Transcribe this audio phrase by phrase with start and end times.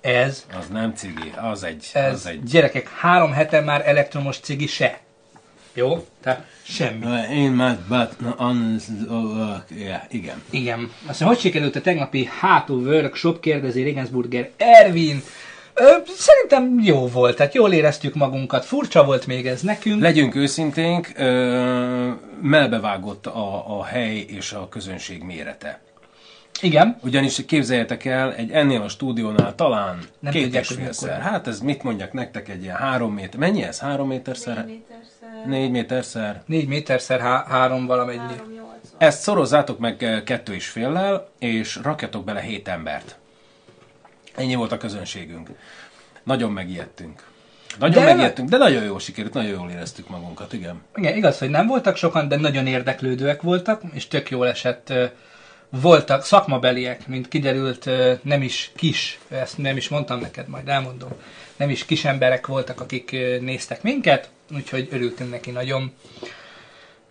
[0.00, 2.42] Ez, Az nem cigi, az egy, ez az egy.
[2.42, 4.98] gyerekek, három hete már elektromos cigi se.
[5.74, 6.06] Jó?
[6.22, 7.06] Tehát semmi.
[7.32, 7.78] Én már,
[10.08, 10.42] igen.
[10.50, 10.92] Igen.
[11.06, 15.22] Aztán hogy sikerült a tegnapi hátó workshop, kérdezi Regensburger Ervin.
[15.74, 18.64] Ö, szerintem jó volt, tehát jól éreztük magunkat.
[18.64, 20.00] Furcsa volt még ez nekünk.
[20.02, 22.10] Legyünk őszinténk, ö,
[22.42, 25.80] melbevágott a, a hely és a közönség mérete.
[26.62, 26.96] Igen.
[27.02, 31.20] Ugyanis képzeljétek el, egy ennél a stúdiónál talán Nem két tudják, és félszer.
[31.20, 33.38] Hát ez mit mondjak nektek, egy ilyen három méter.
[33.40, 33.78] Mennyi ez?
[33.78, 34.64] Három méterszer?
[34.64, 36.42] méterszer, Négy méterszer?
[36.46, 38.18] Négy méterszer há- három valamennyi.
[38.18, 38.68] 380.
[38.98, 43.16] Ezt szorozzátok meg eh, kettő és féllel, és rakjatok bele hét embert.
[44.34, 45.48] Ennyi volt a közönségünk.
[46.22, 47.22] Nagyon megijedtünk.
[47.78, 48.12] Nagyon De- de...
[48.12, 50.82] megijedtünk, de nagyon jól sikerült, nagyon jól éreztük magunkat, igen.
[50.94, 54.92] Igen, igaz, hogy nem voltak sokan, de nagyon érdeklődőek voltak, és tök jól esett.
[55.70, 57.90] Voltak szakmabeliek, mint kiderült,
[58.22, 61.10] nem is kis, ezt nem is mondtam neked, majd elmondom.
[61.56, 63.10] Nem is kis emberek voltak, akik
[63.40, 65.92] néztek minket, úgyhogy örültünk neki nagyon.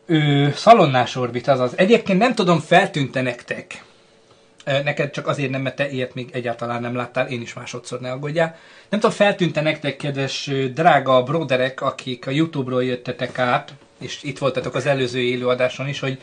[0.06, 1.78] Ő, szalonnás orbit, azaz.
[1.78, 3.84] Egyébként nem tudom, feltűnte nektek.
[4.66, 8.12] Neked csak azért nem, mert te ilyet még egyáltalán nem láttál, én is másodszor ne
[8.12, 8.58] aggódjál.
[8.90, 14.76] Nem tudom, feltűnte nektek, kedves drága broderek, akik a Youtube-ról jöttetek át, és itt voltatok
[14.76, 16.22] az előző élőadáson is, hogy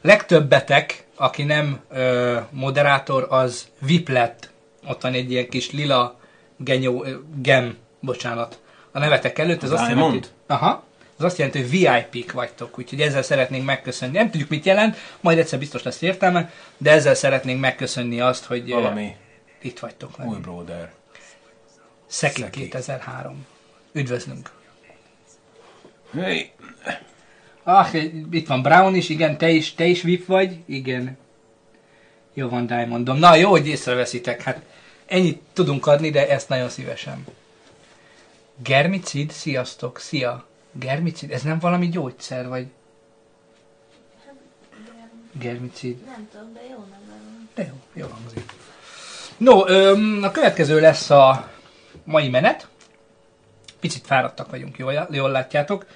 [0.00, 4.50] legtöbbetek, aki nem ö, moderátor, az VIP lett.
[4.88, 6.20] Ott van egy ilyen kis lila
[6.56, 8.58] genyó, ö, gem, bocsánat,
[8.92, 9.62] a nevetek előtt.
[9.62, 10.84] Ez Az azt jelenti, aha,
[11.18, 14.16] ez azt jelenti, hogy VIP-k vagytok, úgyhogy ezzel szeretnénk megköszönni.
[14.16, 18.70] Nem tudjuk, mit jelent, majd egyszer biztos lesz értelme, de ezzel szeretnénk megköszönni azt, hogy
[18.70, 19.16] Valami
[19.62, 20.10] itt vagytok.
[20.18, 20.40] új velünk.
[20.40, 20.92] brother.
[22.06, 22.60] Szeki Szeki.
[22.60, 23.46] 2003.
[23.92, 24.50] Üdvözlünk!
[26.14, 26.50] Hey.
[27.68, 27.94] Ah,
[28.30, 31.18] itt van Brown is, igen, te is, te is VIP vagy, igen.
[32.34, 33.18] Jó van, Diamondom.
[33.18, 34.62] Na, jó, hogy észreveszitek, hát
[35.06, 37.26] ennyit tudunk adni, de ezt nagyon szívesen.
[38.62, 40.46] Germicid, sziasztok, szia.
[40.72, 42.66] Germicid, ez nem valami gyógyszer, vagy
[45.32, 46.04] germicid?
[46.04, 47.48] Nem tudom, de jó nem van.
[47.54, 48.52] De jó, jó hangzik.
[49.36, 51.50] No, öm, a következő lesz a
[52.04, 52.68] mai menet.
[53.80, 55.86] Picit fáradtak vagyunk, jól, jól látjátok.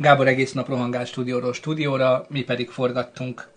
[0.00, 3.48] Gábor egész nap rohangál stúdióról stúdióra, mi pedig forgattunk,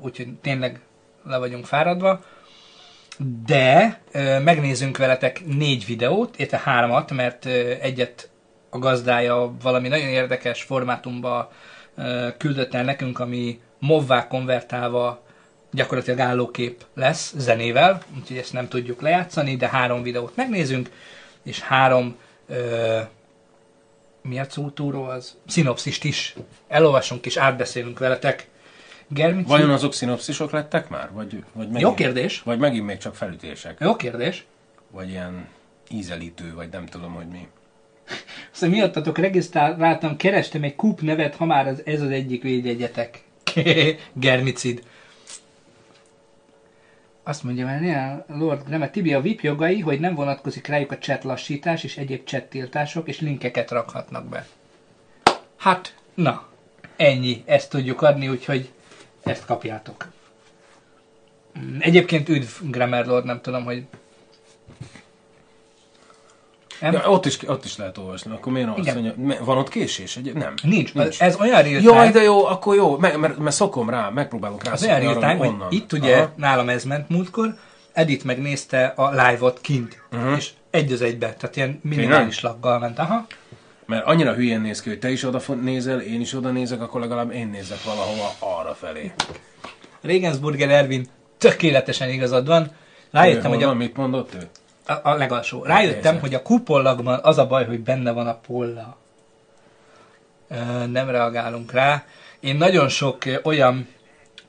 [0.00, 0.80] úgyhogy tényleg
[1.24, 2.24] le vagyunk fáradva.
[3.46, 7.46] De ö, megnézzünk veletek négy videót, illetve háromat, mert
[7.80, 8.30] egyet
[8.70, 11.52] a gazdája valami nagyon érdekes formátumba
[12.38, 15.22] küldött el nekünk, ami movvá konvertálva
[15.70, 20.90] gyakorlatilag állókép lesz zenével, úgyhogy ezt nem tudjuk lejátszani, de három videót megnézünk,
[21.42, 22.16] és három
[24.22, 25.36] mi a szótúró az?
[25.46, 26.34] Szinopszist is
[26.68, 28.48] elolvasunk és átbeszélünk veletek.
[29.08, 29.48] Germici?
[29.48, 31.10] Vajon azok szinopszisok lettek már?
[31.12, 32.42] Vagy, vagy megint, Jó kérdés.
[32.42, 33.76] Vagy megint még csak felütések?
[33.80, 34.46] Jó kérdés.
[34.90, 35.48] Vagy ilyen
[35.90, 37.48] ízelítő, vagy nem tudom, hogy mi.
[38.52, 43.24] Aztán miattatok regisztráltam, kerestem egy kup nevet, ha már az, ez az egyik védjegyetek.
[44.12, 44.82] Germicid.
[47.22, 50.98] Azt mondja, mert néha Lord Gremet Tibi a VIP jogai, hogy nem vonatkozik rájuk a
[50.98, 54.46] chat lassítás és egyéb chat tiltások, és linkeket rakhatnak be.
[55.56, 56.48] Hát, na,
[56.96, 58.72] ennyi, ezt tudjuk adni, úgyhogy
[59.22, 60.08] ezt kapjátok.
[61.78, 63.86] Egyébként üdv Grammar Lord, nem tudom, hogy...
[66.82, 66.92] Nem?
[66.92, 68.32] Ja, ott, is, ott is lehet olvasni.
[68.32, 68.94] Akkor miért azt Igen.
[68.94, 70.16] mondja, me- van ott késés?
[70.16, 70.54] Egy, nem.
[70.62, 70.94] Nincs.
[70.94, 71.20] Nincs.
[71.20, 74.72] Ez olyan real Jaj, de jó, akkor jó, mert, mert, mert szokom rá, megpróbálok rá
[74.72, 76.32] az olyan time, hogy itt ugye Aha.
[76.36, 77.54] nálam ez ment múltkor,
[77.92, 80.32] Edith megnézte a live-ot kint, Mhm.
[80.34, 82.98] és egy az egybe, tehát ilyen minimális laggal ment.
[82.98, 83.26] Aha.
[83.86, 87.00] Mert annyira hülyén néz ki, hogy te is oda nézel, én is oda nézek, akkor
[87.00, 89.12] legalább én nézek valahova arra felé.
[90.00, 91.06] Regensburger Ervin
[91.38, 92.70] tökéletesen igazad van.
[93.10, 94.48] Rájöttem, hogy a, mit mondott ő?
[94.86, 95.62] A, a legalsó.
[95.64, 98.96] Rájöttem, hogy a kupollagban az a baj, hogy benne van a polla.
[100.86, 102.04] Nem reagálunk rá.
[102.40, 103.88] Én nagyon sok olyan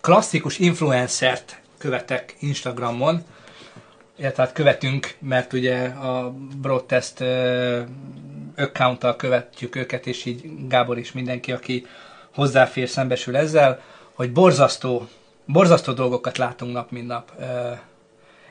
[0.02, 3.24] klasszikus influencert követek Instagramon,
[4.16, 7.82] illetve hát követünk, mert ugye a Broadcast ö,
[8.58, 11.86] account követjük őket, és így Gábor is mindenki, aki
[12.34, 13.82] hozzáfér, szembesül ezzel,
[14.14, 15.08] hogy borzasztó,
[15.46, 17.32] borzasztó dolgokat látunk nap, mint nap.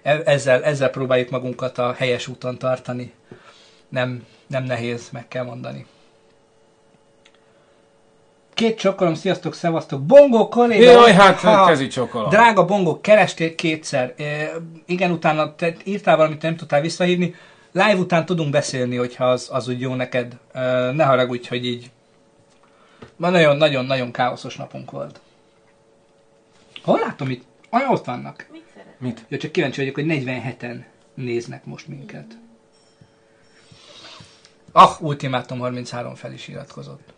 [0.02, 3.12] E- ezzel, ezzel próbáljuk magunkat a helyes úton tartani.
[3.88, 5.86] Nem, nem nehéz, meg kell mondani.
[8.54, 10.02] Két csokolom, sziasztok, szevasztok.
[10.02, 10.90] Bongó kolléga!
[10.90, 12.28] Jaj, hát Ha, kezi csokolom.
[12.28, 14.14] Drága Bongó, kerestél kétszer.
[14.16, 14.50] E,
[14.86, 17.34] igen, utána te írtál valamit, nem tudtál visszahívni.
[17.72, 20.36] Live után tudunk beszélni, hogyha az, az úgy jó neked.
[20.52, 21.90] E, ne haragudj, hogy így.
[23.16, 25.20] Ma nagyon-nagyon-nagyon káoszos napunk volt.
[26.82, 27.44] Hol látom itt?
[27.70, 28.46] Olyan ott vannak.
[28.50, 28.64] Mit?
[29.02, 29.24] Mit?
[29.28, 30.84] Jó, csak kíváncsi vagyok, hogy 47-en.
[31.14, 32.38] néznek most minket.
[34.72, 37.12] Ah, Ultimátum 33 fel is iratkozott.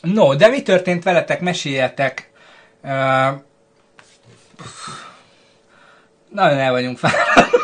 [0.00, 1.40] No, de mi történt veletek?
[1.40, 2.30] Meséljetek.
[2.82, 2.90] Uh,
[6.28, 7.60] nagyon el vagyunk fáradva.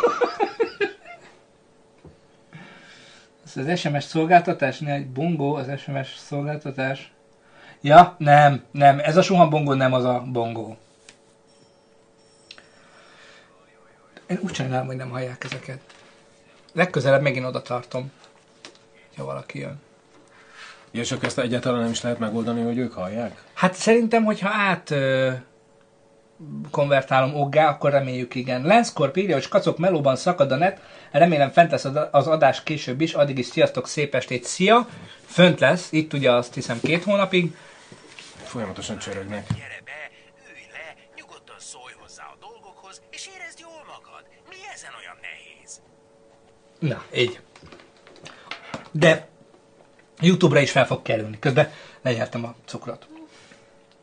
[3.45, 4.79] Ez az SMS szolgáltatás?
[4.79, 7.13] Ne, egy bongó az SMS szolgáltatás.
[7.81, 8.99] Ja, nem, nem.
[8.99, 10.77] Ez a suhan bongó nem az a bongó.
[14.31, 15.81] Én úgy csinálom, hogy nem hallják ezeket.
[16.73, 18.11] Legközelebb megint oda tartom,
[19.17, 19.81] ha valaki jön.
[20.91, 23.43] Ja, és akkor ezt egyáltalán nem is lehet megoldani, hogy ők hallják?
[23.55, 25.31] Hát szerintem, hogyha át ö,
[26.71, 28.63] konvertálom oggá, akkor reméljük igen.
[28.63, 30.81] Lenszkorp írja, hogy skacok melóban szakad a net,
[31.11, 34.89] remélem fent lesz az- az adás később is, addig is sziasztok, szép estét, szia!
[35.27, 37.57] Fönt lesz, itt ugye azt hiszem két hónapig.
[38.43, 39.47] Folyamatosan csörögnek.
[46.79, 47.41] Na, így.
[48.91, 49.29] De
[50.21, 51.39] Youtube-ra is fel fog kerülni.
[51.39, 51.71] Közben
[52.03, 53.07] legyártam a cukrot.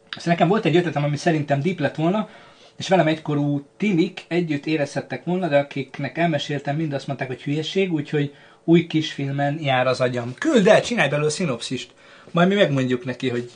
[0.10, 2.30] Aztán nekem volt egy ötletem, ami szerintem deep lett volna,
[2.76, 7.94] és velem egykorú tinik együtt érezhettek volna, de akiknek elmeséltem, mind azt mondták, hogy hülyeség,
[7.94, 8.34] úgyhogy
[8.64, 10.34] új kisfilmen jár az agyam.
[10.34, 11.94] Küld el, csinálj belőle szinopszist.
[12.32, 13.52] Majd mi megmondjuk neki, hogy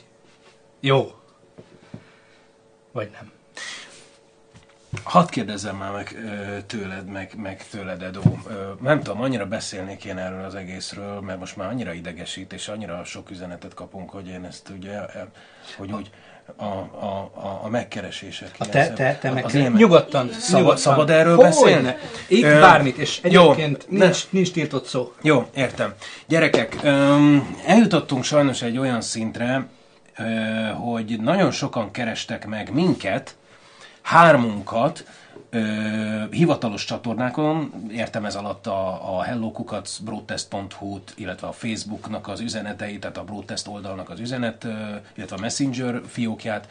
[0.80, 1.12] jó.
[2.92, 3.32] Vagy nem.
[5.02, 6.16] Hadd kérdezzem már meg
[6.66, 8.20] tőled, meg, meg tőled, Edo.
[8.80, 13.04] Nem tudom, annyira beszélnék én erről az egészről, mert most már annyira idegesít, és annyira
[13.04, 14.98] sok üzenetet kapunk, hogy én ezt ugye,
[15.76, 16.10] hogy úgy
[16.56, 18.54] a, a, a, a megkeresések.
[18.58, 20.82] A te, te, te meg én- nyugodtan, Szabad, nyugodtan.
[20.82, 21.48] szabad erről Hogyne.
[21.48, 21.94] beszélni?
[22.28, 25.12] Itt Ö, bármit, és jó, egyébként ne- nincs, nincs tiltott szó.
[25.22, 25.94] Jó, értem.
[26.26, 29.66] Gyerekek, öm, eljutottunk sajnos egy olyan szintre,
[30.18, 30.22] ö,
[30.72, 33.34] hogy nagyon sokan kerestek meg minket,
[34.10, 35.04] hármunkat,
[35.50, 35.60] ö,
[36.30, 43.24] hivatalos csatornákon, értem ez alatt a, a hellokukacbroadtest.hu-t, illetve a Facebooknak az üzeneteit, tehát a
[43.24, 44.70] Broadtest oldalnak az üzenet, ö,
[45.14, 46.68] illetve a Messenger fiókját.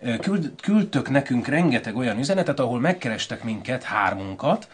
[0.00, 4.68] Ö, Küld, küldtök nekünk rengeteg olyan üzenetet, ahol megkerestek minket, hármunkat,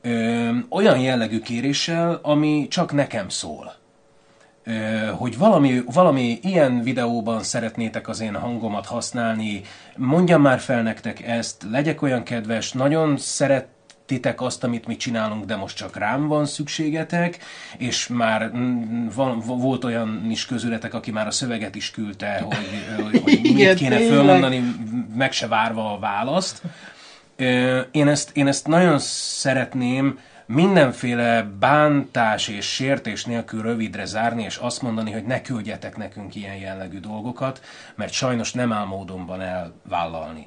[0.00, 3.79] ö, olyan jellegű kéréssel, ami csak nekem szól.
[5.16, 9.60] Hogy valami, valami ilyen videóban szeretnétek az én hangomat használni,
[9.96, 15.56] mondjam már fel nektek ezt, legyek olyan kedves, nagyon szeretitek azt, amit mi csinálunk, de
[15.56, 17.38] most csak rám van szükségetek,
[17.78, 23.02] és már mm, van, volt olyan is közületek, aki már a szöveget is küldte, hogy,
[23.04, 24.16] hogy, hogy mit Igen, kéne tényleg.
[24.16, 24.74] fölmondani,
[25.14, 26.62] meg se várva a választ.
[27.90, 30.18] Én ezt, én ezt nagyon szeretném
[30.52, 36.56] mindenféle bántás és sértés nélkül rövidre zárni, és azt mondani, hogy ne küldjetek nekünk ilyen
[36.56, 37.60] jellegű dolgokat,
[37.94, 40.46] mert sajnos nem áll módonban elvállalni.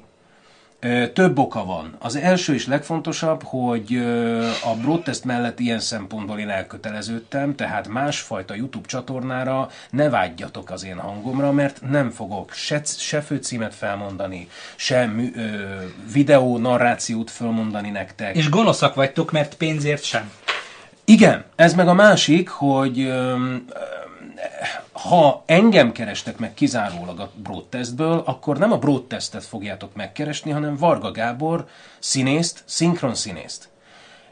[0.84, 1.94] Ö, Több oka van.
[1.98, 8.54] Az első és legfontosabb, hogy ö, a broadtest mellett ilyen szempontból én elköteleződtem, tehát másfajta
[8.54, 15.06] YouTube csatornára ne vágyjatok az én hangomra, mert nem fogok se, se főcímet felmondani, se
[15.06, 15.40] mű, ö,
[16.12, 18.36] videó narrációt felmondani nektek.
[18.36, 20.30] És gonoszak vagytok, mert pénzért sem.
[21.04, 23.64] Igen, ez meg a másik, hogy öm,
[24.94, 31.10] ha engem kerestek meg kizárólag a broadtestből, akkor nem a broadtestet fogjátok megkeresni, hanem Varga
[31.10, 31.66] Gábor
[31.98, 33.68] színészt, szinkron színészt.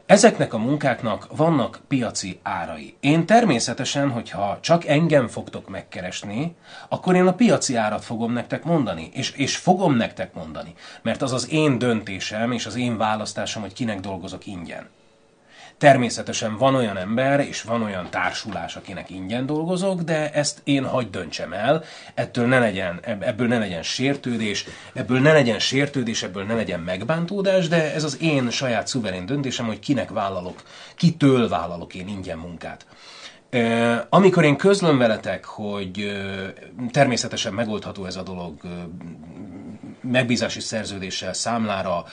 [0.05, 2.95] Ezeknek a munkáknak vannak piaci árai.
[2.99, 6.55] Én természetesen, hogyha csak engem fogtok megkeresni,
[6.89, 11.33] akkor én a piaci árat fogom nektek mondani, és, és fogom nektek mondani, mert az
[11.33, 14.89] az én döntésem és az én választásom, hogy kinek dolgozok ingyen.
[15.83, 21.09] Természetesen van olyan ember, és van olyan társulás, akinek ingyen dolgozok, de ezt én hagy
[21.09, 26.43] döntsem el, ettől ne legyen, ebb- ebből ne legyen sértődés, ebből ne legyen sértődés, ebből
[26.43, 30.61] ne legyen megbántódás, de ez az én saját szuverén döntésem, hogy kinek vállalok,
[30.95, 32.85] kitől vállalok én ingyen munkát.
[34.09, 36.21] Amikor én közlöm veletek, hogy
[36.91, 38.53] természetesen megoldható ez a dolog
[40.03, 42.05] megbízási szerződéssel számlára,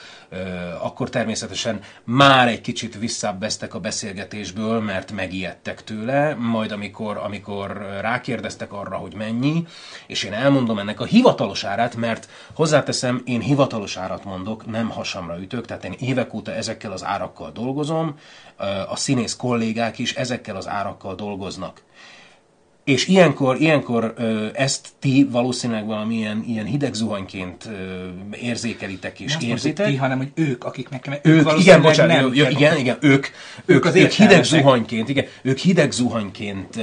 [0.81, 8.73] akkor természetesen már egy kicsit visszábbeztek a beszélgetésből, mert megijedtek tőle, majd amikor, amikor rákérdeztek
[8.73, 9.65] arra, hogy mennyi,
[10.07, 15.39] és én elmondom ennek a hivatalos árát, mert hozzáteszem, én hivatalos árat mondok, nem hasamra
[15.39, 18.15] ütök, tehát én évek óta ezekkel az árakkal dolgozom,
[18.87, 21.81] a színész kollégák is ezekkel az árakkal dolgoznak.
[22.83, 24.13] És ilyenkor, ilyenkor
[24.53, 27.69] ezt ti valószínűleg valamilyen ilyen hideg zuhanyként
[28.41, 29.87] érzékelitek és Nem érzitek.
[29.87, 33.27] ti, hanem hogy ők, akiknek ők, Ők, igen, bocsánat, nem kell- igen, igen, ők,
[33.65, 36.79] ők, az ők hideg zuhanyként, igen, ők hideg zuhanyként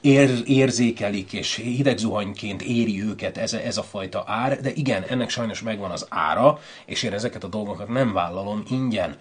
[0.00, 5.62] ér, érzékelik, és hidegzuhanyként éri őket ez, ez a fajta ár, de igen, ennek sajnos
[5.62, 9.16] megvan az ára, és én ezeket a dolgokat nem vállalom ingyen.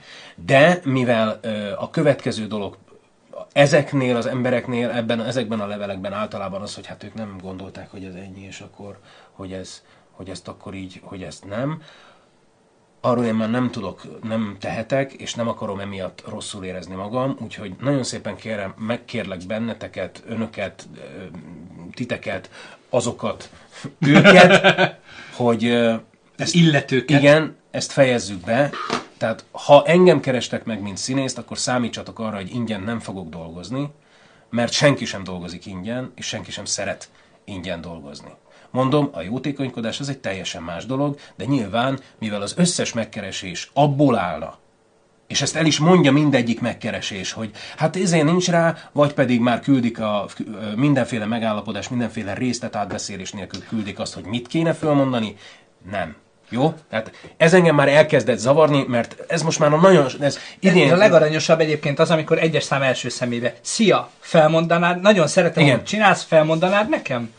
[0.46, 2.77] De mivel ö, a következő dolog
[3.51, 8.03] ezeknél az embereknél, ebben, ezekben a levelekben általában az, hogy hát ők nem gondolták, hogy
[8.03, 9.00] ez ennyi, és akkor,
[9.31, 9.81] hogy, ez,
[10.12, 11.81] hogy ezt akkor így, hogy ezt nem.
[13.01, 17.75] Arról én már nem tudok, nem tehetek, és nem akarom emiatt rosszul érezni magam, úgyhogy
[17.81, 20.88] nagyon szépen kérem, megkérlek benneteket, önöket,
[21.93, 22.50] titeket,
[22.89, 23.50] azokat,
[24.00, 25.00] őket,
[25.35, 25.93] hogy ö,
[26.35, 27.19] Ez illetőket.
[27.19, 28.69] igen, ezt fejezzük be.
[29.24, 33.92] Tehát ha engem kerestek meg, mint színészt, akkor számítsatok arra, hogy ingyen nem fogok dolgozni,
[34.50, 37.10] mert senki sem dolgozik ingyen, és senki sem szeret
[37.44, 38.32] ingyen dolgozni.
[38.72, 44.18] Mondom, a jótékonykodás az egy teljesen más dolog, de nyilván, mivel az összes megkeresés abból
[44.18, 44.58] állna,
[45.27, 49.60] és ezt el is mondja mindegyik megkeresés, hogy hát ezért nincs rá, vagy pedig már
[49.60, 50.25] küldik a
[50.75, 55.36] mindenféle megállapodás, mindenféle részlet átbeszélés nélkül küldik azt, hogy mit kéne fölmondani.
[55.92, 56.15] Nem.
[56.53, 56.74] Jó?
[56.89, 60.07] Tehát ez engem már elkezdett zavarni, mert ez most már a nagyon...
[60.19, 60.86] Ez idén...
[60.86, 63.53] Ez a legaranyosabb egyébként az, amikor egyes szám első szemébe.
[63.62, 65.75] Szia, felmondanád, nagyon szeretem, Igen.
[65.75, 67.33] hogy csinálsz, felmondanád nekem?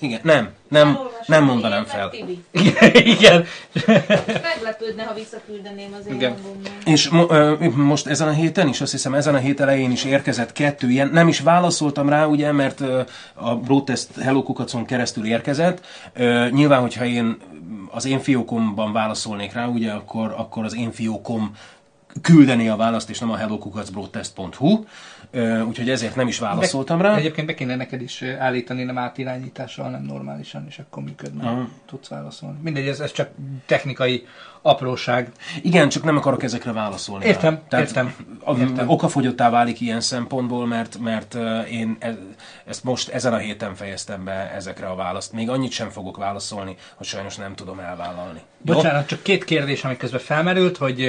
[0.00, 2.10] Igen, nem, nem, nem mondanám fel.
[2.10, 2.44] Tibi.
[3.14, 3.44] Igen.
[4.42, 6.34] Meglepődne, ha visszaküldeném az én Igen.
[6.84, 10.04] És mo- ö, most ezen a héten is, azt hiszem ezen a hét elején is
[10.04, 13.00] érkezett kettő ilyen, nem is válaszoltam rá, ugye, mert ö,
[13.34, 15.86] a Brotest Hello Kukacon keresztül érkezett.
[16.14, 17.36] Ö, Nyilván, hogyha én
[17.90, 21.50] az én fiókomban válaszolnék rá, ugye, akkor, akkor az én fiókom
[22.22, 24.84] küldeni a választ, és nem a hellokukacbrotest.hu,
[25.30, 27.16] Ö, úgyhogy ezért nem is válaszoltam rá.
[27.16, 31.48] Egyébként be kéne neked is állítani, nem átirányítással, hanem normálisan, és akkor működne.
[31.48, 31.68] Aha.
[31.86, 32.58] Tudsz válaszolni.
[32.62, 33.30] Mindegy, ez, ez csak
[33.66, 34.26] technikai
[34.68, 35.32] apróság.
[35.62, 37.24] Igen, csak nem akarok ezekre válaszolni.
[37.24, 37.30] rá.
[37.30, 38.14] Értem, értem,
[38.58, 38.88] értem.
[38.88, 41.34] Okafogyottá válik ilyen szempontból, mert, mert
[41.70, 42.18] én e-
[42.64, 45.32] ezt most ezen a héten fejeztem be ezekre a választ.
[45.32, 48.40] Még annyit sem fogok válaszolni, hogy sajnos nem tudom elvállalni.
[48.64, 48.74] Jó?
[48.74, 51.08] Bocsánat, csak két kérdés, ami közben felmerült, hogy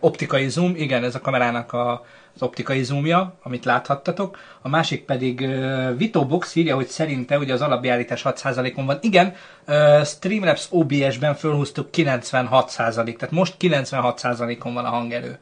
[0.00, 4.38] optikai zoom, igen, ez a kamerának a, az optikai zoomja, amit láthattatok.
[4.62, 8.98] A másik pedig ö, Vito Box írja, hogy szerinte ugye az alapbeállítás 6%-on van.
[9.00, 9.34] Igen,
[9.64, 15.38] ö, Streamlabs OBS-ben fölhúztuk 96%, tehát most 96%-on van a hangerő.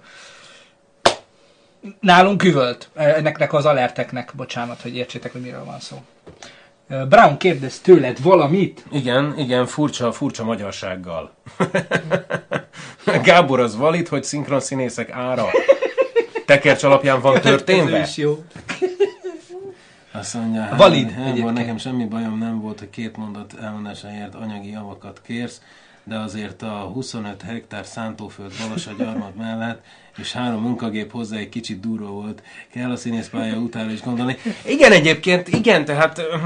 [2.01, 2.89] Nálunk üvölt.
[2.95, 6.03] Ennek az alerteknek, bocsánat, hogy értsétek, hogy miről van szó.
[7.09, 8.85] Brown kérdez tőled valamit?
[8.91, 11.33] Igen, igen, furcsa, furcsa magyarsággal.
[13.23, 15.47] Gábor az valid, hogy szinkron színészek ára
[16.49, 18.01] tekercs alapján van Ez történve?
[18.01, 18.45] is jó.
[20.13, 21.53] Azt mondja, Valid egyébként.
[21.53, 25.61] nekem semmi bajom nem volt, hogy két mondat elmondásáért anyagi javakat kérsz,
[26.05, 29.85] de azért a 25 hektár szántóföld Balassa gyarmat mellett,
[30.17, 34.37] és három munkagép hozzá egy kicsit durva volt, kell a színészpálya utána is gondolni.
[34.67, 36.41] Igen, egyébként, igen, tehát öh,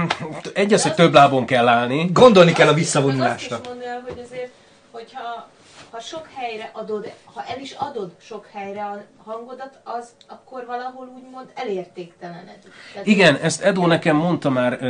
[0.54, 2.10] egy az, hogy több lábon kell állni.
[2.12, 3.60] Gondolni kell a Az azt visszavonulásra.
[3.62, 4.50] is mondja hogy azért,
[4.90, 5.50] hogyha
[5.92, 11.12] ha sok helyre adod, ha el is adod sok helyre a hangodat, az akkor valahol
[11.14, 12.72] úgymond elértéktelenedik.
[12.92, 14.82] Tehát Igen, ezt Edo nekem mondta már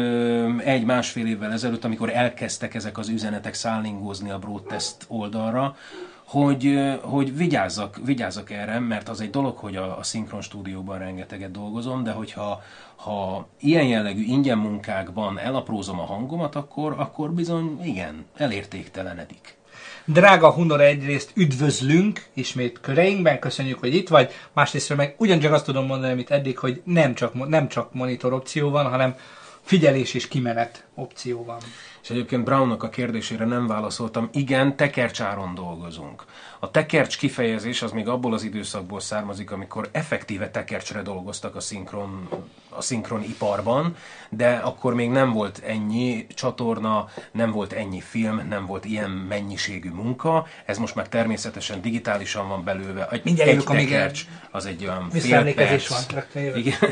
[0.65, 5.77] egy-másfél évvel ezelőtt, amikor elkezdtek ezek az üzenetek szállingózni a Broadtest oldalra,
[6.25, 11.51] hogy, hogy vigyázzak, vigyázzak erre, mert az egy dolog, hogy a, a szinkron stúdióban rengeteget
[11.51, 12.63] dolgozom, de hogyha
[12.97, 19.61] ha ilyen jellegű ingyen munkákban elaprózom a hangomat, akkor, akkor bizony igen, elértéktelenedik.
[20.05, 24.33] Drága Hunor, egyrészt üdvözlünk ismét köreinkben, köszönjük, hogy itt vagy.
[24.53, 28.71] Másrészt meg ugyancsak azt tudom mondani, amit eddig, hogy nem csak, nem csak monitor opció
[28.71, 29.17] van, hanem
[29.63, 31.59] figyelés és kimenet opció van.
[32.03, 34.29] És egyébként Brownnak a kérdésére nem válaszoltam.
[34.33, 36.25] Igen, tekercsáron dolgozunk.
[36.59, 42.29] A tekercs kifejezés az még abból az időszakból származik, amikor effektíve tekercsre dolgoztak a szinkron,
[42.69, 43.97] a szinkron iparban,
[44.29, 49.91] de akkor még nem volt ennyi csatorna, nem volt ennyi film, nem volt ilyen mennyiségű
[49.91, 50.47] munka.
[50.65, 53.09] Ez most már természetesen digitálisan van belőle.
[53.11, 55.89] Egy, Mindjárt egy tekercs az egy olyan fél perc.
[55.89, 56.57] van.
[56.57, 56.79] Igen.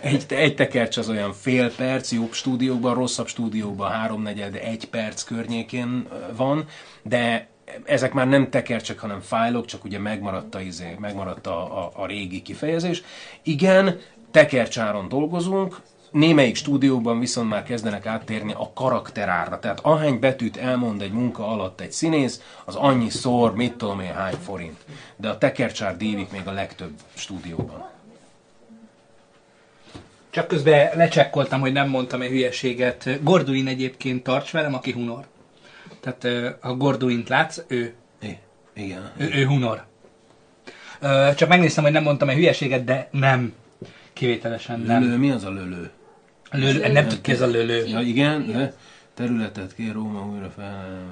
[0.00, 3.92] Egy, egy tekercs az olyan fél perc, jobb stúdiókban, rosszabb stúdiókban
[4.24, 6.66] háromnegyed, egy perc környékén van,
[7.02, 7.48] de
[7.84, 12.06] ezek már nem tekercsek, hanem fájlok, csak ugye megmaradt a, izé, megmaradt a, a, a
[12.06, 13.02] régi kifejezés.
[13.42, 13.98] Igen,
[14.30, 19.58] tekercsáron dolgozunk, Némelyik stúdióban viszont már kezdenek áttérni a karakterárra.
[19.58, 24.12] Tehát ahány betűt elmond egy munka alatt egy színész, az annyi szor, mit tudom én,
[24.12, 24.78] hány forint.
[25.16, 27.99] De a tekercsár dívik még a legtöbb stúdióban.
[30.30, 33.22] Csak közben lecsekkoltam, hogy nem mondtam egy hülyeséget.
[33.22, 35.24] Gorduin egyébként tarts velem, aki Hunor.
[36.00, 38.38] Tehát ha Gorduint látsz, ő, I-
[38.74, 39.10] igen.
[39.16, 39.84] ő, ő Hunor.
[41.36, 43.52] Csak megnéztem, hogy nem mondtam egy hülyeséget, de nem.
[44.12, 45.02] Kivételesen nem.
[45.02, 45.90] Lölő, mi az a lölő?
[46.50, 47.86] Lölő, nem tud ki ez a lölő.
[47.86, 48.74] Ja, igen, de
[49.14, 51.04] területet kér Róma újra fel.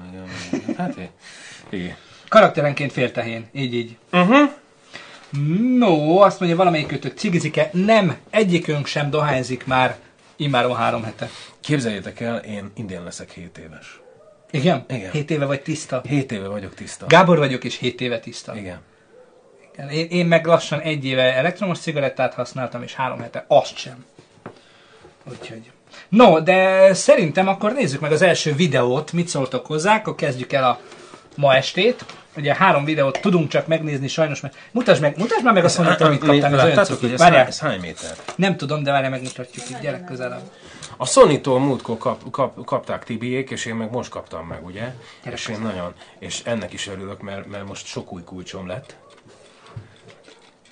[0.77, 0.95] Hát,
[1.69, 1.95] igen.
[2.27, 3.97] Karakterenként féltehén, így így.
[4.11, 4.51] Uh-huh.
[5.77, 7.69] No, azt mondja valamelyik kötök cigizik-e?
[7.73, 9.97] Nem, egyikünk sem dohányzik már
[10.35, 11.29] immáron három hete.
[11.59, 13.99] Képzeljétek el, én idén leszek 7 éves.
[14.51, 14.85] Igen?
[14.89, 15.11] Igen.
[15.11, 16.01] 7 éve vagy tiszta?
[16.07, 17.05] 7 éve vagyok tiszta.
[17.07, 18.55] Gábor vagyok, és 7 éve tiszta.
[18.55, 18.79] Igen.
[19.73, 19.89] Igen.
[19.89, 24.05] Én, én meg lassan egy éve elektromos cigarettát használtam, és három hete azt sem.
[25.29, 25.71] Úgyhogy...
[26.09, 30.63] No, de szerintem akkor nézzük meg az első videót, mit szóltok hozzá, akkor kezdjük el
[30.63, 30.79] a
[31.35, 32.05] ma estét.
[32.37, 36.01] Ugye három videót tudunk csak megnézni sajnos, mert mutasd meg, mutasd már meg a Sonic,
[36.01, 37.15] amit kaptál, ez olyan cuki.
[37.15, 38.11] Várjál, ez hány méter?
[38.35, 40.41] nem tudom, de várjál, megmutatjuk itt, gyerek közelebb.
[40.97, 44.93] A Sony-tól múltkor kap, kap, kapták Tibiék, és én meg most kaptam meg, ugye?
[45.23, 48.95] és én nagyon, és ennek is örülök, mert, mert most sok új kulcsom lett.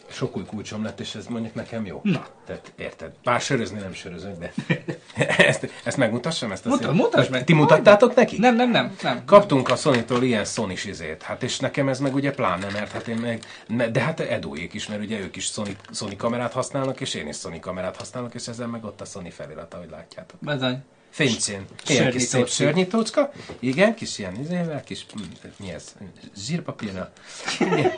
[0.09, 1.99] Sok új kulcsom lett, és ez mondjuk nekem jó.
[2.03, 2.25] Na.
[2.45, 3.11] Tehát érted?
[3.23, 4.53] Bár sörözni nem sörözök, de
[5.37, 6.51] ezt, ezt megmutassam?
[6.51, 7.43] Ezt a Muta- szép- mutasd meg.
[7.43, 8.37] Ti mutattátok neki?
[8.39, 9.25] Nem, nem, nem, nem.
[9.25, 13.07] Kaptunk a Sony-tól ilyen sony izét, hát és nekem ez meg ugye pláne, mert hát
[13.07, 17.01] én meg, ne, de hát Edóék is, mert ugye ők is Sony, Sony kamerát használnak,
[17.01, 20.39] és én is Sony kamerát használok, és ezzel meg ott a Sony felirata, hogy látjátok.
[20.39, 20.83] Bizony.
[21.17, 21.65] Fénycén.
[21.87, 23.31] Ilyen kis szép sörnyitócka.
[23.59, 25.23] Igen, kis ilyen izével, kis, mm,
[25.57, 25.95] mi ez?
[26.37, 27.11] Zsírpapírra.
[27.59, 27.91] Igen.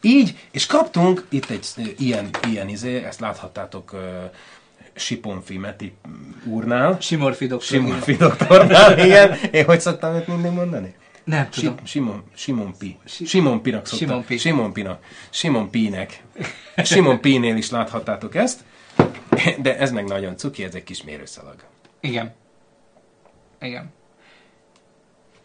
[0.00, 3.96] Így, és kaptunk itt egy ilyen, ilyen izé, ezt láthattátok
[4.94, 5.94] Siponfi Meti
[6.44, 6.96] úrnál.
[7.00, 7.66] Simorfi doktor.
[7.68, 9.38] Simonfi doktornál, igen.
[9.52, 10.94] Én hogy szoktam őt mindig mondani?
[11.24, 11.76] Nem tudom.
[11.76, 12.98] Si- Simon, Simon Pi.
[13.26, 14.08] Simon Pinak szoktam.
[14.08, 14.36] Simon Pi.
[14.36, 15.04] Simon Pinak.
[15.30, 16.22] Simon Pinek.
[16.84, 18.60] Simon Pinél is láthattátok ezt.
[19.58, 21.54] De ez meg nagyon cuki, ez egy kis mérőszalag.
[22.02, 22.34] Igen.
[23.60, 23.92] Igen.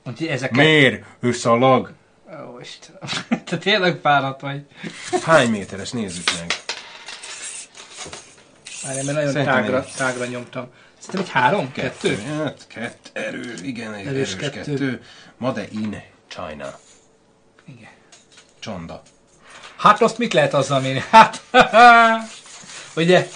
[0.05, 0.55] Úgyhogy ezeket...
[0.55, 1.93] Mérőszalag.
[2.29, 3.01] Ó, Istenem.
[3.45, 4.65] Te tényleg fáradt vagy.
[5.23, 5.91] Hány méteres?
[5.91, 6.51] Nézzük meg.
[8.83, 10.67] Várjál, mert nagyon Szerintem tágra, tágra nyomtam.
[10.97, 11.71] Szerintem egy három?
[11.71, 12.17] Kettő?
[12.17, 14.49] Hát, kett, erő, igen, egy Erős erős, kettő.
[14.51, 14.71] kettő.
[14.71, 15.01] kettő.
[15.37, 16.79] Made in China.
[17.65, 17.89] Igen.
[18.59, 19.01] Csonda.
[19.77, 21.03] Hát azt mit lehet azzal mérni?
[21.09, 21.41] Hát,
[22.95, 23.27] ugye?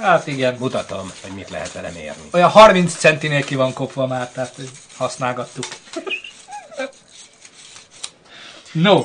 [0.00, 0.56] Hát igen.
[0.58, 2.22] Mutatom, hogy mit lehet vele mérni.
[2.32, 4.54] Olyan 30 centinél ki van kopva már, tehát
[4.96, 5.64] használgattuk.
[8.72, 9.04] No.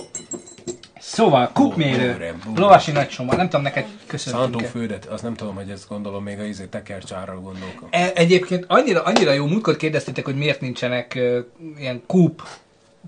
[1.00, 6.24] Szóval, kupmérő, lovasi nagysoma, nem tudom neked köszönhetünk Szántóföldet, azt nem tudom, hogy ezt gondolom,
[6.24, 7.88] még a izé tekercsárral gondolkom.
[7.92, 11.38] E, egyébként annyira, annyira jó, múltkor kérdeztétek, hogy miért nincsenek uh,
[11.78, 12.48] ilyen kúp,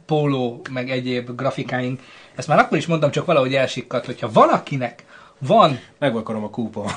[0.06, 2.01] póló, meg egyéb grafikáink.
[2.36, 5.03] Ezt már akkor is mondtam, csak valahogy elsikkadt, hogyha valakinek
[5.38, 6.86] van Megvakarom a kúpom.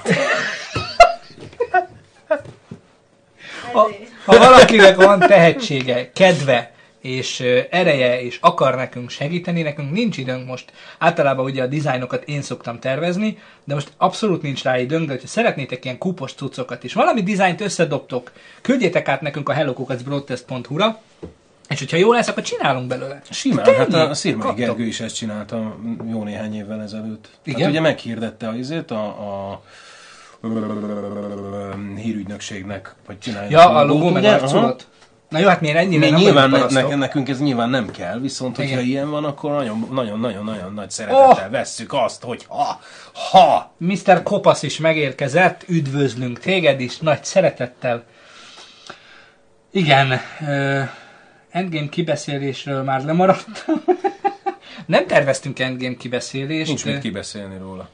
[3.75, 3.91] Ha,
[4.25, 10.73] ha valakinek van tehetsége, kedve, és ereje, és akar nekünk segíteni, nekünk nincs időnk most.
[10.99, 15.29] Általában ugye a dizájnokat én szoktam tervezni, de most abszolút nincs rá időnk, de hogyha
[15.29, 21.01] szeretnétek ilyen kupos cuccokat is, valami dizájnt összedobtok, küldjétek át nekünk a hellokukacbroadtest.hu-ra,
[21.69, 23.23] és hogyha jó lesz, akkor csinálunk belőle.
[23.31, 23.77] Simán, Ennyi.
[23.77, 24.67] hát a Szirmai Kaptok.
[24.67, 25.77] Gergő is ezt csinálta
[26.11, 27.29] jó néhány évvel ezelőtt.
[27.45, 27.61] Igen?
[27.61, 29.63] Hát ugye meghirdette a izét a, a
[31.97, 34.87] hírügynökségnek, hogy csinálja Ja, a logó meg arculat.
[35.29, 38.19] Na jó, hát miért ennyire Mi nem nyilván ne, ne, nekünk ez nyilván nem kell,
[38.21, 38.85] viszont hogyha Igen.
[38.85, 41.51] ilyen van, akkor nagyon, nagyon, nagyon, nagyon nagy szeretettel Oh!
[41.51, 42.81] vesszük azt, hogy ha,
[43.31, 44.23] ha, Mr.
[44.23, 48.05] Kopasz is megérkezett, üdvözlünk téged is, nagy szeretettel.
[49.71, 50.89] Igen, uh,
[51.51, 53.83] Endgame kibeszélésről már lemaradtam.
[54.87, 56.69] Nem terveztünk Endgame kibeszélést.
[56.69, 57.89] nincs mit kibeszélni róla.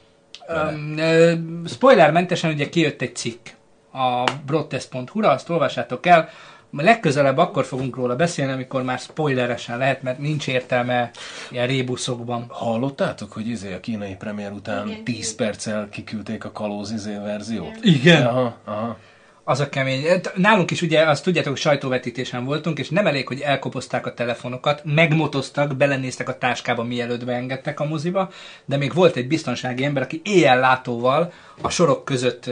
[0.50, 3.46] Um, spoilermentesen ugye kijött egy cikk
[3.92, 6.28] a broadtest.hu-ra, azt olvassátok el.
[6.72, 11.10] Legközelebb akkor fogunk róla beszélni, amikor már spoileresen lehet, mert nincs értelme
[11.50, 12.44] ilyen rébuszokban.
[12.48, 17.78] Hallottátok, hogy izé a kínai premier után Igen, 10 perccel kiküldték a kalóz izé verziót?
[17.82, 18.26] Igen.
[18.26, 18.96] Aha, aha.
[19.50, 20.06] Az a kemény.
[20.34, 25.76] Nálunk is ugye, azt tudjátok, sajtóvetítésen voltunk, és nem elég, hogy elkopozták a telefonokat, megmotoztak,
[25.76, 28.30] belenéztek a táskába, mielőtt beengedtek a moziba,
[28.64, 32.50] de még volt egy biztonsági ember, aki éjjel látóval a sorok között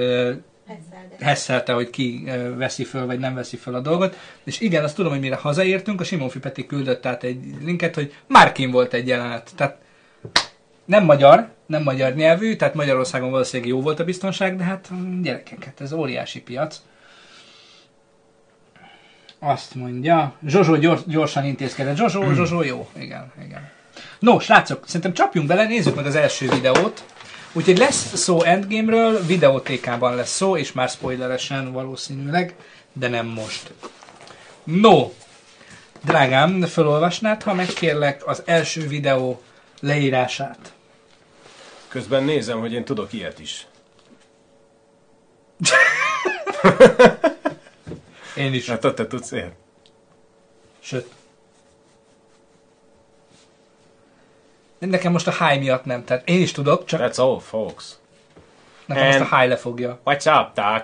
[1.21, 2.25] hesszelte, hogy ki
[2.57, 4.17] veszi föl, vagy nem veszi föl a dolgot.
[4.45, 8.15] És igen, azt tudom, hogy mire hazaértünk, a Simonfi Peti küldött át egy linket, hogy
[8.27, 9.51] már kim volt egy jelenet.
[9.57, 9.77] Tehát
[10.89, 15.23] nem magyar, nem magyar nyelvű, tehát Magyarországon valószínűleg jó volt a biztonság, de hát mm,
[15.23, 16.81] gyerekek, hát ez óriási piac.
[19.39, 21.97] Azt mondja, Zsozsó gyors, gyorsan intézkedett.
[21.97, 22.89] Zsozsó, Zsozsó jó.
[22.99, 23.71] Igen, igen.
[24.19, 27.05] No, srácok, szerintem csapjunk bele, nézzük meg az első videót.
[27.53, 32.55] Úgyhogy lesz szó Endgame-ről, videótékában lesz szó, és már spoileresen valószínűleg,
[32.93, 33.73] de nem most.
[34.65, 35.13] No,
[36.05, 39.43] drágám, felolvasnád, ha megkérlek az első videó
[39.81, 40.73] leírását.
[41.89, 43.67] Közben nézem, hogy én tudok ilyet is.
[48.37, 48.69] Én is.
[48.69, 49.53] Hát te tudsz ilyet.
[50.81, 51.13] Sőt.
[54.79, 56.05] Nekem most a high miatt nem.
[56.05, 57.85] Tehát én is tudok, csak That's all, folks.
[58.87, 60.01] nekem most And- a high lefogja.
[60.05, 60.83] What's up, Doc?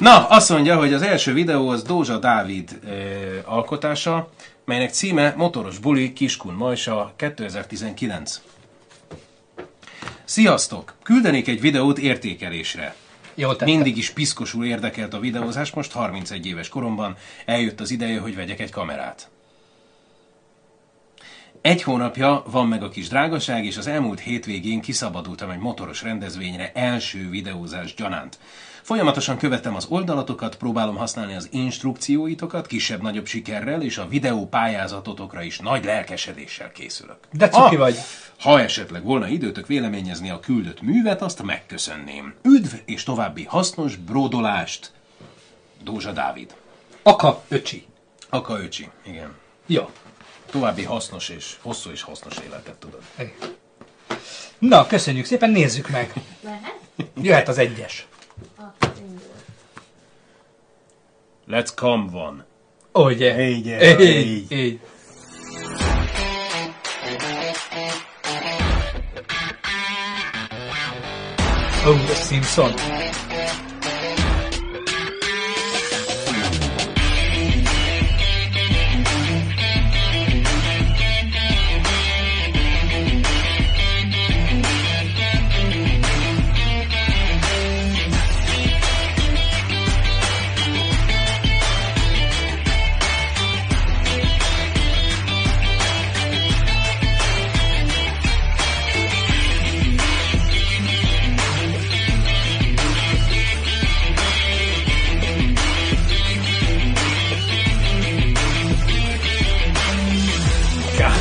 [0.00, 4.28] Na, azt mondja, hogy az első videó az Dózsa Dávid ö, alkotása,
[4.64, 8.40] melynek címe Motoros buli Kiskun Majsa 2019.
[10.26, 10.94] Sziasztok!
[11.02, 12.94] Küldenék egy videót értékelésre.
[13.34, 13.68] Jó tettem.
[13.68, 18.60] Mindig is piszkosul érdekelt a videózás, most 31 éves koromban eljött az ideje, hogy vegyek
[18.60, 19.28] egy kamerát.
[21.60, 26.72] Egy hónapja van meg a kis drágaság, és az elmúlt hétvégén kiszabadultam egy motoros rendezvényre
[26.74, 28.38] első videózás gyanánt.
[28.84, 35.58] Folyamatosan követem az oldalatokat, próbálom használni az instrukcióitokat kisebb-nagyobb sikerrel, és a videó pályázatotokra is
[35.58, 37.16] nagy lelkesedéssel készülök.
[37.32, 37.96] De cuki vagy.
[38.38, 42.34] Ha esetleg volna időtök véleményezni a küldött művet, azt megköszönném.
[42.42, 44.92] Üdv és további hasznos bródolást!
[45.82, 46.54] Dózsa Dávid.
[47.02, 47.86] Aka öcsi.
[48.28, 49.34] Aka öcsi, igen.
[49.66, 49.90] Jó.
[50.50, 53.02] További hasznos és hosszú és hasznos életet tudod.
[54.58, 56.12] Na, köszönjük szépen, nézzük meg.
[56.40, 56.74] Lehet?
[57.22, 58.06] Jöhet az egyes.
[58.56, 59.34] Akkor indul.
[61.48, 62.44] Let's come van.
[62.92, 63.48] Ugye?
[63.48, 64.26] Igen, így.
[64.26, 64.52] így.
[64.52, 64.80] így.
[71.86, 73.03] Oh, the Simpson.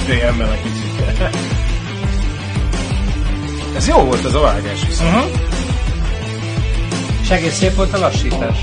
[0.04, 1.30] KTM-mel a kicsit.
[3.76, 5.10] Ez jó volt az a vágás viszont.
[5.10, 5.32] Uh-huh.
[7.22, 8.58] És egész szép volt a lassítás.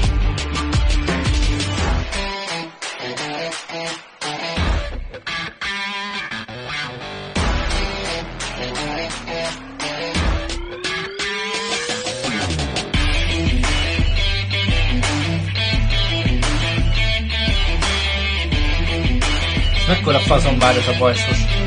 [20.10, 21.59] Mekkora fazon vár ez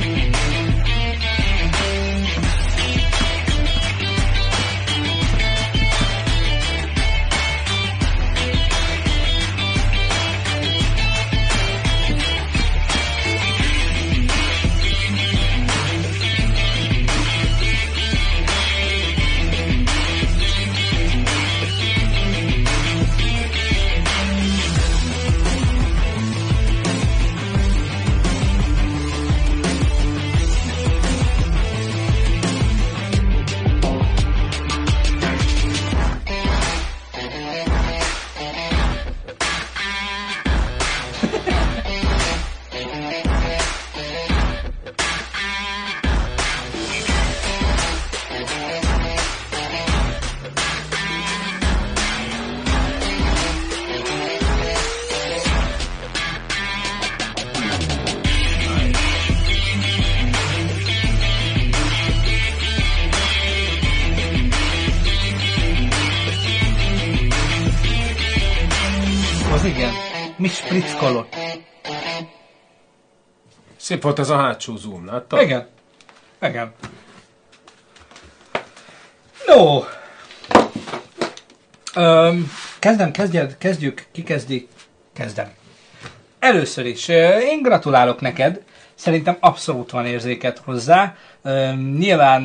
[71.03, 71.35] spritzkolott.
[73.75, 75.41] Szép volt az a hátsó zoom, láttad?
[75.41, 75.67] Igen.
[76.41, 76.73] Igen.
[79.47, 79.83] No.
[81.95, 84.67] Öm, kezdem, kezdjed, kezdjük, ki kezdi?
[85.13, 85.51] Kezdem.
[86.39, 87.07] Először is,
[87.41, 88.61] én gratulálok neked,
[88.95, 91.15] szerintem abszolút van érzéket hozzá.
[91.41, 92.41] Öm, Nyilván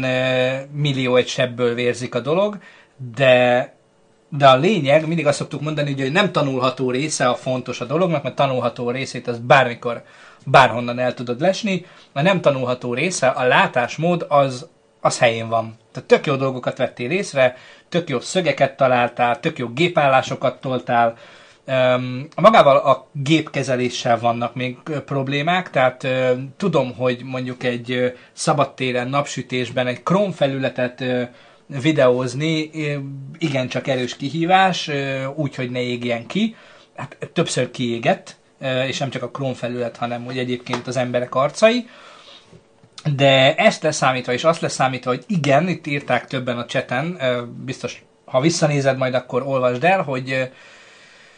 [0.73, 2.59] millió egy sebből vérzik a dolog,
[3.15, 3.73] de
[4.29, 8.23] de a lényeg, mindig azt szoktuk mondani, hogy nem tanulható része a fontos a dolognak,
[8.23, 10.03] mert tanulható részét az bármikor,
[10.45, 14.69] bárhonnan el tudod lesni, a nem tanulható része, a látásmód az,
[15.01, 15.77] az helyén van.
[15.93, 17.57] Tehát tök jó dolgokat vettél észre,
[17.89, 21.17] tök jó szögeket találtál, tök jó gépállásokat toltál,
[22.37, 26.07] magával a gépkezeléssel vannak még problémák, tehát
[26.57, 31.05] tudom, hogy mondjuk egy szabadtéren, napsütésben egy Chrome felületet
[31.69, 32.71] videózni
[33.39, 34.91] igencsak erős kihívás,
[35.35, 36.57] úgy, hogy ne égjen ki.
[36.97, 38.37] Hát többször kiégett,
[38.87, 41.89] és nem csak a Chrome felület, hanem hogy egyébként az emberek arcai.
[43.17, 47.19] De ezt leszámítva, és azt leszámítva, hogy igen, itt írták többen a cseten,
[47.65, 50.51] biztos ha visszanézed majd, akkor olvasd el, hogy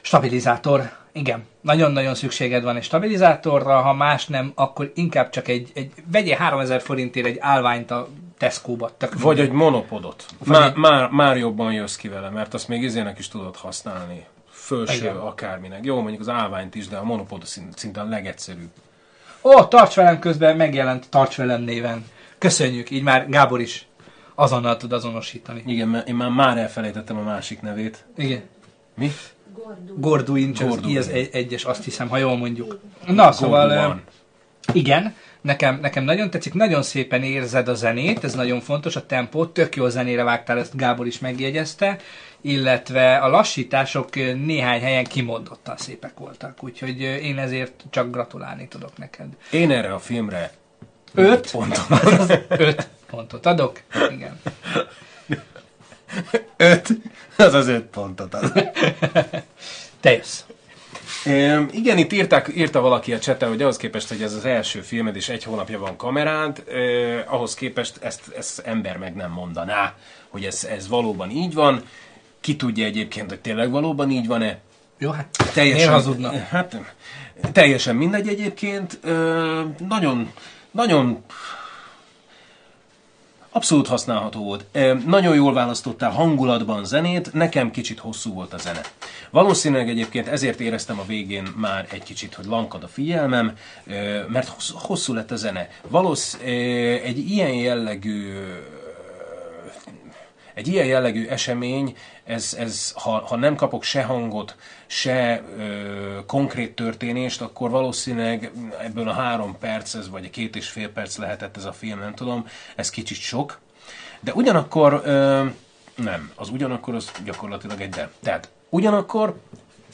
[0.01, 5.93] stabilizátor, igen, nagyon-nagyon szükséged van egy stabilizátorra, ha más nem, akkor inkább csak egy, egy
[6.13, 8.09] vegyél 3000 forintért egy állványt a
[8.41, 8.91] Tesco-ba.
[8.97, 10.25] Tök Vagy egy monopodot.
[10.45, 14.27] Már, egy- már, már jobban jössz ki vele, mert azt még izének is tudod használni.
[14.51, 15.17] Fölső, Igen.
[15.17, 15.85] akárminek.
[15.85, 18.71] Jó, mondjuk az állványt is, de a monopod szint- szinte a legegyszerűbb.
[19.43, 22.05] Ó, tarts velem közben megjelent Tarts velem néven.
[22.39, 23.87] Köszönjük, így már Gábor is
[24.35, 25.63] azonnal tud azonosítani.
[25.67, 28.05] Igen, mert én már, már elfelejtettem a másik nevét.
[28.17, 28.43] Igen.
[28.95, 29.13] Mi?
[29.55, 30.01] Gordú.
[30.01, 30.95] Gorduin, csak az Gorduin.
[30.95, 32.81] I az egy, egyes, azt hiszem, ha jól mondjuk.
[33.07, 34.01] Na, szóval...
[34.73, 39.53] Igen, nekem, nekem nagyon tetszik, nagyon szépen érzed a zenét, ez nagyon fontos, a tempót,
[39.53, 41.99] tök jó zenére vágtál, ezt Gábor is megjegyezte,
[42.41, 49.27] illetve a lassítások néhány helyen kimondottan szépek voltak, úgyhogy én ezért csak gratulálni tudok neked.
[49.51, 50.53] Én erre a filmre
[51.15, 51.51] Öt?
[51.51, 51.85] pontom.
[52.49, 54.41] Öt pontot adok, igen.
[56.57, 56.89] öt?
[57.37, 58.53] Az az öt pontot ad.
[60.01, 60.43] Te jössz.
[61.25, 64.81] É, igen, itt írták, írta valaki a csete, hogy ahhoz képest, hogy ez az első
[64.81, 69.95] filmed és egy hónapja van kamerád, eh, ahhoz képest ezt, ezt ember meg nem mondaná,
[70.29, 71.83] hogy ez, ez valóban így van.
[72.41, 74.59] Ki tudja egyébként, hogy tényleg valóban így van-e?
[74.99, 76.33] Jó, hát Teljesen, hazudna?
[76.51, 76.77] Hát,
[77.53, 78.99] teljesen mindegy egyébként.
[79.03, 80.33] Ö, nagyon,
[80.71, 81.25] nagyon
[83.53, 84.65] abszolút használható volt.
[85.07, 88.81] Nagyon jól választottál hangulatban zenét, nekem kicsit hosszú volt a zene.
[89.31, 93.57] Valószínűleg egyébként ezért éreztem a végén már egy kicsit, hogy lankad a figyelmem,
[94.29, 95.69] mert hossz- hosszú lett a zene.
[95.89, 96.49] Valósz, ö,
[97.05, 98.33] egy ilyen jellegű
[100.55, 101.97] egy ilyen jellegű esemény,
[102.31, 109.09] ez, ez ha, ha nem kapok se hangot, se ö, konkrét történést, akkor valószínűleg ebből
[109.09, 112.15] a három perc, ez, vagy a két és fél perc lehetett ez a film, nem
[112.15, 113.59] tudom, ez kicsit sok.
[114.21, 115.45] De ugyanakkor, ö,
[115.95, 118.11] nem, az ugyanakkor az gyakorlatilag egy de.
[118.23, 119.41] Tehát ugyanakkor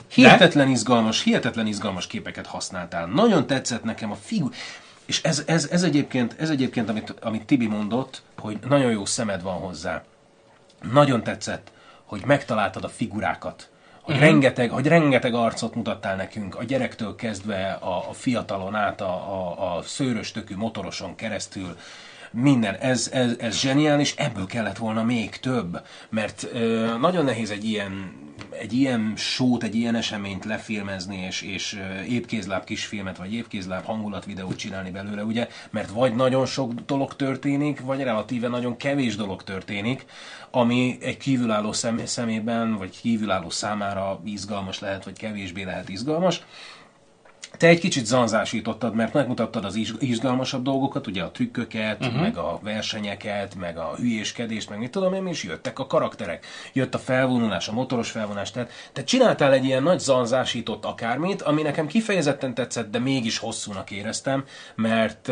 [0.09, 3.07] hihetetlen izgalmas, hihetetlen izgalmas képeket használtál.
[3.07, 4.49] Nagyon tetszett nekem a figu...
[5.07, 9.43] És ez, ez, ez egyébként, ez egyébként amit, amit Tibi mondott, hogy nagyon jó szemed
[9.43, 10.03] van hozzá
[10.93, 11.71] nagyon tetszett,
[12.07, 13.69] hogy megtaláltad a figurákat,
[14.01, 14.31] hogy, uh-huh.
[14.31, 19.77] rengeteg, hogy rengeteg arcot mutattál nekünk, a gyerektől kezdve a, a fiatalon át, a, a,
[19.77, 21.77] a szőrös tökű motoroson keresztül,
[22.43, 27.65] minden, ez, ez, ez zseniális, ebből kellett volna még több, mert ö, nagyon nehéz egy
[27.65, 28.13] ilyen,
[28.51, 34.91] egy ilyen sót, egy ilyen eseményt lefilmezni, és, és épkézláb kisfilmet, vagy épkézláb hangulatvideót csinálni
[34.91, 40.05] belőle, ugye, mert vagy nagyon sok dolog történik, vagy relatíve nagyon kevés dolog történik,
[40.51, 46.43] ami egy kívülálló szem, szemében, vagy kívülálló számára izgalmas lehet, vagy kevésbé lehet izgalmas.
[47.57, 52.21] Te egy kicsit zanzásítottad, mert megmutattad az iz- izgalmasabb dolgokat, ugye a trükköket, uh-huh.
[52.21, 56.47] meg a versenyeket, meg a hülyéskedést, meg mit tudom én, és jöttek a karakterek.
[56.73, 61.63] Jött a felvonulás, a motoros felvonás, tehát te csináltál egy ilyen nagy zanzásított akármit, ami
[61.63, 65.31] nekem kifejezetten tetszett, de mégis hosszúnak éreztem, mert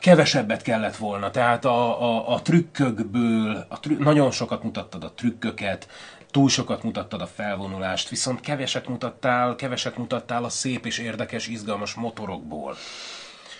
[0.00, 1.30] kevesebbet kellett volna.
[1.30, 5.88] Tehát a, a, a trükkökből, a trü- nagyon sokat mutattad a trükköket,
[6.36, 11.94] túl sokat mutattad a felvonulást, viszont keveset mutattál, keveset mutattál a szép és érdekes, izgalmas
[11.94, 12.76] motorokból.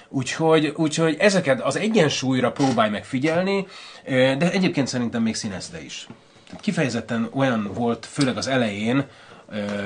[0.08, 3.66] Úgyhogy, úgyhogy ezeket az egyensúlyra próbálj meg figyelni,
[4.04, 6.06] de egyébként szerintem még színezte is.
[6.60, 9.06] Kifejezetten olyan volt, főleg az elején,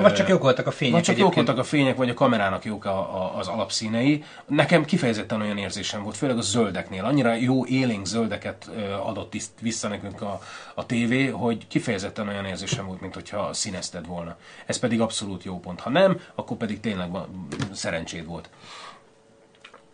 [0.01, 1.47] Vagy csak jók voltak a fények vagy csak jók egyébként.
[1.47, 4.25] voltak a fények, vagy a kamerának jók a, a, az alapszínei.
[4.47, 7.05] Nekem kifejezetten olyan érzésem volt, főleg a zöldeknél.
[7.05, 8.71] Annyira jó élénk zöldeket
[9.05, 10.41] adott is- vissza nekünk a,
[10.75, 14.37] a tévé, hogy kifejezetten olyan érzésem volt, mint hogyha színezted volna.
[14.67, 15.81] Ez pedig abszolút jó pont.
[15.81, 18.49] Ha nem, akkor pedig tényleg van, szerencséd volt.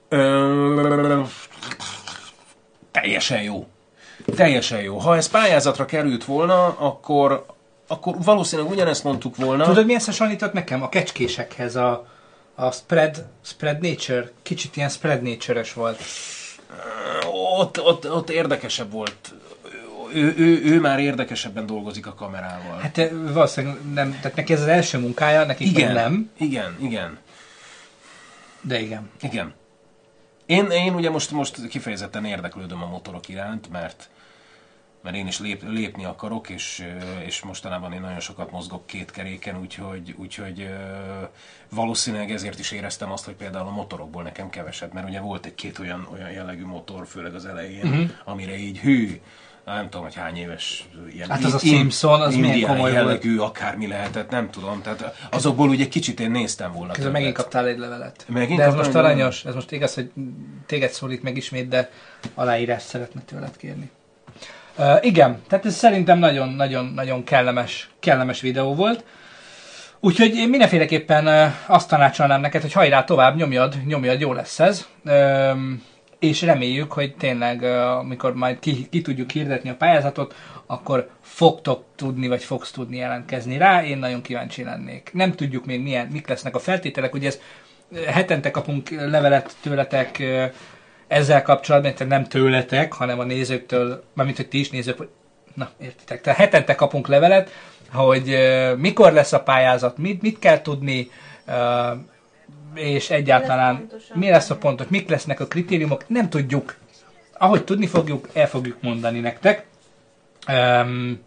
[0.08, 1.24] Ö,
[2.90, 3.66] teljesen jó.
[4.36, 4.98] Teljesen jó.
[4.98, 7.46] Ha ez pályázatra került volna, akkor,
[7.86, 9.64] akkor valószínűleg ugyanezt mondtuk volna.
[9.64, 10.82] Tudod, milyen hasonlított nekem?
[10.82, 12.06] A kecskésekhez a,
[12.54, 16.02] a spread, spread nature, kicsit ilyen spread nature-ös volt.
[17.58, 19.34] ott, ott, ott érdekesebb volt.
[20.12, 22.78] Ő, ő, ő már érdekesebben dolgozik a kamerával.
[22.78, 27.18] Hát valószínűleg nem, tehát neki ez az első munkája, nekik igen, nem, igen, igen,
[28.60, 29.10] de igen.
[29.20, 29.54] igen.
[30.46, 34.08] Én, én ugye most, most kifejezetten érdeklődöm a motorok iránt, mert
[35.02, 36.86] mert én is lép, lépni akarok, és,
[37.26, 40.68] és mostanában én nagyon sokat mozgok két keréken, úgyhogy, úgyhogy
[41.70, 45.78] valószínűleg ezért is éreztem azt, hogy például a motorokból nekem keveset, mert ugye volt egy-két
[45.78, 48.10] olyan, olyan jellegű motor, főleg az elején, uh-huh.
[48.24, 49.20] amire így hű,
[49.74, 52.92] nem tudom, hogy hány éves ilyen Hát az a Simpson, az milyen komoly volt.
[52.92, 56.92] jellegű, akármi lehetett, nem tudom, tehát azokból ugye kicsit én néztem volna.
[56.92, 57.12] Közben többet.
[57.12, 58.24] megint kaptál egy levelet.
[58.28, 60.10] Megint de ez most aranyos, ez most igaz, hogy
[60.66, 61.90] téged szólít meg ismét, de
[62.34, 63.90] aláírást szeretne tőled kérni.
[65.00, 69.04] Igen, tehát ez szerintem nagyon-nagyon-nagyon kellemes, kellemes videó volt.
[70.00, 74.86] Úgyhogy én mindenféleképpen azt tanácsolnám neked, hogy hajrá tovább, nyomjad, nyomjad, jó lesz ez.
[76.18, 77.62] És reméljük, hogy tényleg,
[77.98, 80.34] amikor majd ki, ki tudjuk hirdetni a pályázatot,
[80.66, 83.84] akkor fogtok tudni, vagy fogsz tudni jelentkezni rá.
[83.84, 85.10] Én nagyon kíváncsi lennék.
[85.12, 87.40] Nem tudjuk még milyen, mik lesznek a feltételek, ugye ez
[88.06, 90.22] hetente kapunk levelet tőletek
[91.08, 95.08] ezzel kapcsolatban, tehát nem tőletek, hanem a nézőktől, mármint hogy ti is nézők,
[95.54, 97.50] na értitek, tehát hetente kapunk levelet,
[97.92, 101.10] hogy uh, mikor lesz a pályázat, mit, mit kell tudni,
[101.46, 101.98] uh,
[102.74, 104.18] és egyáltalán Mi lesz pontosan?
[104.18, 106.76] mi lesz a pontos, mik lesznek a kritériumok, nem tudjuk.
[107.38, 109.64] Ahogy tudni fogjuk, el fogjuk mondani nektek.
[110.48, 111.20] Um,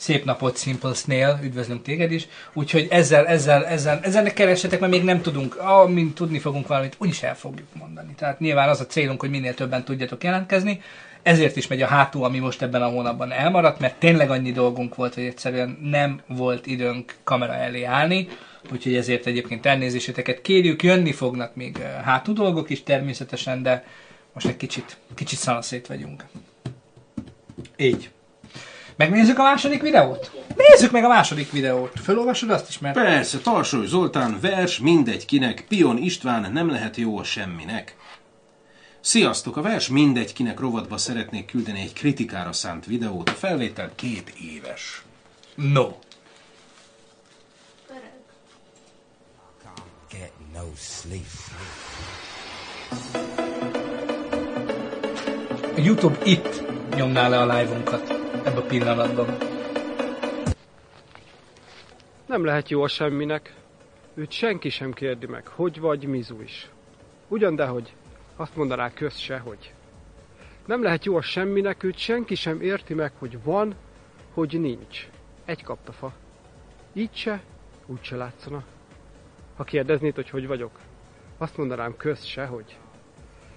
[0.00, 2.26] szép napot Simple Snail, üdvözlünk téged is.
[2.52, 6.96] Úgyhogy ezzel, ezzel, ezzel, ezzel ne keressetek, mert még nem tudunk, amint tudni fogunk valamit,
[6.98, 8.14] úgyis el fogjuk mondani.
[8.16, 10.82] Tehát nyilván az a célunk, hogy minél többen tudjatok jelentkezni.
[11.22, 14.94] Ezért is megy a hátul, ami most ebben a hónapban elmaradt, mert tényleg annyi dolgunk
[14.94, 18.28] volt, hogy egyszerűen nem volt időnk kamera elé állni.
[18.72, 23.84] Úgyhogy ezért egyébként elnézéseteket kérjük, jönni fognak még hátul dolgok is természetesen, de
[24.32, 26.24] most egy kicsit, kicsit szanaszét vagyunk.
[27.76, 28.10] Így.
[29.00, 30.30] Megnézzük a második videót?
[30.56, 32.00] Nézzük meg a második videót.
[32.02, 32.94] Fölolvasod azt is, mert...
[32.94, 37.96] Persze, Tarsoly Zoltán, vers mindegy kinek, Pion István nem lehet jó a semminek.
[39.00, 39.56] Sziasztok!
[39.56, 43.28] A vers mindegy kinek rovatba szeretnék küldeni egy kritikára szánt videót.
[43.28, 45.02] A felvétel két éves.
[45.54, 45.88] No.
[50.10, 51.26] Get no sleep.
[55.76, 56.62] A YouTube itt
[56.96, 59.36] nyomná le a live-unkat ebben a pillanatban.
[62.26, 63.54] Nem lehet jó a semminek.
[64.14, 66.70] Őt senki sem kérdi meg, hogy vagy Mizu is.
[67.28, 67.94] Ugyan dehogy,
[68.36, 69.74] azt mondaná köz se, hogy.
[70.66, 73.74] Nem lehet jó a semminek, őt senki sem érti meg, hogy van,
[74.34, 75.08] hogy nincs.
[75.44, 76.12] Egy kapta fa.
[76.92, 77.42] Így se,
[77.86, 78.64] úgy se látszana.
[79.56, 80.78] Ha kérdeznéd, hogy hogy vagyok,
[81.38, 82.78] azt mondanám köz se, hogy.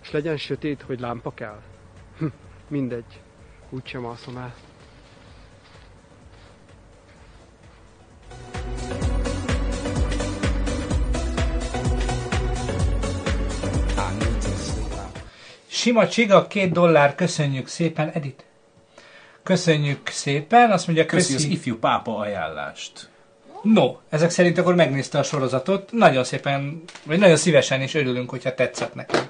[0.02, 1.62] S legyen sötét, hogy lámpa kell.
[2.18, 2.26] Hm,
[2.68, 3.22] mindegy,
[3.70, 4.54] úgysem alszom el.
[15.76, 18.46] Sima Csiga, két dollár, köszönjük szépen, Edit.
[19.44, 21.52] Köszönjük szépen, azt mondja, Köszi az köszi.
[21.54, 23.10] ifjú pápa ajánlást.
[23.62, 25.92] No, ezek szerint akkor megnézte a sorozatot.
[25.92, 29.30] Nagyon szépen, vagy nagyon szívesen is örülünk, hogyha tetszett neked.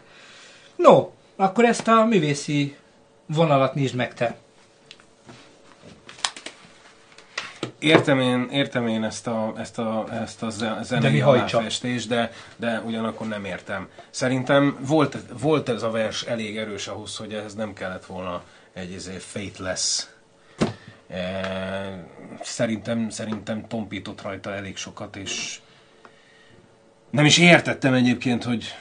[0.76, 2.76] No, akkor ezt a művészi
[3.26, 4.36] vonalat nyisd meg te.
[7.84, 11.58] Értem én, értem én ezt a, ezt a, ezt a De zenei hajtsa?
[11.58, 13.88] aláfestést, de, de ugyanakkor nem értem.
[14.10, 18.44] Szerintem volt, volt ez a vers elég erős ahhoz, hogy ez nem kellett volna
[18.74, 20.06] egy izé, faithless.
[21.10, 22.08] E,
[22.42, 25.60] szerintem, szerintem tompított rajta elég sokat, és
[27.10, 28.76] nem is értettem egyébként, hogy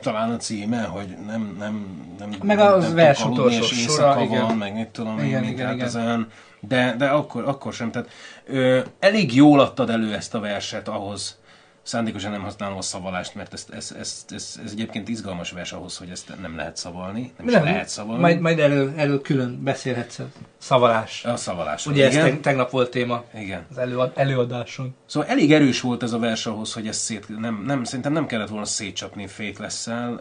[0.00, 4.42] talán a címe, hogy nem, nem, nem Meg az nem vers utolsó sora, igen.
[4.42, 5.86] van, meg mit tudom én, Igen, mit, igen, hát igen.
[5.86, 6.28] ezen,
[6.60, 7.90] de, de akkor, akkor sem.
[7.90, 8.08] Tehát,
[8.46, 11.38] ö, elég jól adtad elő ezt a verset ahhoz,
[11.82, 15.96] szándékosan nem használom a szavalást, mert ez, ez, ez, ez, ez egyébként izgalmas vers ahhoz,
[15.96, 18.20] hogy ezt nem lehet szavalni, nem is lehet szavalni.
[18.20, 20.26] majd, majd elő, elő külön beszélhetsz a
[20.58, 21.24] szavalás.
[21.24, 21.86] A szavalás.
[21.86, 22.24] Ugye ez igen.
[22.24, 23.66] teg, tegnap volt téma igen.
[23.70, 24.94] az előad, előadáson.
[25.06, 28.26] Szóval elég erős volt ez a vers ahhoz, hogy ezt szét, nem, nem, szerintem nem
[28.26, 30.20] kellett volna szétcsapni Faithless-szel.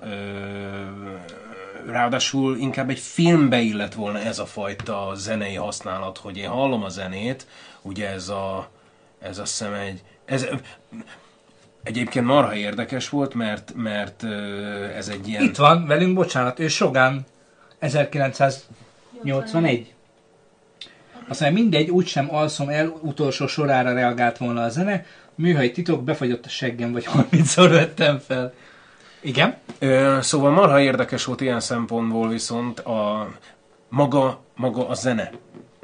[1.86, 6.90] Ráadásul inkább egy filmbe illett volna ez a fajta zenei használat, hogy én hallom a
[6.90, 7.48] zenét,
[7.82, 8.70] ugye ez a,
[9.20, 10.48] ez azt hiszem egy, ez,
[11.84, 14.24] egyébként marha érdekes volt, mert, mert
[14.96, 15.44] ez egy ilyen...
[15.44, 17.26] Itt van velünk, bocsánat, ő Sogán
[17.80, 19.94] 1981.
[21.28, 26.46] Azt mondja, mindegy, úgysem alszom el, utolsó sorára reagált volna a zene, műhely titok, befagyott
[26.46, 28.54] a seggem, vagy 30-szor vettem fel.
[29.22, 29.58] Igen?
[29.80, 33.30] Ö, szóval marha érdekes volt ilyen szempontból viszont a
[33.90, 35.32] maga, maga a zene.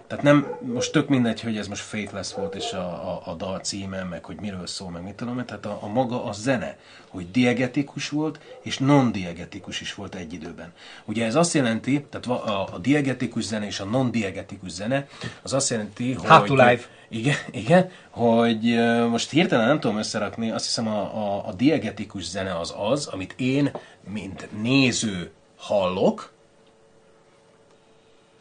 [0.07, 3.59] Tehát nem, most tök mindegy, hogy ez most Faithless volt, és a, a, a dal
[3.59, 6.77] címe, meg hogy miről szól, meg mit tudom, én, tehát a, a maga a zene,
[7.07, 10.73] hogy diegetikus volt, és non-diegetikus is volt egy időben.
[11.05, 15.07] Ugye ez azt jelenti, tehát a, a diegetikus zene és a non-diegetikus zene,
[15.41, 16.29] az azt jelenti, hogy...
[16.29, 16.81] How to live.
[17.09, 18.75] Igen, igen, hogy
[19.09, 23.33] most hirtelen nem tudom összerakni, azt hiszem a, a, a diegetikus zene az az, amit
[23.37, 23.71] én,
[24.09, 26.35] mint néző hallok,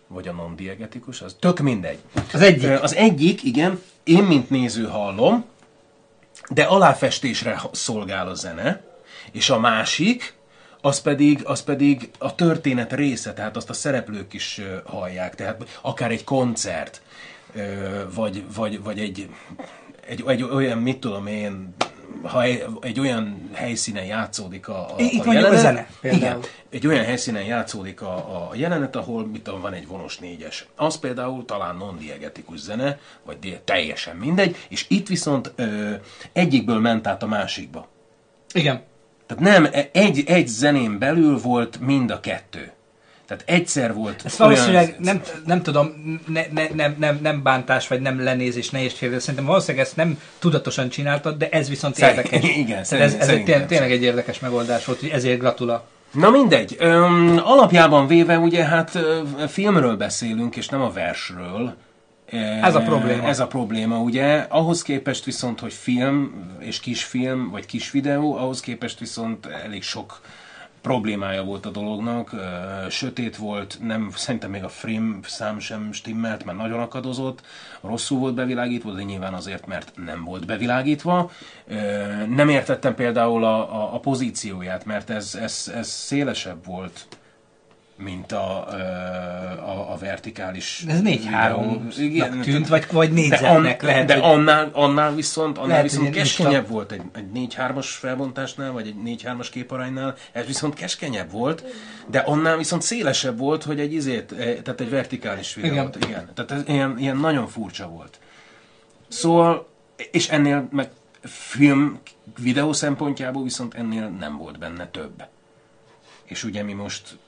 [0.08, 1.98] vagy a non-diegetikus, az tök mindegy.
[2.32, 2.82] Az egyik.
[2.82, 5.44] Az egyik, igen, én, mint néző hallom,
[6.50, 8.84] de aláfestésre szolgál a zene,
[9.32, 10.34] és a másik,
[10.80, 16.10] az pedig, az pedig a történet része, tehát azt a szereplők is hallják, tehát akár
[16.10, 17.02] egy koncert,
[18.14, 19.28] vagy, vagy, vagy egy,
[20.06, 21.74] egy, egy olyan, mit tudom én,
[22.22, 22.42] ha
[22.80, 26.22] egy, olyan helyszínen játszódik a, a, Itt a mondjuk a jelenet, zene, például.
[26.22, 26.40] igen,
[26.70, 30.66] egy olyan helyszínen játszódik a, a jelenet, ahol mit tudom, van egy vonos négyes.
[30.76, 35.92] Az például talán non-diegetikus zene, vagy teljesen mindegy, és itt viszont ö,
[36.32, 37.88] egyikből ment át a másikba.
[38.52, 38.82] Igen.
[39.26, 42.72] Tehát nem, e- egy, egy zenén belül volt mind a kettő.
[43.26, 45.92] Tehát egyszer volt Ezt valószínűleg nem, nem tudom,
[46.26, 49.18] ne, ne, nem, nem, nem bántás, vagy nem lenézés, ne érts félre.
[49.18, 52.50] Szerintem valószínűleg ezt nem tudatosan csináltad, de ez viszont Szerint- érdekes.
[52.64, 55.86] igen, Tehát ez, ez tényleg, tényleg egy érdekes megoldás volt, hogy ezért gratula.
[56.12, 56.76] Na mindegy.
[56.78, 58.98] Öm, alapjában véve ugye hát
[59.48, 61.74] filmről beszélünk, és nem a versről.
[62.62, 63.28] Ez a probléma.
[63.28, 64.46] Ez a probléma, ugye.
[64.48, 70.20] Ahhoz képest viszont, hogy film, és kisfilm, vagy kis videó, ahhoz képest viszont elég sok
[70.86, 72.30] problémája volt a dolognak.
[72.90, 77.40] Sötét volt, nem, szerintem még a frame szám sem stimmelt, mert nagyon akadozott.
[77.80, 81.30] Rosszul volt bevilágítva, de nyilván azért, mert nem volt bevilágítva.
[82.28, 87.06] Nem értettem például a, a, a pozícióját, mert ez, ez, ez szélesebb volt,
[87.98, 88.68] mint a,
[89.58, 91.82] a, a vertikális Ez videó.
[91.90, 94.22] 4-3-nak tűnt, vagy, vagy de, négyzetnek an, lehet, de hogy...
[94.22, 99.18] annál, annál viszont, annál Lehet, viszont keskenyebb insta- volt egy, egy 4-3-as felbontásnál, vagy egy
[99.22, 101.64] 4-3-as képaránynál, ez viszont keskenyebb volt,
[102.06, 105.96] de annál viszont szélesebb volt, hogy egy izét, eh, tehát egy vertikális videót.
[105.96, 106.08] Igen.
[106.08, 106.30] igen.
[106.34, 108.18] Tehát ez ilyen, ilyen nagyon furcsa volt.
[109.08, 109.68] Szóval,
[110.10, 110.90] és ennél meg
[111.22, 111.98] film
[112.42, 115.24] videó szempontjából viszont ennél nem volt benne több.
[116.24, 117.18] És ugye mi most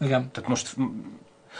[0.00, 0.30] Igen.
[0.32, 0.76] tehát most,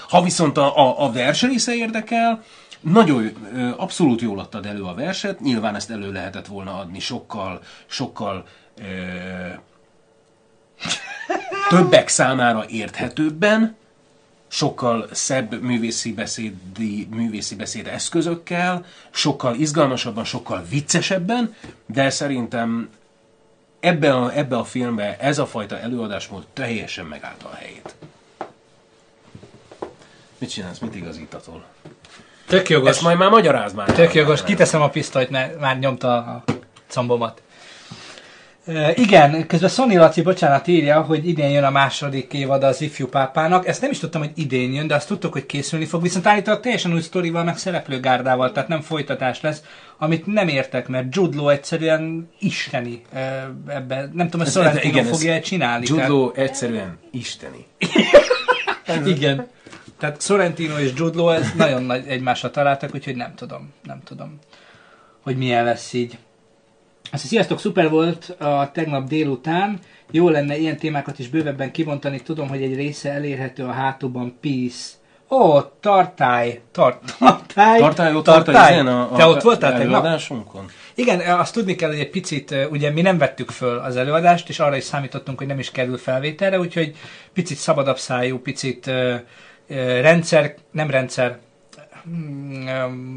[0.08, 2.42] ha viszont a, a, a vers része érdekel,
[2.80, 3.30] nagyon,
[3.76, 8.84] abszolút jól adtad elő a verset, nyilván ezt elő lehetett volna adni sokkal, sokkal ö,
[11.68, 13.76] többek számára érthetőbben,
[14.48, 21.54] sokkal szebb művészi beszédi, művészi beszéd eszközökkel, sokkal izgalmasabban, sokkal viccesebben,
[21.86, 22.88] de szerintem
[23.80, 27.94] ebbe a, ebbe a filmbe ez a fajta előadásmód teljesen megállta a helyét.
[30.38, 30.78] Mit csinálsz?
[30.78, 31.64] Mit igazítatol?
[32.46, 32.88] Tök jogos.
[32.88, 33.92] Ezt majd már magyarázd már.
[33.92, 36.44] Tök jogos, kiteszem a pisztolyt, mert már nyomta a
[36.88, 37.42] combomat.
[38.66, 43.06] E, igen, közben Sony Laci, bocsánat, írja, hogy idén jön a második évad az ifjú
[43.06, 43.66] pápának.
[43.66, 46.02] Ezt nem is tudtam, hogy idén jön, de azt tudtuk, hogy készülni fog.
[46.02, 49.62] Viszont állítólag teljesen új sztorival, meg szereplőgárdával, tehát nem folytatás lesz,
[49.98, 53.02] amit nem értek, mert Jude Law egyszerűen isteni
[53.66, 54.10] ebben.
[54.14, 55.84] Nem tudom, hogy Sorrentino fogja csinálni.
[55.88, 57.66] Jude tehát- Law egyszerűen isteni.
[59.06, 59.46] Igen.
[59.98, 64.38] Tehát Sorrentino és Jude Law ez nagyon nagy egymásra találtak, úgyhogy nem tudom, nem tudom,
[65.22, 66.18] hogy milyen lesz így.
[67.12, 69.78] Azt sziasztok, szuper volt a tegnap délután.
[70.10, 72.20] Jó lenne ilyen témákat is bővebben kibontani.
[72.20, 74.38] Tudom, hogy egy része elérhető a hátúban.
[74.40, 74.96] Peace.
[75.30, 76.60] Ó, tartály.
[76.72, 77.78] Tart, tartály.
[77.78, 78.52] Tartál ott volt a,
[78.86, 80.02] a, a Te ott voltál tegnap?
[80.94, 84.58] Igen, azt tudni kell, hogy egy picit, ugye mi nem vettük föl az előadást, és
[84.58, 86.96] arra is számítottunk, hogy nem is kerül felvételre, úgyhogy
[87.32, 89.14] picit szabadabb szájú, picit uh,
[90.00, 91.38] rendszer, nem rendszer,
[92.08, 93.16] mm,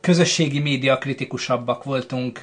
[0.00, 2.38] közösségi média kritikusabbak voltunk,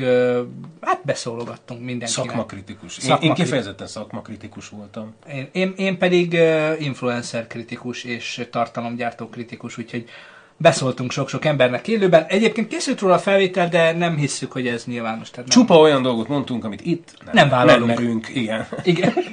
[0.82, 2.26] hát beszólogattunk mindenkinek.
[2.28, 2.97] Szakmakritikus.
[2.97, 5.15] Én, én kifejezetten szakmakritikus voltam.
[5.32, 6.34] Én, én, én pedig
[6.80, 10.09] influencer kritikus és tartalomgyártó kritikus, úgyhogy
[10.58, 12.26] beszóltunk sok-sok embernek élőben.
[12.28, 15.30] Egyébként készült róla a felvétel, de nem hisszük, hogy ez nyilvános.
[15.30, 15.58] Tehát nem.
[15.58, 17.93] Csupa olyan dolgot mondtunk, amit itt nem, Nem vállalunk.
[17.93, 18.68] Nem merünk, igen.
[18.84, 19.14] Igen.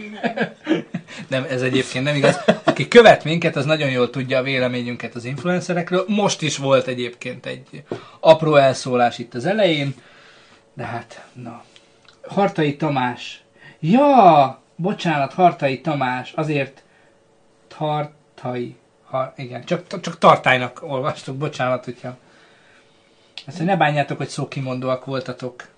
[1.29, 2.41] Nem, ez egyébként nem igaz.
[2.65, 6.05] Aki követ minket, az nagyon jól tudja a véleményünket az influencerekről.
[6.09, 7.83] Most is volt egyébként egy
[8.21, 9.95] apró elszólás itt az elején.
[10.75, 11.65] De hát, na.
[12.29, 13.43] Hartai Tamás.
[13.81, 16.33] Ja, bocsánat, Hartai Tamás.
[16.37, 16.83] Azért
[17.79, 18.77] Tartai.
[19.13, 22.17] Ha, igen, csak, csak tartálynak olvastuk, bocsánat, hogyha...
[23.47, 25.69] Ezt hogy ne bánjátok, hogy szókimondóak voltatok.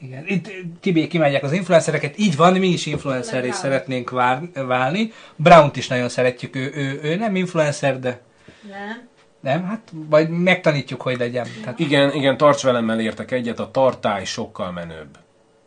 [0.00, 0.50] Igen, itt
[0.80, 5.12] Tibé kimegyek az influencereket, így van, mi is influencerré szeretnénk vár, válni.
[5.36, 8.20] Brown-t is nagyon szeretjük, ő, ő, ő nem influencer, de
[8.68, 9.08] Nem?
[9.40, 11.46] nem, hát vagy megtanítjuk, hogy legyen.
[11.60, 15.18] Tehát, Igen, igen, tarts velemmel értek egyet, a tartály sokkal menőbb.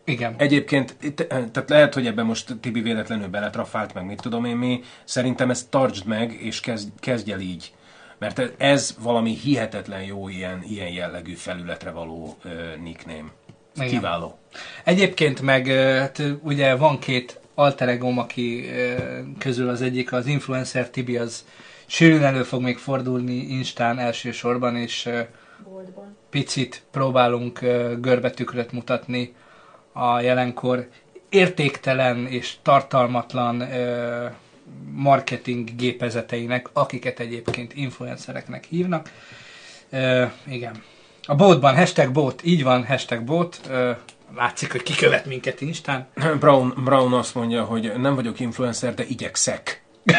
[0.06, 0.36] Igen.
[0.38, 4.82] Egyébként, itt- tehát lehet, hogy ebben most Tibi véletlenül beletrafált, meg mit tudom én mi,
[5.04, 7.74] szerintem ezt tartsd meg, és kezd, kezdj el így.
[8.18, 12.52] Mert ez valami hihetetlen jó ilyen, ilyen jellegű felületre való uh,
[12.84, 13.32] nickname.
[13.76, 13.88] Igen.
[13.88, 14.38] Kiváló.
[14.84, 18.70] Egyébként meg ö, hát, ugye van két alter egóm, aki
[19.38, 21.46] közül az egyik az influencer Tibi, az
[21.86, 25.10] sűrűn elő fog még fordulni Instán elsősorban, és
[25.64, 26.18] Boltban.
[26.30, 27.60] picit próbálunk
[28.02, 29.34] görbetükröt mutatni
[29.98, 30.88] a jelenkor.
[31.30, 34.26] értéktelen és tartalmatlan ö,
[34.94, 39.12] marketing gépezeteinek, akiket egyébként influencereknek hívnak.
[39.90, 40.84] Ö, igen.
[41.28, 43.60] A bótban, hashtag bót, így van, hashtag bót.
[43.70, 43.92] Ö,
[44.36, 46.08] látszik, hogy kikövet minket Instán.
[46.40, 49.84] Brown, Brown azt mondja, hogy nem vagyok influencer, de igyekszek.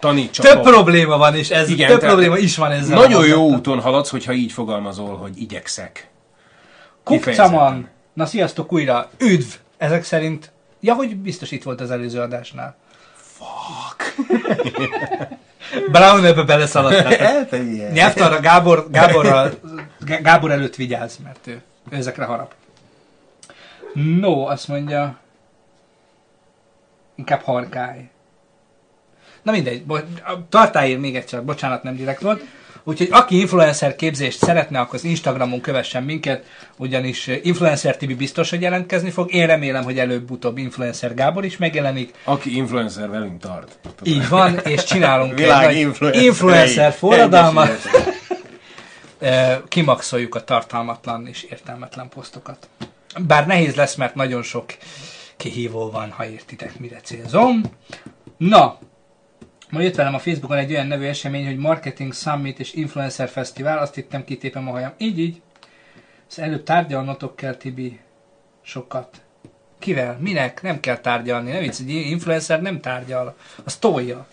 [0.00, 0.72] Tanítsa Több tovább.
[0.72, 2.98] probléma van, és ez Igen, több probléma is van ezzel.
[2.98, 6.08] Nagyon a jó úton haladsz, hogyha így fogalmazol, hogy igyekszek.
[7.04, 7.88] Kukcaman!
[8.14, 9.10] Na sziasztok újra!
[9.18, 9.46] Üdv!
[9.76, 10.52] Ezek szerint...
[10.80, 12.76] Ja, hogy biztos itt volt az előző adásnál.
[13.14, 14.14] Fuck!
[15.92, 17.46] Brown ebbe beleszaladtál.
[17.92, 19.52] Nyelvtanra Gábor, Gáborral,
[20.00, 22.54] Gá- Gábor előtt vigyázz, mert ő, ő ezekre harap.
[23.94, 25.18] No, azt mondja...
[27.14, 28.10] Inkább harkály.
[29.42, 32.42] Na mindegy, bo- tartályér még egyszer, bocsánat, nem direkt volt.
[32.84, 36.44] Úgyhogy aki influencer képzést szeretne, akkor az Instagramon kövessen minket,
[36.76, 39.34] ugyanis eh, Influencer TV biztos, hogy jelentkezni fog.
[39.34, 42.14] Én remélem, hogy előbb-utóbb Influencer Gábor is megjelenik.
[42.24, 43.78] Aki influencer velünk tart.
[44.02, 46.26] Így van, és csinálunk egy Világ nagy influencerei.
[46.26, 47.70] influencer forradalmat.
[49.18, 52.68] Eh, kimaxoljuk a tartalmatlan és értelmetlen posztokat.
[53.26, 54.64] Bár nehéz lesz, mert nagyon sok
[55.36, 57.62] kihívó van, ha értitek, mire célzom.
[58.36, 58.78] Na,
[59.70, 63.78] ma jött velem a Facebookon egy olyan nevű esemény, hogy Marketing Summit és Influencer Fesztivál,
[63.78, 64.92] azt hittem kitépem a hajam.
[64.98, 65.40] Így, így.
[66.28, 68.00] Ezt előbb tárgyalnotok kell, Tibi,
[68.62, 69.22] sokat.
[69.78, 70.16] Kivel?
[70.20, 70.62] Minek?
[70.62, 71.50] Nem kell tárgyalni.
[71.50, 73.36] Nem vicc, egy influencer nem tárgyal.
[73.64, 74.26] Az tolja.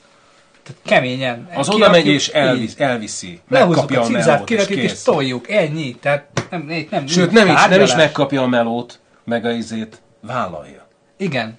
[0.64, 1.50] Tehát keményen.
[1.54, 3.40] Az oda megy és elvisz, elviszi.
[3.48, 5.04] Megkapja a a melót és kirakjuk és kész.
[5.04, 5.50] toljuk.
[5.50, 5.96] Ennyi.
[5.96, 10.02] Tehát nem, nem, nem Sőt, nem is, nem is megkapja a melót, meg a izét,
[10.20, 10.88] vállalja.
[11.18, 11.58] Igen.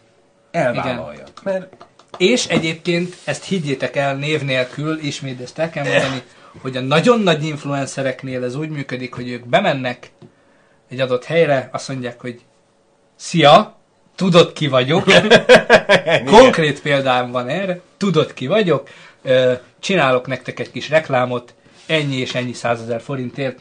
[0.51, 1.25] Elvállalja.
[1.43, 1.75] Mert
[2.17, 6.23] És egyébként ezt higgyétek el név nélkül, ismét ezt el kell mondani,
[6.61, 10.11] hogy a nagyon nagy influencereknél ez úgy működik, hogy ők bemennek
[10.89, 12.41] egy adott helyre, azt mondják, hogy
[13.17, 13.77] Szia,
[14.15, 15.05] tudod ki vagyok.
[16.25, 18.89] Konkrét példám van erre, tudod ki vagyok,
[19.81, 21.55] csinálok nektek egy kis reklámot,
[21.87, 23.59] ennyi és ennyi százezer forintért.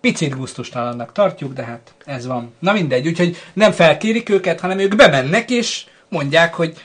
[0.00, 2.54] Picit gusztustalannak tartjuk, de hát ez van.
[2.58, 6.76] Na mindegy, úgyhogy nem felkérik őket, hanem ők bemennek és mondják, hogy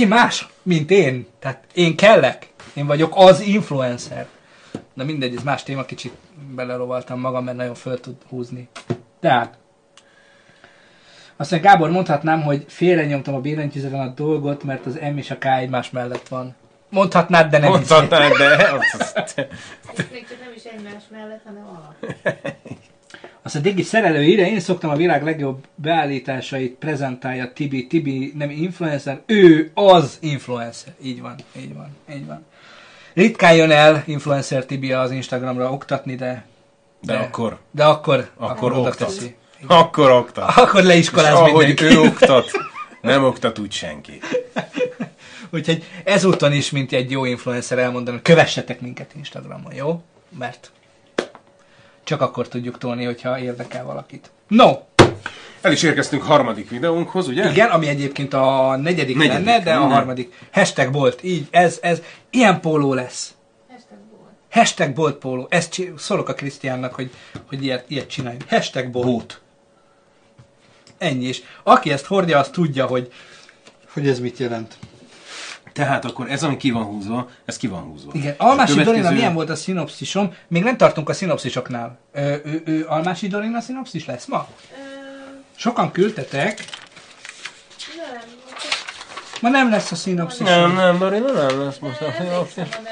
[0.00, 1.26] ki más, mint én.
[1.38, 2.48] Tehát én kellek.
[2.74, 4.26] Én vagyok az influencer.
[4.94, 6.12] Na mindegy, ez más téma, kicsit
[6.54, 8.68] belerovaltam magam, mert nagyon föl tud húzni.
[9.20, 9.58] Tehát,
[11.36, 15.38] azt mondja, Gábor, mondhatnám, hogy félrenyomtam a billentyűzeten a dolgot, mert az M és a
[15.38, 16.54] K egymás mellett van.
[16.88, 18.46] Mondhatnád, de nem mondhatnád, de...
[19.96, 22.14] Ez még csak nem is egymás mellett, hanem alap.
[23.50, 27.86] Azt a Digi szerelő ide, én szoktam a világ legjobb beállításait prezentálja Tibi.
[27.86, 30.92] Tibi nem influencer, ő az influencer.
[31.02, 32.44] Így van, így van, így van.
[33.14, 36.46] Ritkán jön el influencer Tibi az Instagramra oktatni, de,
[37.00, 39.08] De akkor, de akkor, Akkor oda oktat.
[39.08, 39.34] teszi.
[39.66, 40.56] akkor oktat.
[40.56, 41.84] Akkor És leiskoláz ahogy mindenki.
[41.84, 42.50] ő oktat,
[43.00, 44.18] nem oktat úgy senki.
[45.52, 50.02] Úgyhogy ezúton is, mint egy jó influencer elmondani, kövessetek minket Instagramon, jó?
[50.38, 50.70] Mert
[52.10, 54.30] csak akkor tudjuk tolni, hogyha érdekel valakit.
[54.48, 54.78] No,
[55.60, 57.50] El is érkeztünk harmadik videónkhoz, ugye?
[57.50, 59.90] igen, ami egyébként a negyedik, Negyedik, lenne, de a nem?
[59.90, 60.34] harmadik.
[60.52, 63.34] Hashtag bolt, így, ez, ez, ilyen póló lesz.
[63.68, 64.30] Hashtag volt.
[64.50, 65.46] Hashtag bolt póló.
[65.50, 67.10] Ezt csi- szólok a Krisztiánnak, hogy,
[67.48, 68.44] hogy ilyet, ilyet csináljunk.
[68.48, 69.06] Hashtag bolt.
[69.06, 69.40] Bót.
[70.98, 71.42] Ennyi is.
[71.62, 73.12] Aki ezt hordja, az tudja, hogy,
[73.92, 74.78] hogy ez mit jelent.
[75.72, 78.10] Tehát akkor ez, ami ki van húzva, ez ki van húzva.
[78.14, 80.34] Igen, Almási következő- Dorina milyen volt a szinopszisom?
[80.48, 81.98] Még nem tartunk a szinopszisoknál.
[82.12, 84.48] Ö, ő, ő, Almási Dorina szinopszis lesz ma?
[84.72, 84.74] Ö,
[85.56, 86.64] Sokan küldtetek,
[87.96, 88.20] nem,
[89.40, 90.46] ma nem lesz a szinopszis.
[90.46, 92.00] Nem, nem, Dorina nem lesz most.
[92.00, 92.04] a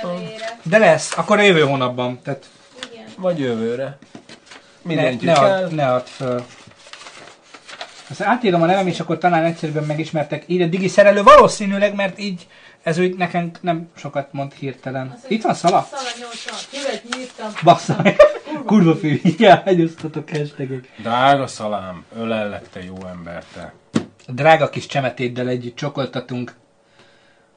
[0.02, 0.58] nevére.
[0.62, 2.20] De lesz, akkor a jövő hónapban.
[2.22, 2.46] Tehát
[2.92, 3.04] Igen.
[3.16, 3.84] Vagy jövőre.
[4.82, 5.44] ne, Mindenki ne, kell.
[5.64, 6.44] add, ne add föl.
[8.10, 10.44] Azt átírom a nevem, és akkor talán egyszerűen megismertek.
[10.46, 12.46] Így a digi szerelő valószínűleg, mert így
[12.88, 15.10] ez úgy nekem nem sokat mond hirtelen.
[15.16, 15.88] Az, Itt van szala?
[15.90, 16.82] Szala 80.
[16.82, 17.48] Követ nyírtam.
[17.64, 18.02] Bassza.
[18.64, 20.92] Kurva fű, igen, hányoztatok hashtagek.
[21.02, 23.74] Drága szalám, ölellek te jó ember, te.
[24.26, 26.54] Drága kis csemetéddel együtt csokoltatunk.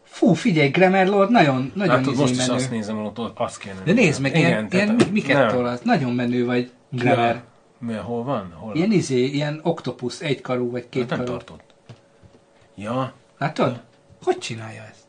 [0.03, 2.53] Fú, figyelj, Grammar Lord, nagyon, nagyon Látod, izé most is menő.
[2.53, 3.75] azt nézem, hogy ott azt kéne.
[3.83, 5.47] De nézd meg, Igen, ilyen, ilyen mi- miket nem.
[5.47, 5.81] tolasz?
[5.81, 7.25] Nagyon menő vagy, Grammar.
[7.25, 7.43] Ja.
[7.79, 8.53] Mi, hol van?
[8.55, 8.75] Hol?
[8.75, 11.31] Ilyen izé, ilyen oktopusz, egykarú vagy Hát két nem karú.
[11.31, 11.63] tartott.
[12.75, 13.79] Ja, Látod?
[14.23, 15.00] Hogy csinálja ezt?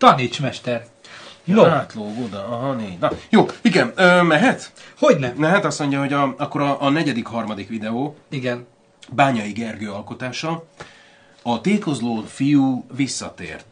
[0.00, 0.86] Taníts, mester!
[1.44, 1.68] No, no.
[1.68, 2.98] átlóg oda, aha, négy.
[2.98, 4.72] Na, jó, igen, ö, mehet?
[4.98, 5.34] hogy nem?
[5.36, 8.66] Mehet azt mondja, hogy a, akkor a, a negyedik, harmadik videó, Igen.
[9.10, 10.64] Bányai Gergő alkotása,
[11.42, 13.64] a tékozló fiú visszatért.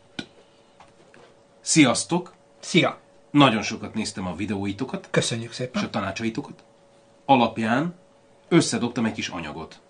[1.61, 2.33] Sziasztok!
[2.61, 2.99] Szia!
[3.31, 5.85] Nagyon sokat néztem a videóitokat, Köszönjük és szépen.
[5.85, 6.63] a tanácsaitokat.
[7.25, 7.95] Alapján
[8.49, 9.81] összedobtam egy kis anyagot.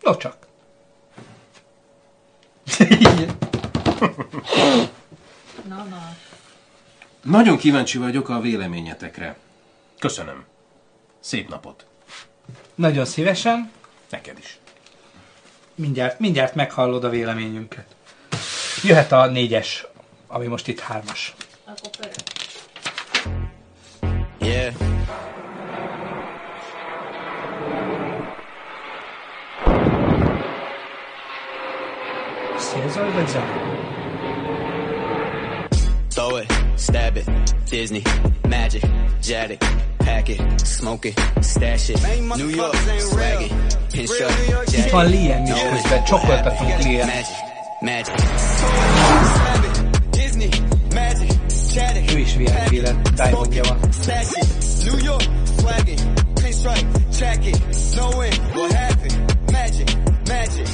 [0.00, 0.36] No csak.
[5.68, 6.16] Na, na.
[7.22, 9.36] Nagyon kíváncsi vagyok a véleményetekre.
[9.98, 10.44] Köszönöm.
[11.20, 11.86] Szép napot.
[12.74, 13.70] Nagyon szívesen.
[14.10, 14.58] Neked is.
[15.74, 17.94] Mindjárt, mindjárt meghallod a véleményünket.
[18.82, 19.86] Jöhet a négyes,
[20.26, 21.34] ami most itt hármas.
[21.64, 22.14] Akkor pörög.
[24.40, 24.74] Yeah.
[32.58, 33.73] Szélzaj vagy zaj?
[36.14, 36.46] Throw it,
[36.76, 37.26] stab it,
[37.68, 38.04] Disney,
[38.46, 38.82] magic,
[39.20, 39.58] Jadik,
[39.98, 42.00] pack it, smoke it, stash it,
[42.36, 43.52] New York, swag it,
[43.92, 47.06] pinstripe, Itt van Liam is közben, csokoltatunk Liam.
[47.06, 47.36] magic,
[47.80, 48.14] magic.
[52.14, 53.78] Ő is VIP lett, Diamondja van.
[54.84, 55.22] New York,
[55.58, 56.00] swagging,
[56.34, 56.86] pinstripe,
[57.18, 57.58] jacket,
[57.94, 59.96] knowing what happened, magic,
[60.28, 60.68] magic.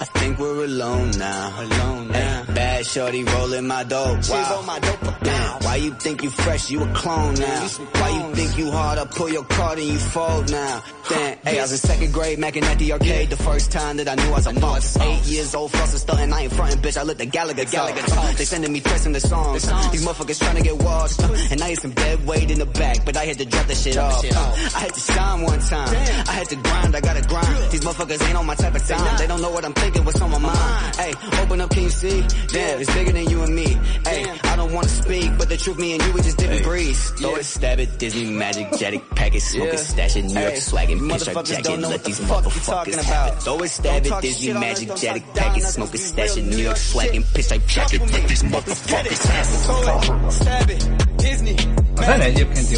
[0.00, 1.52] I think we're alone now.
[1.58, 2.54] Alone now.
[2.76, 4.28] Bad shorty rolling my dope.
[4.28, 4.62] Wow.
[4.66, 5.62] my dope down.
[5.62, 6.70] Why you think you fresh?
[6.70, 7.68] You a clone now.
[8.00, 8.98] Why you think you hard?
[8.98, 10.82] I pull your card and you fold now.
[11.08, 11.38] Damn.
[11.38, 13.30] Hey, I was in second grade, macking at the arcade.
[13.30, 14.96] The first time that I knew I was a boss.
[14.98, 16.32] Eight years old, flossing, stunting.
[16.32, 16.98] I ain't frontin', bitch.
[16.98, 18.02] I let the Gallagher Gallagher.
[18.36, 19.62] They sending me threats in the songs.
[19.92, 21.20] These motherfuckers trying to get washed.
[21.52, 23.76] And I used some dead weight in the back, but I had to drop that
[23.76, 24.24] shit off.
[24.24, 25.94] I had to shine one time.
[26.28, 26.96] I had to grind.
[26.96, 27.70] I gotta grind.
[27.70, 29.18] These motherfuckers ain't on my type of time.
[29.18, 30.04] They don't know what I'm thinking.
[30.04, 30.96] What's on my mind?
[30.96, 32.24] Hey, open up, can you see?
[32.48, 33.68] Damn, it's bigger than you and me.
[34.04, 37.10] Hey, I don't wanna speak, but the truth, me and you, we just different breeds.
[37.20, 40.54] Throw it, stab it, Disney magic, Jatic, pack it, smoke it, stash it, New York
[40.54, 43.42] swaggin', pinstripe jacket, let these motherfuckers have it.
[43.42, 46.76] Throw it, stab it, Disney magic, Jatic, pack it, smoke it, stash it, New York
[46.76, 49.58] swaggin', pinstripe jacket, let these motherfuckers have it.
[49.66, 51.56] Throw it, stab it, Disney,
[51.98, 52.68] A zene egyébként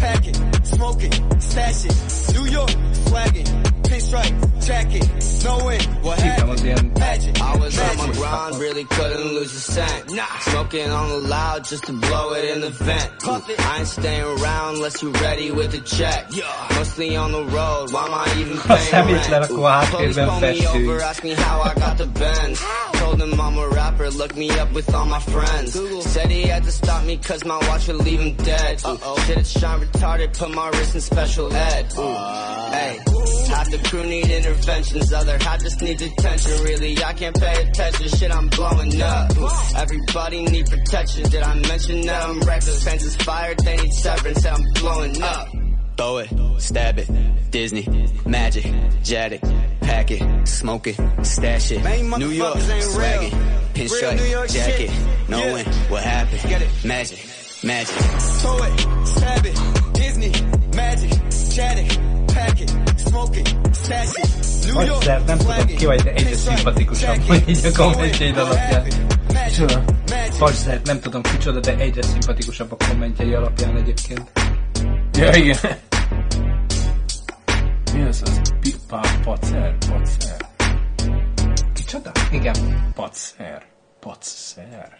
[0.00, 2.70] pack it, smoke it, stash it, New York
[3.06, 4.34] swaggin', pinstripe
[4.66, 5.06] jacket,
[5.44, 10.10] knowing what Szívem az ilyen I was on my grind, really couldn't lose a cent.
[10.10, 10.38] Nah.
[10.40, 13.10] Smoking on the loud just to blow it in the vent.
[13.24, 16.30] I ain't staying around unless you ready with a check.
[16.76, 19.48] Mostly on the road, why am I even paying rent?
[19.48, 22.62] Police háttérben pull me over, ask me how I got the Benz.
[22.92, 25.72] Told him I'm a rapper, look me up with all my friends.
[26.12, 28.82] Said he had to stop me cause my watch would leave him dead.
[28.86, 31.92] Ooh, Shit, it's shine retarded, put my wrist in special ed.
[31.98, 32.98] Ooh, Hey,
[33.48, 36.52] half the crew need interventions, other half just need attention.
[36.64, 38.08] Really, I can't pay attention.
[38.08, 39.30] Shit, I'm blowing up.
[39.76, 41.28] Everybody need protection.
[41.30, 42.82] Did I mention that I'm reckless?
[42.84, 44.44] Fans is fired, they need severance.
[44.46, 45.48] I'm blowing up.
[45.96, 47.10] Throw it, stab it,
[47.50, 47.84] Disney,
[48.24, 48.64] magic,
[49.02, 49.40] Jatic,
[49.80, 51.82] pack it, smoke it, stash it,
[52.18, 53.32] New York, swag it,
[53.74, 54.92] pinstripe, jacket,
[55.28, 57.18] knowing what happened, magic,
[57.64, 57.96] magic.
[57.96, 59.58] Throw it, stab it,
[59.94, 60.30] Disney,
[60.76, 61.10] magic,
[61.50, 62.70] Jatic, pack it,
[64.74, 68.86] Agyszer, nem tudom ki vagy, de egyre szimpatikusabb vagy így a kommentjeid alapján.
[69.46, 69.84] Micsoda?
[70.38, 74.30] Pagzer, nem tudom kicsoda, de egyre szimpatikusabb a kommentjei alapján egyébként.
[75.12, 75.56] Ja, igen.
[77.92, 78.40] Mi az az?
[78.60, 79.76] Pi- pa- Pacer?
[79.88, 80.36] Pacer?
[81.74, 82.12] Kicsoda?
[82.30, 82.54] Igen.
[82.94, 83.62] Pacer?
[84.00, 84.98] Pacer?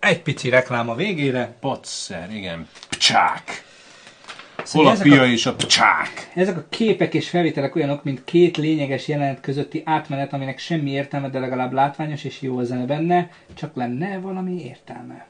[0.00, 1.54] Egy pici reklám a végére.
[1.60, 2.68] Pacer, igen.
[2.88, 3.64] Pcsák!
[4.72, 6.30] Hol a pia a- és a pcsák?
[6.34, 11.28] Ezek a képek és felvételek olyanok, mint két lényeges jelenet közötti átmenet, aminek semmi értelme,
[11.28, 15.26] de legalább látványos és jó a zene benne, csak lenne valami értelme.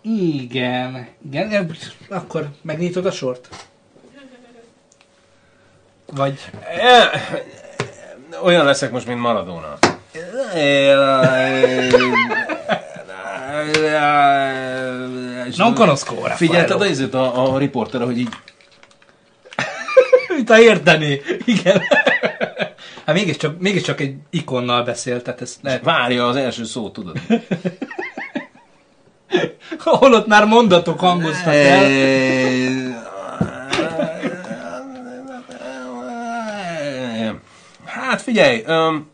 [0.00, 1.76] Igen, igen,
[2.08, 3.48] akkor megnyitod a sort?
[6.12, 6.40] Vagy
[8.42, 9.78] Olyan leszek most, mint Maradona.
[15.56, 16.34] non conosco ora.
[16.34, 18.28] Figyelted az izét a, a riporter, hogy így
[20.36, 21.22] Mint ha értené.
[21.44, 21.82] Igen.
[23.06, 25.82] Hát mégiscsak, mégiscsak egy ikonnal beszélt, tehát ezt lehet.
[25.82, 27.18] várja az első szót, tudod?
[29.78, 33.10] Holott már mondatok hangoztak el.
[37.84, 39.10] Hát figyelj, um,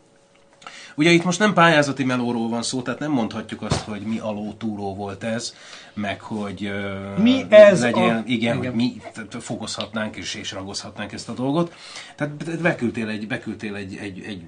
[0.99, 4.95] ugye itt most nem pályázati melóról van szó, tehát nem mondhatjuk azt, hogy mi alótúró
[4.95, 5.55] volt ez,
[5.93, 6.71] meg hogy
[7.17, 11.73] Mi ez legyen, a- igen, hogy mi tehát fogozhatnánk és, és ragozhatnánk ezt a dolgot.
[12.15, 14.43] Tehát beküldtél egy, beküldtél egy, egy, egy,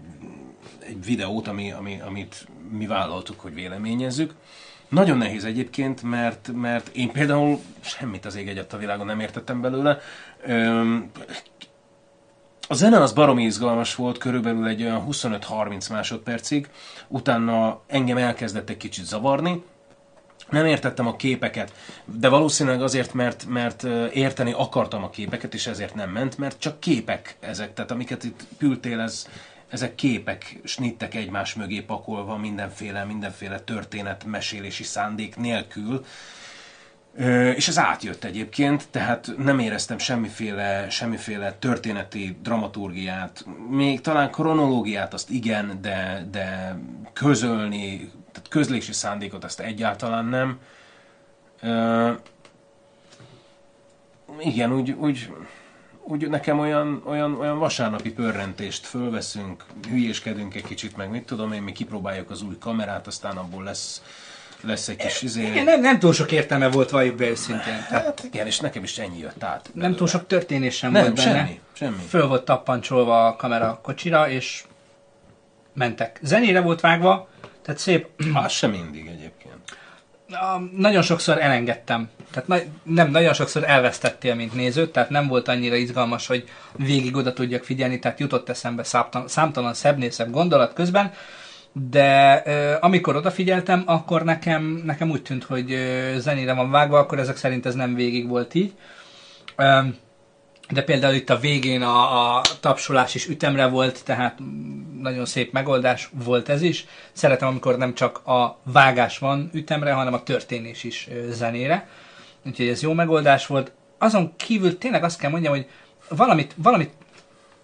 [0.79, 4.33] egy videót, ami, ami, amit mi vállaltuk, hogy véleményezzük.
[4.89, 9.61] Nagyon nehéz egyébként, mert, mert én például semmit az ég egyet a világon nem értettem
[9.61, 9.99] belőle.
[10.45, 11.11] Öm,
[12.67, 16.69] a zene az baromi izgalmas volt, körülbelül egy olyan 25-30 másodpercig,
[17.07, 19.63] utána engem elkezdett egy kicsit zavarni,
[20.49, 21.73] nem értettem a képeket,
[22.05, 23.83] de valószínűleg azért, mert, mert
[24.13, 28.45] érteni akartam a képeket, és ezért nem ment, mert csak képek ezek, tehát amiket itt
[28.57, 29.27] küldtél, ez
[29.71, 36.05] ezek képek, snittek egymás mögé pakolva mindenféle, mindenféle történet mesélési szándék nélkül.
[37.55, 45.29] És ez átjött egyébként, tehát nem éreztem semmiféle, semmiféle történeti dramaturgiát, még talán kronológiát azt
[45.29, 46.77] igen, de, de
[47.13, 50.59] közölni, tehát közlési szándékot azt egyáltalán nem.
[54.39, 55.33] Igen, úgy, úgy,
[56.03, 61.61] úgy nekem olyan, olyan, olyan vasárnapi pörrentést fölveszünk, hülyéskedünk egy kicsit, meg mit tudom én,
[61.61, 64.01] mi kipróbáljuk az új kamerát, aztán abból lesz,
[64.63, 65.41] lesz egy kis izé.
[65.45, 67.85] Igen, nem, nem túl sok értelme volt, valljuk be őszintén.
[67.89, 69.69] Tehát Hát igen, és nekem is ennyi jött át.
[69.73, 71.31] nem túl sok történés sem Nem, volt benne.
[71.37, 72.03] semmi, semmi.
[72.09, 74.63] Föl volt tappancsolva a kamera kocsira, és
[75.73, 76.19] mentek.
[76.21, 77.27] Zenére volt vágva,
[77.61, 78.07] tehát szép.
[78.33, 79.53] Az sem mindig egyébként.
[80.29, 82.09] A, nagyon sokszor elengedtem.
[82.31, 87.15] Tehát na, nem, nagyon sokszor elvesztettél, mint néző, tehát nem volt annyira izgalmas, hogy végig
[87.15, 91.13] oda tudjak figyelni, tehát jutott eszembe számtalan, számtalan szebbnél szebb gondolat közben,
[91.73, 97.19] de ö, amikor odafigyeltem, akkor nekem, nekem úgy tűnt, hogy ö, zenére van vágva, akkor
[97.19, 98.73] ezek szerint ez nem végig volt így.
[99.55, 99.79] Ö,
[100.71, 104.39] de például itt a végén a, a tapsolás is ütemre volt, tehát
[104.99, 106.85] nagyon szép megoldás volt ez is.
[107.11, 111.87] Szeretem, amikor nem csak a vágás van ütemre, hanem a történés is zenére.
[112.45, 113.71] Úgyhogy ez jó megoldás volt.
[113.97, 115.67] Azon kívül tényleg azt kell mondjam, hogy
[116.09, 116.91] valamit, valamit,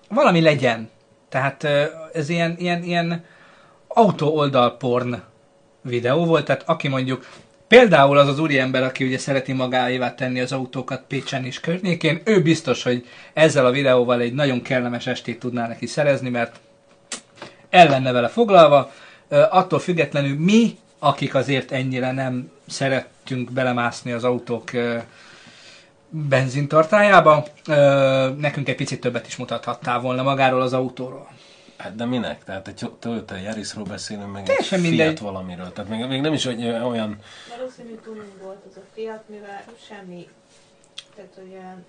[0.09, 0.89] valami legyen.
[1.29, 1.67] Tehát
[2.13, 3.23] ez ilyen, ilyen, ilyen
[3.97, 5.15] autó oldalporn
[5.81, 7.25] videó volt, tehát aki mondjuk
[7.67, 12.41] Például az az úriember, aki ugye szereti magáévá tenni az autókat Pécsen és környékén, ő
[12.41, 16.59] biztos, hogy ezzel a videóval egy nagyon kellemes estét tudná neki szerezni, mert
[17.69, 18.91] el lenne vele foglalva.
[19.29, 24.71] Attól függetlenül mi, akik azért ennyire nem szerettünk belemászni az autók
[26.09, 27.45] benzintartájába,
[28.37, 31.27] nekünk egy picit többet is mutathattál volna magáról az autóról.
[31.77, 32.43] Hát de minek?
[32.43, 35.19] Tehát egy Toyota Yarisról beszélünk, meg Teljesen egy Fiat mindegy.
[35.19, 35.73] valamiről.
[35.73, 37.19] Tehát még, még nem is hogy olyan...
[37.57, 40.27] Valószínű tuning volt az a Fiat, mivel semmi,
[41.15, 41.85] tehát olyan,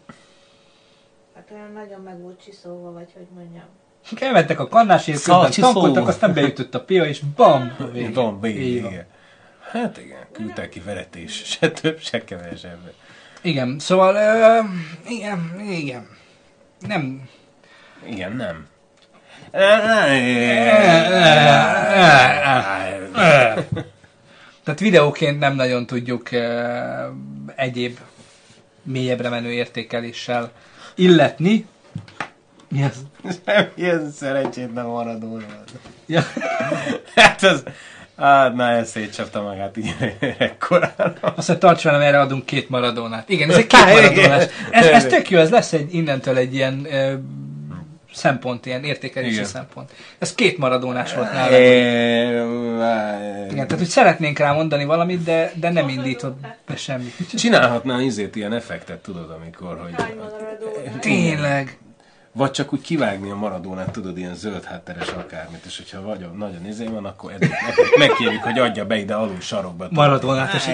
[1.35, 3.65] hát olyan nagyon meg volt csiszolva, vagy hogy mondjam.
[4.21, 7.77] Elmentek a kannásért, közben tankoltak, aztán beütött a pia, és bam!
[7.93, 8.13] vége.
[8.13, 8.45] Van.
[8.45, 9.07] igen.
[9.71, 12.93] Hát igen, küldtek ki veretés, se több, se kevesebb.
[13.43, 14.61] Igen, szóval, ö,
[15.11, 16.09] igen, igen.
[16.81, 17.29] Nem.
[18.07, 18.67] Igen, nem.
[24.65, 26.73] Tehát videóként nem nagyon tudjuk ö,
[27.57, 27.99] egyéb
[28.83, 30.53] mélyebbre menő értékeléssel
[30.95, 31.67] illetni.
[32.69, 32.97] Mi az?
[33.75, 35.47] Ilyen szerencsétlen maradóra.
[36.07, 36.23] Ja.
[37.15, 37.63] Hát az...
[38.17, 39.95] Hát, na, ez szétcsapta magát így
[40.39, 41.17] ekkorán.
[41.21, 43.29] Azt mondja, tarts velem, erre adunk két maradónát.
[43.29, 44.47] Igen, ez egy két maradónás.
[44.71, 47.15] Ez, ez tök jó, ez lesz egy innentől egy ilyen ö,
[48.19, 49.45] szempont, ilyen értékelési Igen.
[49.45, 49.91] szempont.
[50.19, 51.53] Ez két maradónás volt nálam.
[53.51, 57.15] Igen, tehát hogy szeretnénk rá mondani valamit, de, de nem indított be semmit.
[57.37, 60.05] Csinálhatnál izét ilyen effektet, tudod, amikor, hogy...
[61.01, 61.79] Tényleg.
[62.33, 66.67] Vagy csak úgy kivágni a maradónát, tudod, ilyen zöld hátteres akármit, és hogyha vagy nagyon
[66.67, 67.51] izé van, akkor Edit
[67.99, 69.87] megkérjük, hogy adja be ide alul sarokba.
[69.91, 70.67] Maradónát, és-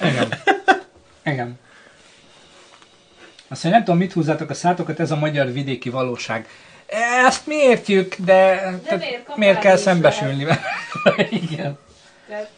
[0.00, 0.28] Igen.
[1.24, 1.58] Igen.
[3.52, 6.48] Azt mondja, nem tudom, mit húzzátok a szátokat, ez a magyar vidéki valóság.
[7.26, 10.60] Ezt mi értjük, de, de miért miért kell szembesülni vele?
[11.50, 11.78] Igen.
[12.28, 12.50] Tehát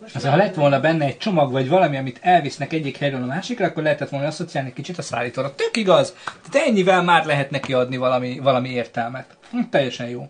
[0.00, 3.26] most Az, ha lett volna benne egy csomag, vagy valami, amit elvisznek egyik helyről a
[3.26, 5.54] másikra, akkor lehetett volna asszociálni egy kicsit a szállítóra.
[5.54, 6.14] Tök igaz!
[6.50, 9.26] Tehát ennyivel már lehet neki adni valami, valami értelmet.
[9.50, 10.28] Hm, teljesen jó.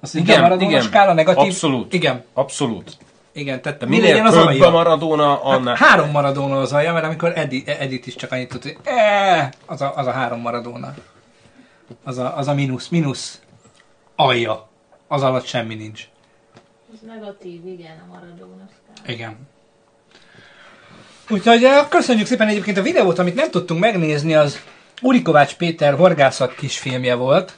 [0.00, 1.44] Azt mondja, a Maradona skála negatív.
[1.44, 1.92] Abszolút.
[1.92, 2.96] Igen, Abszolút.
[3.34, 3.60] Igen.
[3.64, 4.70] Mi minél legyen az több a?
[4.70, 5.74] Maradona, annál...
[5.74, 9.48] Hát három maradóna az alja, mert amikor Edi, Edit is csak annyit tud, hogy eh,
[9.66, 10.94] az, a, az a három maradóna.
[12.04, 13.40] Az a, az a mínusz, mínusz
[14.16, 14.68] alja.
[15.08, 16.08] Az alatt semmi nincs.
[16.94, 18.70] Ez negatív, igen, a maradónak.
[19.06, 19.36] Igen.
[21.30, 24.60] Úgyhogy eh, köszönjük szépen egyébként a videót, amit nem tudtunk megnézni, az
[25.02, 27.56] Uri Kovács Péter horgászat kisfilmje volt.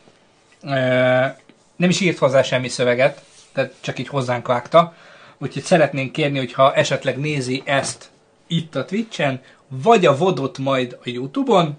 [0.62, 1.34] Eh,
[1.76, 3.22] Nem is írt hozzá semmi szöveget,
[3.52, 4.94] tehát csak így hozzánk vágta.
[5.38, 8.10] Úgyhogy szeretnénk kérni, hogy ha esetleg nézi ezt
[8.46, 11.76] itt a Twitch-en, vagy a vodot majd a Youtube-on,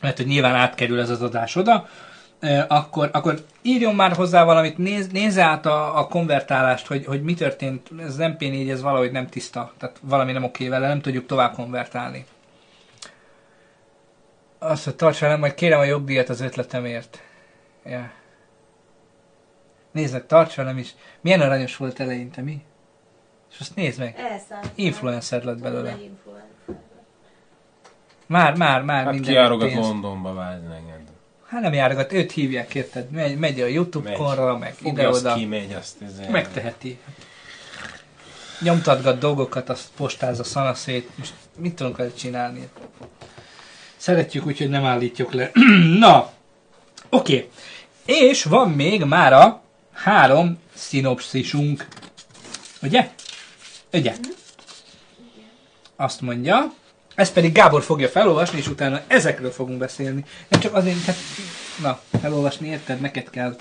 [0.00, 1.88] mert hogy nyilván átkerül ez az adás oda,
[2.68, 7.34] akkor, akkor írjon már hozzá valamit, néz, nézze át a, a konvertálást, hogy, hogy mi
[7.34, 11.26] történt, ez nem P4, ez valahogy nem tiszta, tehát valami nem oké vele, nem tudjuk
[11.26, 12.26] tovább konvertálni.
[14.58, 17.22] Azt, hogy tarts velem, majd kérem a jogdíjat az ötletemért.
[17.84, 18.10] Ja.
[19.94, 20.94] Nézd meg, tarts velem is.
[21.20, 22.62] Milyen aranyos volt eleinte, mi?
[23.52, 24.14] És azt nézd meg.
[24.18, 24.70] Elszállt.
[24.74, 25.98] Influencer lett belőle.
[28.26, 29.86] Már, már, már Hát minden kiárogat pénz.
[29.86, 31.00] Londonba vágy neked.
[31.46, 33.10] Hát nem járogat, őt hívják, érted?
[33.10, 35.38] Megy, megy a YouTube-konra, meg Fogja, azt ide-oda.
[35.38, 36.98] kimegy, azt ez Megteheti.
[38.60, 41.10] Nyomtatgat dolgokat, azt postáz a szanaszét.
[41.18, 42.68] Most mit tudunk vele csinálni?
[43.96, 45.50] Szeretjük, úgyhogy nem állítjuk le.
[45.98, 46.30] Na,
[47.08, 47.34] oké.
[47.34, 47.50] Okay.
[48.04, 49.63] És van még mára
[49.94, 51.86] három szinopszisunk.
[52.82, 53.10] Ugye?
[53.92, 54.14] Ugye?
[55.96, 56.72] Azt mondja.
[57.14, 60.24] Ezt pedig Gábor fogja felolvasni, és utána ezekről fogunk beszélni.
[60.48, 61.16] Nem csak azért, hát,
[61.82, 63.56] na, felolvasni érted, neked kell.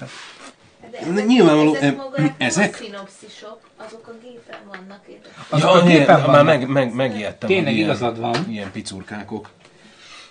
[1.13, 2.73] De nyilvánvaló- ezek, nem ezek?
[2.73, 5.01] a szinopszisok, azok a gépen vannak.
[5.49, 6.45] Azok Ja, a gépen már vannak.
[6.45, 7.49] meg, meg, megijedtem.
[7.49, 8.49] Tényleg ilyen- igazad van.
[8.49, 9.49] Ilyen picurkákok.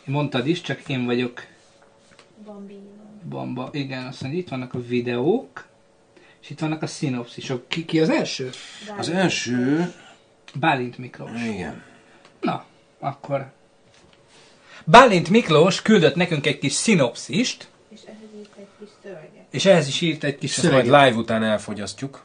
[0.05, 1.42] Mondtad is, csak én vagyok
[2.44, 2.80] Bambino.
[3.28, 3.68] bamba.
[3.72, 5.64] Igen, azt mondja, itt vannak a videók,
[6.43, 7.68] és itt vannak a szinopszisok.
[7.68, 8.51] Ki, ki az első?
[8.99, 9.93] Az első...
[10.55, 11.30] Bálint Miklós.
[11.43, 11.82] Igen.
[12.40, 12.64] Na,
[12.99, 13.53] akkor...
[14.84, 19.47] Bálint Miklós küldött nekünk egy kis szinopszist, És ehhez írt egy kis szöveget.
[19.51, 21.07] és ehhez is írt egy kis ezt majd szöveget.
[21.09, 22.24] live után elfogyasztjuk.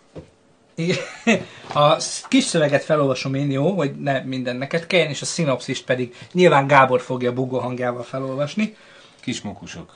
[0.75, 0.97] Igen.
[1.73, 1.95] A
[2.27, 6.67] kis szöveget felolvasom én, jó, hogy ne minden neked kelljen, és a szinopszist pedig nyilván
[6.67, 8.75] Gábor fogja bugó hangjával felolvasni.
[9.19, 9.95] Kis mókusok.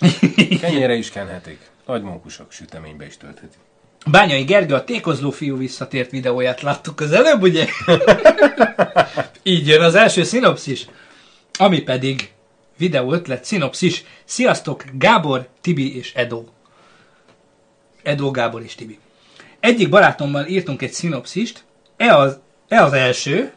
[0.60, 1.70] Kenyére is kenhetik.
[1.86, 3.58] Nagy mókusok süteménybe is tölthetik.
[4.10, 7.66] Bányai Gergő a tékozló fiú visszatért videóját láttuk az előbb, ugye?
[9.42, 10.86] Így jön az első szinopszis,
[11.58, 12.32] ami pedig
[12.76, 14.04] videó ötlet szinopszis.
[14.24, 16.44] Sziasztok, Gábor, Tibi és Edo.
[18.02, 18.98] Edo, Gábor és Tibi.
[19.60, 21.64] Egyik barátommal írtunk egy szinopszist,
[21.96, 23.52] e az, e az első,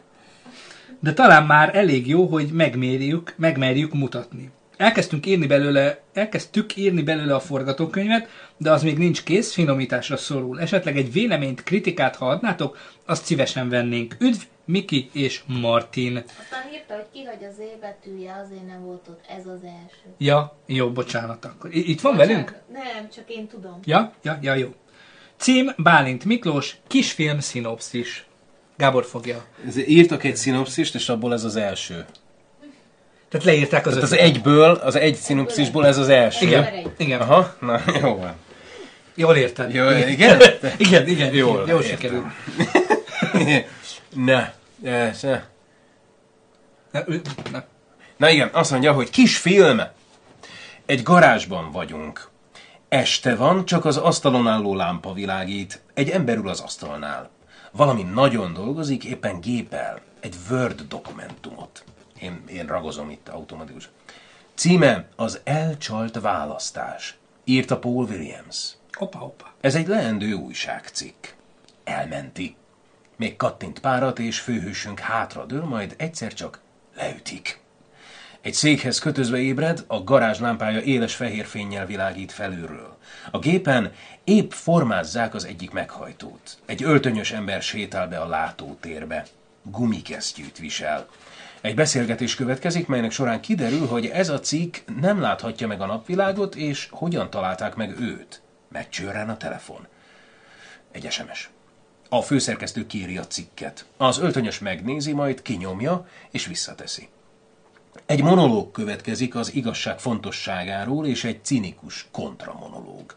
[1.00, 4.50] de talán már elég jó, hogy megmérjük, megmerjük mutatni.
[4.76, 10.60] Elkezdtünk írni belőle, elkezdtük írni belőle a forgatókönyvet, de az még nincs kész, finomításra szorul.
[10.60, 14.16] Esetleg egy véleményt, kritikát, ha adnátok, azt szívesen vennénk.
[14.18, 16.16] Üdv, Miki és Martin.
[16.16, 20.14] Aztán írta, hogy kihagy az E betűje, azért nem volt ott, ez az első.
[20.18, 21.74] Ja, jó, bocsánat akkor.
[21.74, 22.54] I- Itt van velünk?
[22.72, 23.80] Nem, csak én tudom.
[23.84, 24.68] Ja, ja, ja, jó.
[25.36, 28.26] Cím Bálint Miklós, kisfilm szinopszis.
[28.76, 29.44] Gábor fogja.
[29.86, 32.04] Írtak egy szinopszist, és abból ez az első.
[33.28, 36.46] Tehát leírták az Tehát az egyből, az egy szinopszisból ez az első.
[36.46, 37.20] Igen, igen.
[37.20, 38.34] Aha, na jó van.
[39.14, 39.74] Jól érted.
[39.74, 40.40] Jó, igen?
[40.76, 42.24] Igen, igen, Jól, jól, jól sikerült.
[44.14, 44.52] ne,
[44.82, 45.42] ez, ne.
[47.50, 47.64] Na.
[48.16, 49.80] Na igen, azt mondja, hogy kis film.
[50.86, 52.28] Egy garázsban vagyunk.
[52.88, 55.80] Este van, csak az asztalon álló lámpa világít.
[55.94, 57.30] Egy ember ül az asztalnál.
[57.72, 60.00] Valami nagyon dolgozik, éppen gépel.
[60.20, 61.84] Egy Word dokumentumot.
[62.20, 63.88] Én, én ragozom itt automatikus.
[64.54, 67.16] Címe az elcsalt választás.
[67.44, 68.72] Írta Paul Williams.
[68.98, 69.52] Opa, opa.
[69.60, 71.26] Ez egy leendő újságcikk.
[71.84, 72.56] Elmenti.
[73.16, 76.60] Még kattint párat, és főhősünk hátra dől, majd egyszer csak
[76.96, 77.60] leütik.
[78.40, 82.96] Egy székhez kötözve ébred, a garázs lámpája éles fehér fénnyel világít felülről.
[83.30, 83.92] A gépen
[84.24, 86.58] épp formázzák az egyik meghajtót.
[86.66, 89.26] Egy öltönyös ember sétál be a látótérbe.
[89.62, 91.08] Gumikesztyűt visel.
[91.60, 96.54] Egy beszélgetés következik, melynek során kiderül, hogy ez a cikk nem láthatja meg a napvilágot,
[96.54, 98.42] és hogyan találták meg őt.
[98.68, 99.86] Megcsörren a telefon.
[100.92, 101.50] Egy SMS.
[102.08, 103.86] A főszerkesztő kéri a cikket.
[103.96, 107.08] Az öltönyös megnézi, majd kinyomja, és visszateszi.
[108.06, 113.14] Egy monológ következik az igazság fontosságáról, és egy cinikus kontramonológ.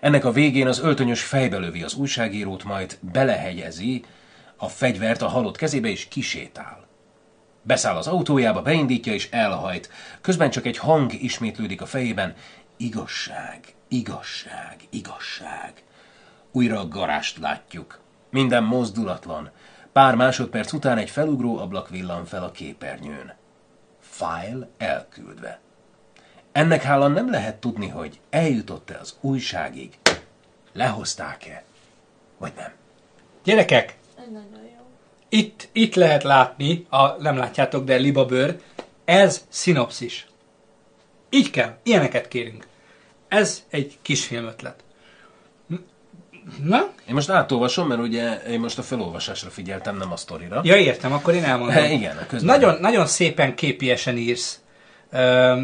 [0.00, 4.04] Ennek a végén az öltönyös fejbelövi az újságírót, majd belehegyezi
[4.56, 6.83] a fegyvert a halott kezébe, és kisétál.
[7.66, 9.90] Beszáll az autójába, beindítja és elhajt.
[10.20, 12.34] Közben csak egy hang ismétlődik a fejében.
[12.76, 15.82] Igazság, igazság, igazság.
[16.52, 18.00] Újra a garást látjuk.
[18.30, 19.50] Minden mozdulatlan.
[19.92, 23.34] Pár másodperc után egy felugró ablak villan fel a képernyőn.
[24.00, 25.60] File elküldve.
[26.52, 29.98] Ennek hálán nem lehet tudni, hogy eljutott-e az újságig.
[30.72, 31.64] Lehozták-e,
[32.38, 32.72] vagy nem.
[33.44, 33.96] Gyerekek.
[35.28, 38.56] Itt, itt lehet látni, a, nem látjátok, de libabőr,
[39.04, 40.26] ez szinopszis.
[41.30, 42.66] Így kell, ilyeneket kérünk.
[43.28, 44.84] Ez egy kisfilm ötlet.
[46.62, 46.92] Na?
[47.08, 50.60] Én most átolvasom, mert ugye én most a felolvasásra figyeltem, nem a sztorira.
[50.64, 51.74] Ja, értem, akkor én elmondom.
[51.74, 52.58] Hát igen, közben.
[52.58, 54.60] Nagyon, nagyon szépen képiesen írsz.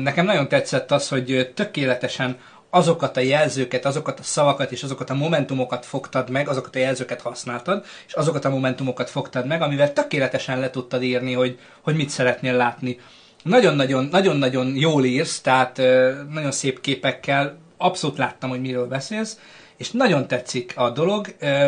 [0.03, 2.39] Nekem nagyon tetszett az, hogy tökéletesen
[2.71, 7.21] azokat a jelzőket, azokat a szavakat és azokat a momentumokat fogtad meg, azokat a jelzőket
[7.21, 12.09] használtad, és azokat a momentumokat fogtad meg, amivel tökéletesen le tudtad írni, hogy, hogy mit
[12.11, 12.99] szeretnél látni.
[13.43, 15.77] Nagyon-nagyon, nagyon-nagyon jól írsz, tehát
[16.31, 19.39] nagyon szép képekkel, abszolút láttam, hogy miről beszélsz,
[19.77, 21.27] és nagyon tetszik a dolog.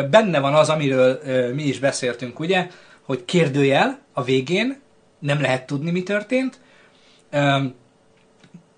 [0.09, 1.19] Benne van az, amiről
[1.53, 2.67] mi is beszéltünk, ugye,
[3.05, 4.81] hogy kérdőjel a végén,
[5.19, 6.59] nem lehet tudni, mi történt.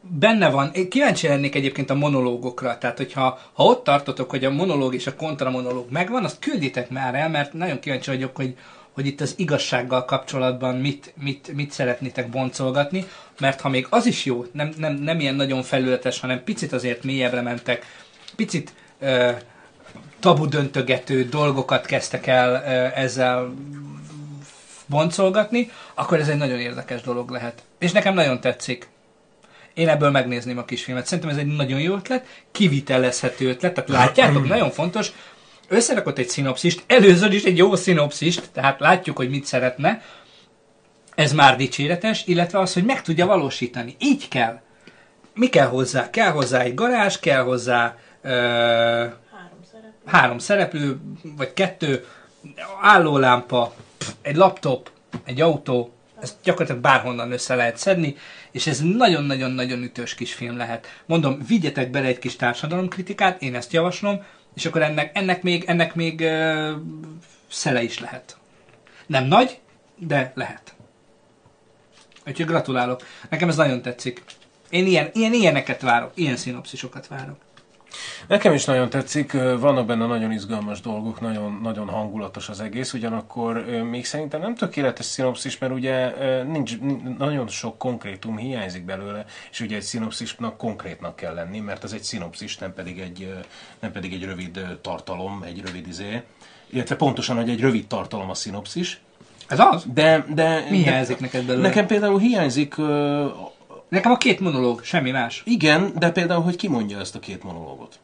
[0.07, 4.51] Benne van, én kíváncsi lennék egyébként a monológokra, tehát hogyha ha ott tartotok, hogy a
[4.51, 8.55] monológ és a kontramonológ megvan, azt küldjétek már el, mert nagyon kíváncsi vagyok, hogy,
[8.91, 13.05] hogy itt az igazsággal kapcsolatban mit, mit, mit szeretnétek boncolgatni,
[13.39, 17.03] mert ha még az is jó, nem, nem, nem ilyen nagyon felületes, hanem picit azért
[17.03, 17.85] mélyebbre mentek,
[18.35, 19.31] picit ö,
[20.19, 23.53] tabu döntögető dolgokat kezdtek el ö, ezzel
[24.85, 27.63] boncolgatni, akkor ez egy nagyon érdekes dolog lehet.
[27.79, 28.93] És nekem nagyon tetszik.
[29.75, 31.05] Én ebből megnézném a kisfilmet.
[31.05, 33.73] Szerintem ez egy nagyon jó ötlet, kivitelezhető ötlet.
[33.73, 35.11] Tehát látjátok, nagyon fontos,
[35.67, 40.01] összerakott egy szinopszist, előző is egy jó szinopszist, tehát látjuk, hogy mit szeretne.
[41.15, 43.95] Ez már dicséretes, illetve az, hogy meg tudja valósítani.
[43.99, 44.61] Így kell.
[45.33, 46.09] Mi kell hozzá?
[46.09, 49.91] Kell hozzá egy garázs, kell hozzá ö, Három szerep.
[50.05, 50.99] három szereplő,
[51.37, 52.05] vagy kettő,
[52.81, 53.73] állólámpa,
[54.21, 54.89] egy laptop,
[55.23, 58.15] egy autó, ezt gyakorlatilag bárhonnan össze lehet szedni,
[58.55, 61.01] és ez nagyon-nagyon-nagyon ütős kis film lehet.
[61.05, 65.95] Mondom, vigyetek bele egy kis társadalomkritikát, én ezt javaslom, és akkor ennek, ennek még, ennek
[65.95, 66.71] még uh,
[67.47, 68.37] szele is lehet.
[69.05, 69.59] Nem nagy,
[69.97, 70.75] de lehet.
[72.27, 73.01] Úgyhogy gratulálok.
[73.29, 74.23] Nekem ez nagyon tetszik.
[74.69, 77.37] Én ilyen, ilyen ilyeneket várok, ilyen szinopszisokat várok.
[78.27, 83.65] Nekem is nagyon tetszik, vannak benne nagyon izgalmas dolgok, nagyon, nagyon hangulatos az egész, ugyanakkor
[83.65, 86.77] még szerintem nem tökéletes szinopszis, mert ugye nincs,
[87.17, 92.03] nagyon sok konkrétum hiányzik belőle, és ugye egy szinopszisnak konkrétnak kell lenni, mert ez egy
[92.03, 93.33] szinopszis, nem pedig egy,
[93.79, 96.21] nem pedig egy rövid tartalom, egy rövid izé,
[96.69, 98.99] illetve pontosan, hogy egy rövid tartalom a szinopszis,
[99.47, 99.83] Ez az?
[99.93, 100.25] de...
[100.33, 101.67] de Mi de, hiányzik neked belőle?
[101.67, 102.75] Nekem például hiányzik
[103.89, 105.41] Nekem a két monológ, semmi más.
[105.45, 107.99] igen, de például, hogy ki mondja ezt a két monológot.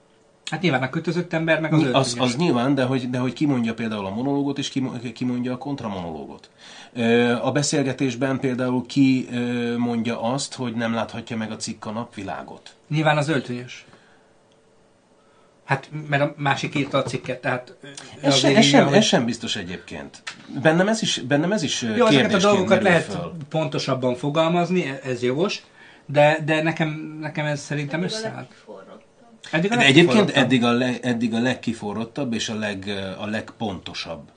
[0.51, 3.45] Hát nyilván a kötözött ember, meg az Az, az, nyilván, de hogy, de hogy ki
[3.45, 6.49] mondja például a monológot, és ki, mo- ki mondja a kontramonológot.
[7.41, 9.27] A beszélgetésben például ki
[9.77, 12.73] mondja azt, hogy nem láthatja meg a cikk a napvilágot.
[12.87, 13.85] Nyilván az öltönyös.
[15.65, 17.75] Hát, mert a másik írta a cikket, tehát...
[18.21, 20.23] Ez, se, ez, sem, hogy- ez sem biztos egyébként.
[20.61, 23.33] Bennem ez is, bennem ez is Jó, ezeket a dolgokat lehet föl.
[23.49, 25.61] pontosabban fogalmazni, e- ez jogos,
[26.05, 28.35] de, de nekem, nekem ez szerintem Eddig a összeállt.
[28.37, 29.01] legkiforrottabb.
[29.51, 34.29] Eddig a De egyébként eddig a, le, eddig a legkiforrottabb és a, leg, a legpontosabb.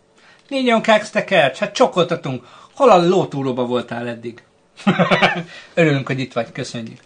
[0.49, 2.45] Négyon keksztekercs, hát csokoltatunk.
[2.75, 4.43] Hol a lótúróba voltál eddig?
[5.75, 7.01] Örülünk, hogy itt vagy, köszönjük.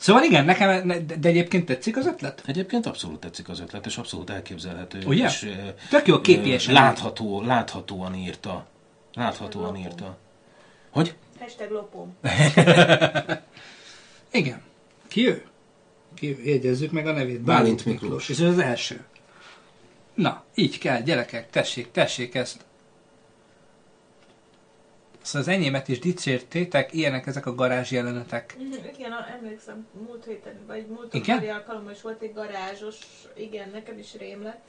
[0.00, 0.88] Szóval igen, nekem,
[1.20, 2.42] de egyébként tetszik az ötlet?
[2.46, 4.98] Egyébként abszolút tetszik az ötlet, és abszolút elképzelhető.
[5.06, 5.24] Ugye?
[5.24, 5.52] És,
[5.90, 6.74] Tök jó képiesen.
[6.74, 8.66] Látható, láthatóan írta.
[9.14, 10.16] Láthatóan írta.
[10.90, 11.14] Hogy?
[11.40, 12.16] Hashtag lopom.
[14.40, 14.62] Igen.
[15.08, 15.44] Ki ő?
[16.14, 16.42] Ki ő?
[16.44, 17.40] Jegyezzük meg a nevét.
[17.40, 18.28] Bálint Miklós.
[18.28, 19.04] És ez az első.
[20.14, 22.64] Na, így kell, gyerekek, tessék, tessék ezt.
[25.22, 28.56] Szóval az enyémet is dicsértétek, ilyenek ezek a garázs jelenetek.
[28.98, 31.38] Igen, a- emlékszem, múlt héten, vagy múlt Igen?
[31.48, 32.96] alkalommal is volt egy garázsos,
[33.36, 34.60] igen, nekem is rém lett.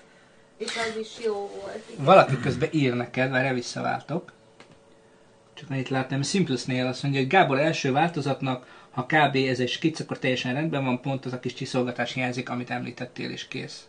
[0.57, 1.83] És az is jó volt.
[1.91, 2.05] Igen.
[2.05, 4.31] Valaki közben ír neked, várjál, visszaváltok.
[5.53, 9.35] Csak itt látnám, Simplesnél azt mondja, hogy Gábor első változatnak, ha kb.
[9.35, 13.29] ez egy skic, akkor teljesen rendben van, pont az a kis csiszolgatás hiányzik, amit említettél,
[13.29, 13.85] és kész.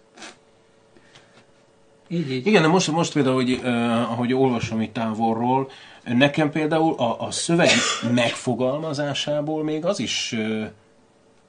[2.08, 2.46] Így, így.
[2.46, 5.70] Igen, de most, most például, hogy, uh, ahogy olvasom itt távolról,
[6.05, 7.70] nekem például a, a szöveg
[8.14, 10.36] megfogalmazásából még az is,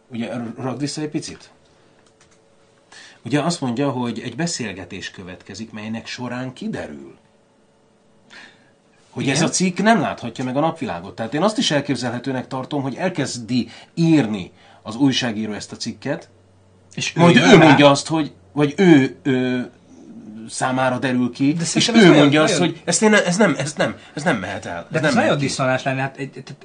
[0.08, 1.52] ugye ragd vissza egy picit?
[3.26, 7.16] Ugye azt mondja, hogy egy beszélgetés következik, melynek során kiderül,
[9.10, 9.48] hogy ez Igen.
[9.48, 11.16] a cikk nem láthatja meg a napvilágot.
[11.16, 14.52] Tehát én azt is elképzelhetőnek tartom, hogy elkezdi írni
[14.82, 16.30] az újságíró ezt a cikket,
[16.94, 17.56] És majd ő rá.
[17.56, 19.72] mondja azt, hogy, vagy ő, ő
[20.50, 23.56] számára derül ki, De és ő nagyon- mondja azt, nagyon- hogy ezt én, ez nem,
[23.58, 24.88] ez nem, ez nem mehet el.
[24.92, 26.56] De ez ez nem nagyon diszonás lenne, hát egy, egy,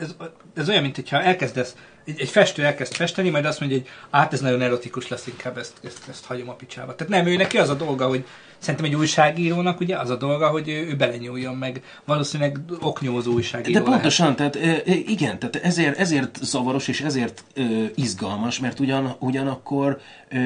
[0.00, 0.14] ez,
[0.54, 1.74] ez, olyan, mint hogyha elkezdesz,
[2.04, 5.58] egy, egy festő elkezd festeni, majd azt mondja, hogy hát ez nagyon erotikus lesz, inkább
[5.58, 6.94] ezt, ezt, ezt hagyom a picsába.
[6.94, 8.24] Tehát nem, ő neki az a dolga, hogy
[8.58, 11.82] szerintem egy újságírónak ugye az a dolga, hogy ő, ő belenyúljon meg.
[12.04, 17.44] Valószínűleg oknyózó újságíró De pontosan, tehát ö, ö, igen, tehát ezért, ezért zavaros és ezért
[17.54, 17.62] ö,
[17.94, 20.36] izgalmas, mert ugyan, ugyanakkor ö,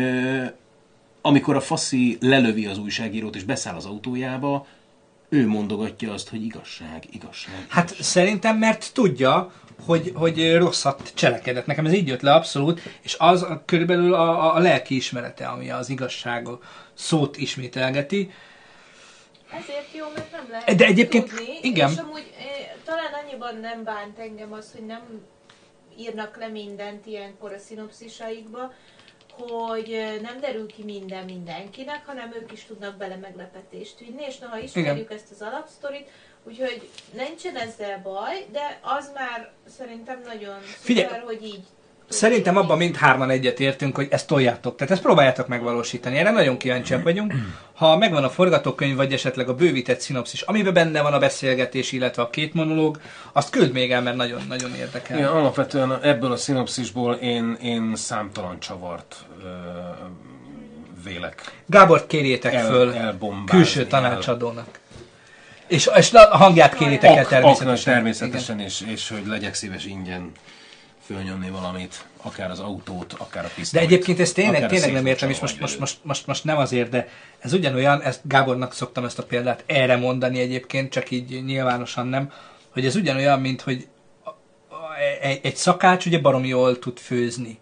[1.27, 4.67] amikor a faszi lelövi az újságírót és beszáll az autójába,
[5.29, 7.67] ő mondogatja azt, hogy igazság, igazság.
[7.69, 9.53] Hát szerintem, mert tudja,
[9.85, 11.67] hogy, hogy rosszat cselekedett.
[11.67, 15.47] Nekem ez így jött le abszolút, és az a, körülbelül a, a, a lelki ismerete,
[15.47, 16.47] ami az igazság
[16.95, 18.31] szót ismételgeti.
[19.51, 21.91] Ezért jó, mert nem lehet De egyébként- tudni, igen.
[21.91, 25.03] És amúgy eh, talán annyiban nem bánt engem az, hogy nem
[25.99, 28.73] írnak le mindent ilyenkor a szinopszisaikba,
[29.39, 34.47] hogy nem derül ki minden mindenkinek, hanem ők is tudnak bele meglepetést vinni, és na,
[34.47, 36.11] ha ismerjük ezt az alapsztorit,
[36.49, 41.65] Úgyhogy nincsen ezzel baj, de az már szerintem nagyon Figyelj, szuper, hogy így
[42.09, 44.77] Szerintem abban mindhárman egyet értünk, hogy ezt toljátok.
[44.77, 46.17] Tehát ezt próbáljátok megvalósítani.
[46.17, 47.35] Erre nagyon kíváncsiak vagyunk.
[47.75, 52.23] Ha megvan a forgatókönyv, vagy esetleg a bővített szinopszis, amiben benne van a beszélgetés, illetve
[52.23, 53.01] a két monológ,
[53.33, 55.19] azt küld még el, mert nagyon-nagyon érdekel.
[55.19, 59.47] Igen, alapvetően ebből a szinopszisból én, én számtalan csavart ö,
[61.05, 61.43] vélek.
[61.67, 62.95] Gábort kérjétek El- föl
[63.47, 64.79] külső el- tanácsadónak.
[65.67, 67.95] És, és a hangját kérjétek el természetesen.
[67.95, 70.33] természetesen, természetesen és, és hogy legyek szíves ingyen
[71.07, 73.85] fölnyomni valamit, akár az autót, akár a De pisztolyt.
[73.85, 77.09] egyébként ezt tényleg, tényleg nem értem, és most, most, most, most, most nem azért, de
[77.39, 82.33] ez ugyanolyan, ezt Gábornak szoktam ezt a példát erre mondani egyébként, csak így nyilvánosan nem,
[82.73, 83.87] hogy ez ugyanolyan, mint hogy
[85.21, 87.59] egy, egy szakács ugye baromi jól tud főzni.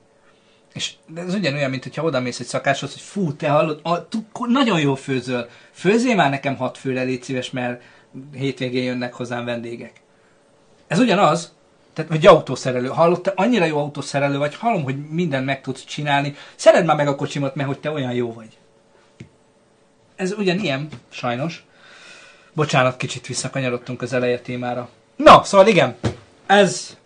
[0.75, 4.09] És de ez ugyanolyan, mint hogyha oda mész egy szakácshoz, hogy fú, te hallod, a,
[4.09, 4.19] tu,
[4.49, 5.49] nagyon jó főzöl.
[5.73, 7.83] Főzzél már nekem hat főre, légy szíves, mert
[8.33, 9.93] hétvégén jönnek hozzám vendégek.
[10.87, 11.55] Ez ugyanaz,
[11.95, 12.89] tehát, vagy autószerelő.
[12.89, 16.35] Hallod, te annyira jó autószerelő vagy, hallom, hogy mindent meg tudsz csinálni.
[16.55, 18.59] Szered már meg a kocsimat, mert hogy te olyan jó vagy.
[20.17, 21.65] Ez ugyanilyen, sajnos.
[22.53, 24.89] Bocsánat, kicsit visszakanyarodtunk az eleje témára.
[25.17, 25.97] Na, szóval igen,
[26.47, 26.97] ez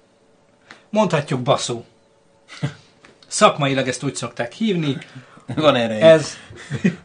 [0.91, 1.85] mondhatjuk baszó.
[3.27, 4.99] Szakmailag ezt úgy szokták hívni.
[5.57, 6.37] Van erre Ez,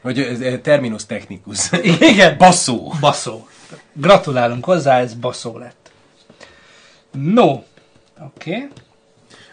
[0.01, 1.71] hogy ez terminus technicus.
[1.99, 2.93] igen, Basszó.
[2.99, 3.47] Baszó.
[3.93, 5.91] Gratulálunk hozzá, ez baszó lett.
[7.11, 7.63] No,
[8.25, 8.55] oké.
[8.55, 8.67] Okay.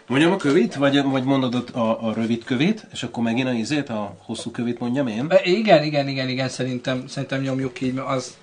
[0.07, 3.89] Mondjam a kövét, vagy, vagy mondod a, a rövid kövét, és akkor megint a izét,
[3.89, 5.25] a hosszú kövét mondjam én?
[5.29, 8.37] E, Igen, igen, igen, igen, szerintem, szerintem nyomjuk így, mert az...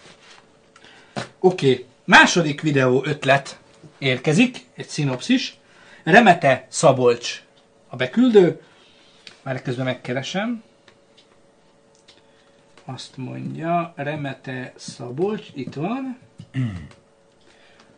[1.40, 1.84] Oké, okay.
[2.04, 3.58] második videó ötlet
[3.98, 5.58] érkezik, egy szinopszis.
[6.04, 7.42] Remete Szabolcs
[7.88, 8.60] a beküldő.
[9.42, 10.62] Már közben megkeresem.
[12.84, 16.18] Azt mondja, Remete Szabolcs, itt van.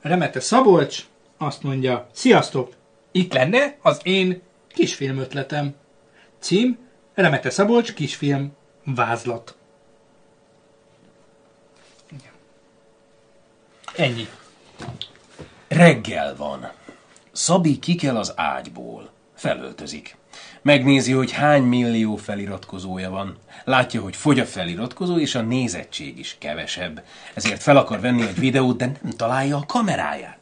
[0.00, 1.04] Remete Szabolcs
[1.42, 2.74] azt mondja, sziasztok,
[3.12, 5.74] itt lenne az én kisfilm ötletem.
[6.38, 6.78] Cím,
[7.14, 8.52] Remete Szabolcs kisfilm
[8.84, 9.56] vázlat.
[13.96, 14.28] Ennyi.
[15.68, 16.70] Reggel van.
[17.32, 19.10] Szabi kikel az ágyból.
[19.34, 20.16] Felöltözik.
[20.62, 23.36] Megnézi, hogy hány millió feliratkozója van.
[23.64, 27.04] Látja, hogy fogy a feliratkozó, és a nézettség is kevesebb.
[27.34, 30.39] Ezért fel akar venni egy videót, de nem találja a kameráját.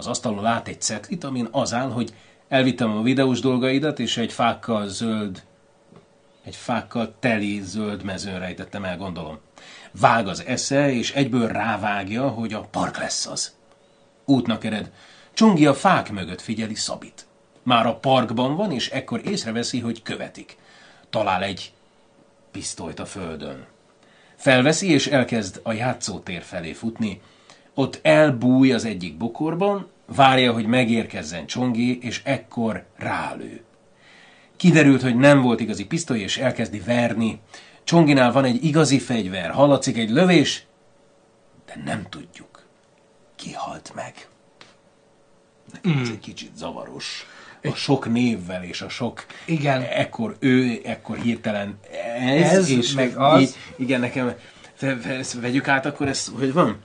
[0.00, 2.14] Az asztalon lát egy cetlit, amin az áll, hogy
[2.48, 5.42] elvittem a videós dolgaidat, és egy fákkal zöld
[6.44, 9.38] egy fákkal teli zöld mezőn rejtettem el, gondolom.
[9.90, 13.54] Vág az esze, és egyből rávágja, hogy a park lesz az.
[14.24, 14.90] Útnak ered.
[15.32, 17.26] Csongi a fák mögött figyeli Szabit.
[17.62, 20.56] Már a parkban van, és ekkor észreveszi, hogy követik.
[21.10, 21.72] Talál egy
[22.50, 23.66] pisztolyt a földön.
[24.36, 27.20] Felveszi, és elkezd a játszótér felé futni.
[27.80, 33.60] Ott elbúj az egyik bokorban, várja, hogy megérkezzen Csongi, és ekkor rálő.
[34.56, 37.40] Kiderült, hogy nem volt igazi pisztoly, és elkezdi verni.
[37.84, 40.66] Csonginál van egy igazi fegyver, hallatszik egy lövés,
[41.66, 42.66] de nem tudjuk.
[43.36, 44.28] Ki halt meg?
[45.72, 47.26] Nekem ez egy kicsit zavaros.
[47.62, 49.26] A sok névvel és a sok...
[49.44, 49.82] Igen.
[49.82, 51.78] Ekkor ő, ekkor hirtelen
[52.18, 53.40] ez, Ez, és meg az.
[53.40, 54.32] í- igen, nekem...
[54.74, 56.80] Fe, ezt vegyük át, akkor ez hogy van?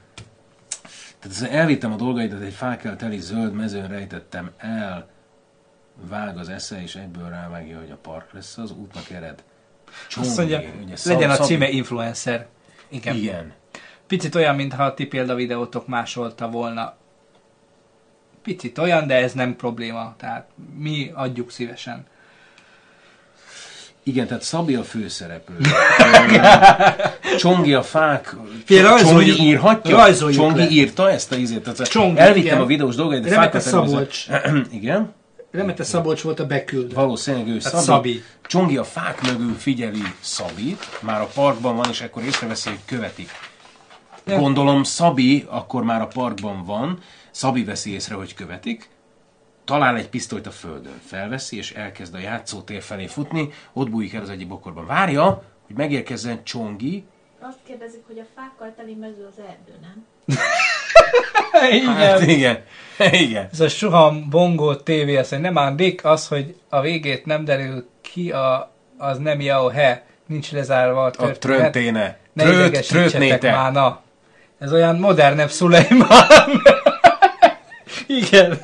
[1.30, 5.07] Tehát elvittem a dolgaidat, egy fákkal teli zöld mezőn rejtettem el,
[6.09, 9.43] vág az esze, és egyből rávágja, hogy a park lesz az, útnak ered.
[10.09, 12.47] Csongi, Azt mondja, ugye, szab- legyen a címe influencer.
[12.87, 13.16] Igen.
[13.16, 13.54] Igen.
[14.08, 16.95] Picit olyan, mintha a ti példavideótok másolta volna.
[18.41, 20.13] Picit olyan, de ez nem probléma.
[20.17, 22.05] Tehát mi adjuk szívesen.
[24.07, 25.55] Igen, tehát Szabi a főszereplő.
[27.37, 28.36] Csongi a fák.
[28.67, 29.95] Rajzoljuk- Csongi írhatja?
[29.95, 30.69] rajzoljuk Csongi le.
[30.69, 31.61] írta ezt a izét.
[31.63, 32.61] Tehát Csongi, elvittem igen.
[32.61, 34.25] a videós dolgait, de Remete fákat Szabolcs.
[34.71, 35.13] igen.
[35.51, 36.93] Remete Szabolcs volt a beküldő.
[36.93, 37.83] Valószínűleg ő Hát Szabi.
[37.83, 38.23] Szabi.
[38.47, 43.29] Csongi a fák mögül figyeli Szabit, már a parkban van, és akkor észreveszi, hogy követik.
[44.25, 46.99] Gondolom Szabi akkor már a parkban van,
[47.32, 48.89] Szabi veszi észre, hogy követik,
[49.66, 54.21] talál egy pisztolyt a földön, felveszi, és elkezd a játszótér felé futni, ott bújik el
[54.21, 54.86] az egyik bokorban.
[54.86, 57.05] Várja, hogy megérkezzen Csongi,
[57.39, 60.05] Azt kérdezik, hogy a fákkal teli mező az erdő, nem?
[61.71, 61.93] Igen.
[61.96, 62.63] Hát igen,
[63.28, 63.50] igen.
[63.51, 67.87] Ez a Suham Bongo TV, azt mondja, nem ándik, az, hogy a végét nem derül
[68.01, 71.39] ki, a, az nem jó, he, nincs lezárva a A történet.
[71.39, 72.17] trönténe.
[72.33, 73.51] Ne idegesítsetek trötnéte.
[73.51, 74.01] már, na.
[74.59, 76.28] Ez olyan modernebb Szulejmán.
[78.08, 78.59] Igen.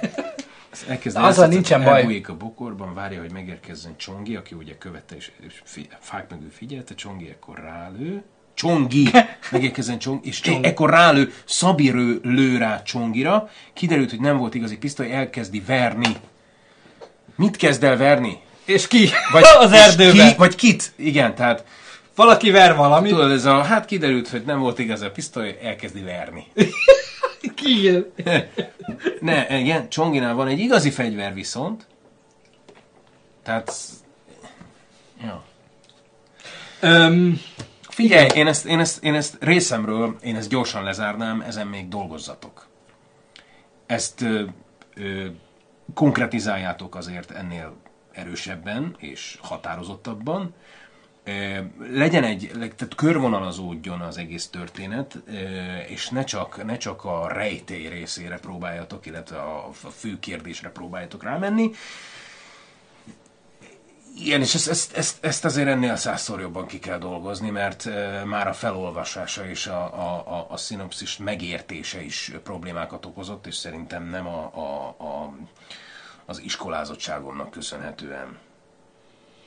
[0.87, 1.99] Elkezd Azzal nincsen baj.
[1.99, 6.49] Elbújik a bokorban, várja, hogy megérkezzen Csongi, aki ugye követte és, és fi, fák mögül
[6.57, 8.23] figyelte, Csongi ekkor rálő,
[8.53, 9.09] Csongi,
[9.51, 10.67] megérkezzen Csongi, és Csongi.
[10.67, 16.15] ekkor rálő, Szabi rő, lő rá Csongira, kiderült, hogy nem volt igazi pisztoly, elkezdi verni.
[17.35, 18.37] Mit kezd el verni?
[18.65, 19.09] És ki?
[19.31, 20.29] Vagy, az erdőben.
[20.29, 20.93] Ki, vagy kit?
[20.95, 21.63] Igen, tehát
[22.15, 23.11] Valaki ver valamit.
[23.11, 26.45] tudod, ez a, hát kiderült, hogy nem volt igaz a pisztoly, elkezdi verni.
[27.61, 28.05] Ki?
[29.19, 31.87] Ne, igen, Csonginál van egy igazi fegyver viszont,
[33.43, 33.73] tehát,
[35.21, 35.43] ja.
[36.79, 37.41] Öm,
[37.91, 42.67] Figyelj, én ezt, én, ezt, én ezt részemről, én ezt gyorsan lezárnám, ezen még dolgozzatok.
[43.85, 44.43] Ezt ö,
[44.95, 45.25] ö,
[45.93, 47.75] konkretizáljátok azért ennél
[48.11, 50.53] erősebben és határozottabban.
[51.91, 55.17] Legyen egy, tehát körvonalazódjon az egész történet,
[55.87, 61.71] és ne csak, ne csak a rejtély részére próbáljatok, illetve a, fő kérdésre próbáljatok rámenni,
[64.17, 67.89] igen, és ezt, ezt, ezt, ezt azért ennél százszor jobban ki kell dolgozni, mert
[68.25, 74.03] már a felolvasása és a, a, a, a szinopszis megértése is problémákat okozott, és szerintem
[74.09, 75.33] nem a, a, a,
[76.25, 78.37] az iskolázottságomnak köszönhetően,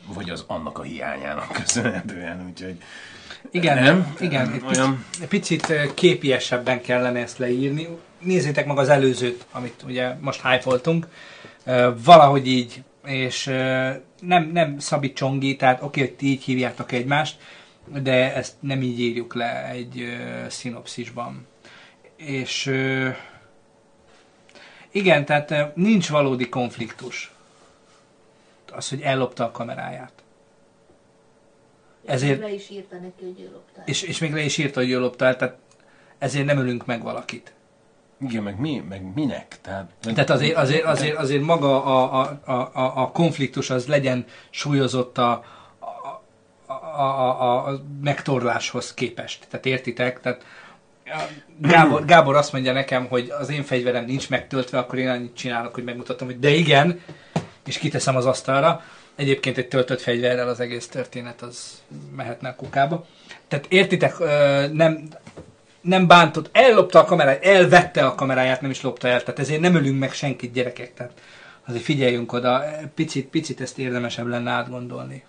[0.06, 2.76] vagy az annak a hiányának köszönhetően, úgyhogy
[3.51, 4.16] igen, Nem?
[4.20, 7.89] igen, egy picit, Olyan- picit ö, képiesebben kellene ezt leírni.
[8.18, 11.01] Nézzétek meg az előzőt, amit ugye most hype
[12.05, 13.44] Valahogy így, és
[14.20, 17.36] nem, nem Szabi Csongi, tehát oké, hogy ti így hívjátok egymást,
[18.02, 21.47] de ezt nem így írjuk le egy ö, szinopszisban.
[22.16, 23.09] És ö,
[24.90, 27.34] igen, tehát ö, nincs valódi konfliktus.
[28.76, 30.12] Az, hogy ellopta a kameráját.
[32.06, 33.82] Ezért- Le is írta neki, hogy ő lopta.
[33.84, 35.56] És, és még le is írta, hogy ő lopta el, tehát
[36.18, 37.52] ezért nem ölünk meg valakit.
[38.20, 39.59] igen, meg mi, meg minek?
[39.60, 45.18] Tehát, Tehát azért, azért, azért, azért maga a, a, a, a- konfliktus az legyen súlyozott
[45.18, 45.44] a,
[46.66, 49.46] a, a, a, a megtorláshoz képest.
[49.51, 50.20] Tehát értitek?
[50.20, 50.44] Tehát
[51.59, 55.74] Gábor, Gábor azt mondja nekem, hogy az én fegyverem nincs megtöltve, akkor én annyit csinálok,
[55.74, 57.01] hogy megmutatom, hogy de igen,
[57.66, 58.82] és kiteszem az asztalra.
[59.15, 61.82] Egyébként egy töltött fegyverrel az egész történet az
[62.16, 63.07] mehetne a kukába.
[63.49, 64.19] Tehát értitek,
[64.73, 65.09] nem,
[65.81, 69.74] nem bántott, ellopta a kameráját, elvette a kameráját, nem is lopta el, tehát ezért nem
[69.74, 71.12] ölünk meg senkit gyerekek, tehát
[71.66, 72.65] azért figyeljünk oda,
[72.95, 75.24] picit, picit ezt érdemesebb lenne átgondolni.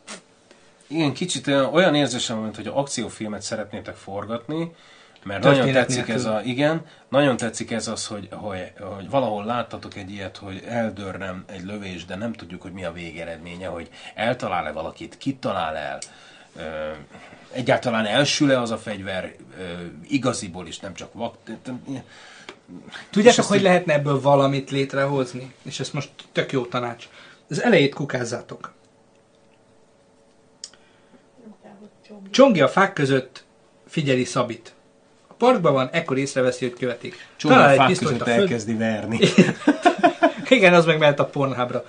[0.87, 4.71] Igen, kicsit olyan, érzésem, mint hogy akciófilmet szeretnétek forgatni,
[5.25, 6.13] mert nagyon tetszik nélkül.
[6.13, 10.63] ez a, igen, nagyon tetszik ez az, hogy, hogy, hogy valahol láttatok egy ilyet, hogy
[10.67, 15.75] eldörnem egy lövés, de nem tudjuk, hogy mi a végeredménye, hogy eltalál-e valakit, kit talál
[15.75, 15.99] el,
[16.55, 16.61] ö,
[17.51, 19.63] egyáltalán elsül-e az a fegyver, ö,
[20.07, 21.35] igaziból is, nem csak vak...
[23.09, 25.53] Tudjátok, hogy lehetne ebből valamit létrehozni?
[25.63, 27.09] És ez most tök jó tanács.
[27.49, 28.73] Az elejét kukázzátok.
[32.29, 33.43] Csongi a fák között
[33.87, 34.74] figyeli Szabit.
[35.37, 37.27] Parkban van, ekkor észreveszi, hogy követik.
[37.39, 38.39] Talál egy pisztolyt között a föld...
[38.39, 39.19] elkezdi verni.
[40.49, 41.83] Igen, az meg mehet a Pornhubra.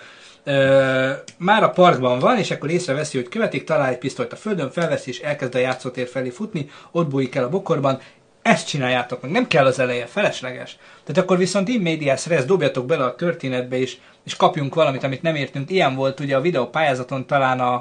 [0.44, 4.70] Ö, már a parkban van, és akkor észreveszi, hogy követik, talál egy pisztolyt a földön,
[4.70, 8.01] felveszi, és elkezd a játszótér felé futni, ott bújik el a bokorban.
[8.43, 10.77] Ezt csináljátok meg, nem kell az eleje, felesleges.
[11.05, 15.23] Tehát akkor viszont in medias res, dobjatok bele a történetbe is, és kapjunk valamit, amit
[15.23, 15.70] nem értünk.
[15.70, 17.74] Ilyen volt ugye a videó pályázaton talán a,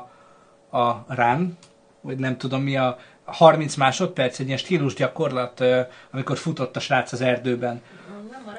[0.78, 1.58] a run,
[2.02, 5.64] vagy nem tudom mi a 30 másodperc, egy ilyen stílusgyakorlat,
[6.12, 7.82] amikor futott a srác az erdőben.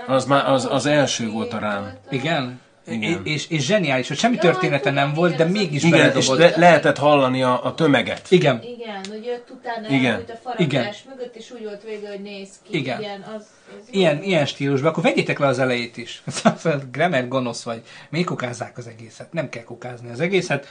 [0.06, 1.92] Az már- az- az első volt a rám.
[2.10, 2.60] Igen?
[2.88, 3.20] Igen.
[3.24, 6.38] És, és zseniális, hogy semmi története nem volt, de mégis Igen, és beledobott.
[6.38, 8.30] le- lehetett hallani a, a tömeget.
[8.30, 10.12] Igen, Igen, hogy jött utána Igen.
[10.12, 10.94] elbújt a faragás Igen.
[11.08, 12.76] mögött, és úgy volt vége, hogy néz ki.
[12.78, 13.00] Igen.
[13.00, 13.42] Igen, az,
[13.80, 14.22] az ilyen, jó.
[14.22, 16.22] ilyen stílusban, akkor vegyétek le az elejét is.
[16.92, 17.82] Grammar gonosz vagy.
[18.10, 19.32] Még kukázzák az egészet.
[19.32, 20.66] Nem kell kukázni az egészet.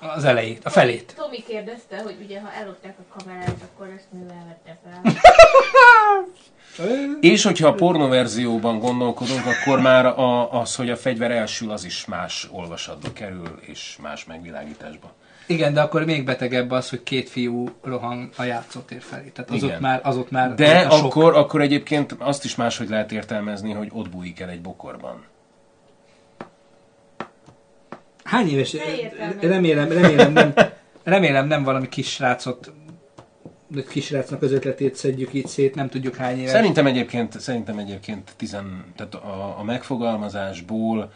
[0.00, 1.14] Az elejét, a felét.
[1.16, 5.12] Tomi kérdezte, hogy ugye ha ellopták a kamerát, akkor ezt mivel vette fel.
[7.20, 12.04] És hogyha a pornoverzióban gondolkodunk, akkor már a, az, hogy a fegyver elsül, az is
[12.04, 15.12] más olvasatba kerül, és más megvilágításba.
[15.46, 19.28] Igen, de akkor még betegebb az, hogy két fiú rohan a játszótér felé.
[19.28, 19.74] Tehát az Igen.
[19.74, 21.04] ott már, az ott már De sok.
[21.04, 25.24] akkor, akkor egyébként azt is máshogy lehet értelmezni, hogy ott bújik el egy bokorban.
[28.28, 28.76] Hány éves?
[29.40, 30.54] Remélem, remélem nem,
[31.02, 32.72] remélem nem valami kis srácot
[33.70, 36.50] de kisrácnak az ötletét szedjük így szét, nem tudjuk hány éves.
[36.50, 41.12] Szerintem egyébként, szerintem egyébként tizen, tehát a, a megfogalmazásból,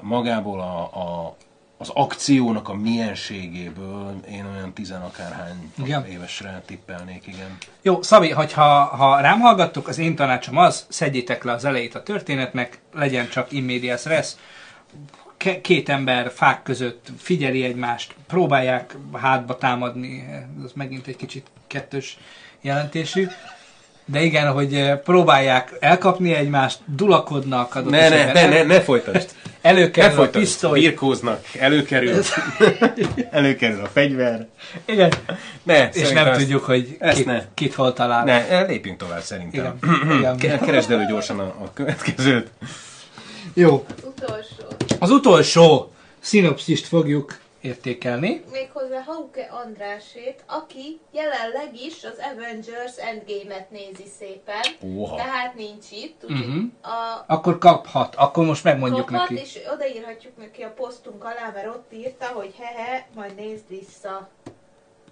[0.00, 1.36] magából a, a,
[1.78, 6.06] az akciónak a mienségéből én olyan tizen akárhány Igen.
[6.06, 7.56] évesre tippelnék, igen.
[7.82, 12.02] Jó, Szabi, hogyha ha rám hallgattok, az én tanácsom az, szedjétek le az elejét a
[12.02, 15.25] történetnek, legyen csak immedias res, ke-
[15.62, 20.24] két ember fák között figyeli egymást, próbálják hátba támadni,
[20.64, 22.18] ez megint egy kicsit kettős
[22.60, 23.26] jelentésű.
[24.08, 29.30] De igen, hogy eh, próbálják elkapni egymást, dulakodnak adott Ne, ne, ne, ne, ne folytasd.
[29.62, 30.44] Ne Előkerül a folytasd.
[30.44, 30.80] pisztoly.
[30.80, 32.22] Birkóznak, előkerül.
[33.30, 34.46] előkerül a fegyver.
[34.84, 35.12] Igen.
[35.62, 37.42] Ne, És nem ezt- tudjuk, hogy ezt kit, ne.
[37.54, 38.24] kit hol talál.
[38.24, 39.76] Ne, eh, lépjünk tovább szerintem.
[39.82, 40.18] Igen.
[40.18, 40.36] Igen.
[40.36, 42.50] Ke- Keresd elő gyorsan a, a következőt.
[43.54, 43.86] Jó.
[44.04, 44.65] Utolsó.
[45.00, 45.90] Az utolsó
[46.20, 48.44] szinopszist fogjuk értékelni.
[48.52, 54.64] Méghozzá Hauke Andrásét, aki jelenleg is az Avengers Endgame-et nézi szépen.
[54.82, 55.16] Óha.
[55.16, 56.28] Tehát nincs itt.
[56.28, 56.58] Mhm.
[56.82, 58.14] a Akkor kaphat.
[58.14, 59.42] Akkor most megmondjuk kaphat, neki.
[59.42, 64.28] és odaírhatjuk neki a posztunk alá, mert ott írta, hogy hehe, majd nézd vissza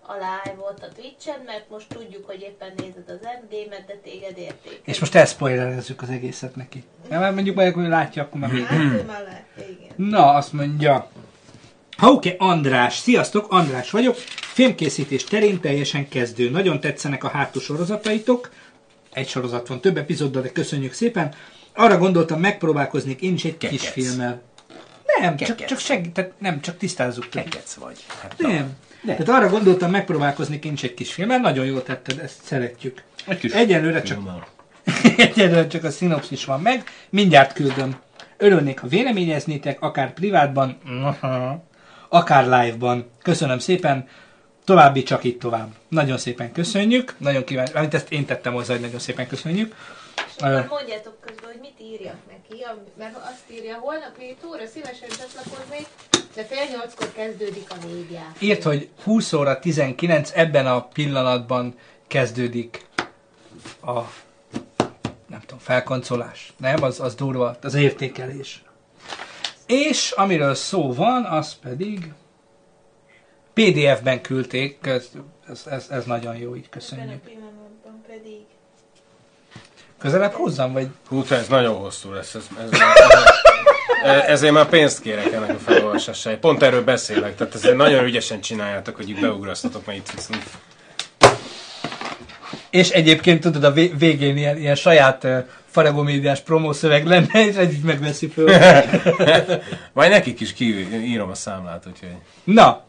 [0.07, 4.81] a live-ot a Twitch-en, mert most tudjuk, hogy éppen nézed az Endgame-et, de téged érték.
[4.85, 6.85] És most elszpoilerezzük az egészet neki.
[7.11, 8.51] Ja, mert mondjuk majd, hogy látja, akkor már...
[8.51, 10.09] Hát ő már látja, igen.
[10.09, 11.11] Na, azt mondja.
[11.97, 12.97] Hauke András.
[12.97, 14.17] Sziasztok, András vagyok.
[14.41, 16.51] Filmkészítés terén teljesen kezdő.
[16.51, 18.51] Nagyon tetszenek a hátul sorozataitok.
[19.13, 21.35] Egy sorozat van, több epizóddal, de köszönjük szépen.
[21.75, 23.93] Arra gondoltam, megpróbálkoznék én is egy kis Kekec.
[23.93, 24.43] filmmel.
[25.21, 25.69] Nem, csak, Kekec.
[25.69, 27.31] csak segített, nem, csak tisztázzuk.
[27.31, 28.05] Kekec vagy.
[28.21, 28.67] Hát, na.
[29.05, 29.17] Nem.
[29.17, 31.39] Tehát arra gondoltam, megpróbálkozni is egy kis filmmel.
[31.39, 33.03] Nagyon jól tetted, ezt szeretjük.
[33.27, 34.19] Egy kis Egyelőre csak.
[35.17, 37.97] Egyelőre csak a szinopszis van meg, mindjárt küldöm.
[38.37, 40.79] Örülnék, ha véleményeznétek, akár privátban,
[42.09, 43.11] akár live-ban.
[43.23, 44.09] Köszönöm szépen,
[44.65, 45.69] további csak itt tovább.
[45.89, 49.75] Nagyon szépen köszönjük, nagyon kíváncsi, amit ezt én tettem hozzá, hogy nagyon szépen köszönjük.
[50.17, 52.65] És akkor mondjátok közben, hogy mit írjak neki,
[52.99, 55.87] mert azt írja, holnap 7 óra szívesen csatlakoznék,
[56.35, 58.43] de fél nyolckor kezdődik a négy játék.
[58.43, 61.75] Írt, hogy 20 óra 19, ebben a pillanatban
[62.07, 62.87] kezdődik
[63.83, 64.01] a
[65.27, 66.53] nem tudom, felkoncolás.
[66.57, 68.63] Nem, az, az durva, az értékelés.
[69.67, 72.13] És amiről szó van, az pedig
[73.53, 75.11] PDF-ben küldték, ez,
[75.49, 77.21] ez, ez, ez nagyon jó, így Ebben a köszönjük.
[77.21, 77.44] pillanatban pedig.
[80.05, 80.87] Közelebb hozzam, vagy?
[81.09, 82.35] Hú, ez nagyon hosszú lesz.
[82.35, 82.79] Ez, ez,
[84.05, 86.41] ez, ezért már pénzt kérek ennek a felolvasásáért.
[86.41, 90.43] Pont erről beszélek, tehát ezért nagyon ügyesen csináljátok, hogy itt beugrasztatok, mert itt viszont
[92.71, 97.85] És egyébként tudod, a vé- végén ilyen, ilyen saját uh, faragomédiás promószöveg lenne, és egyik
[97.85, 98.51] megveszi föl.
[99.93, 102.85] Majd nekik is kiírom a számlát, úgyhogy Na,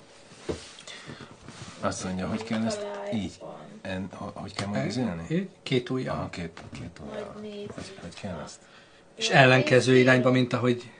[1.81, 3.31] azt mondja, hogy kell ezt így.
[3.87, 5.23] En, ho- hogy kell majd üzenni?
[5.29, 6.15] így, két ujjal.
[6.15, 7.01] Aha, két, két
[7.41, 7.71] nézzük.
[7.73, 8.59] Hogy, hogy kell ezt?
[9.15, 10.91] És ellenkező irányba, mint ahogy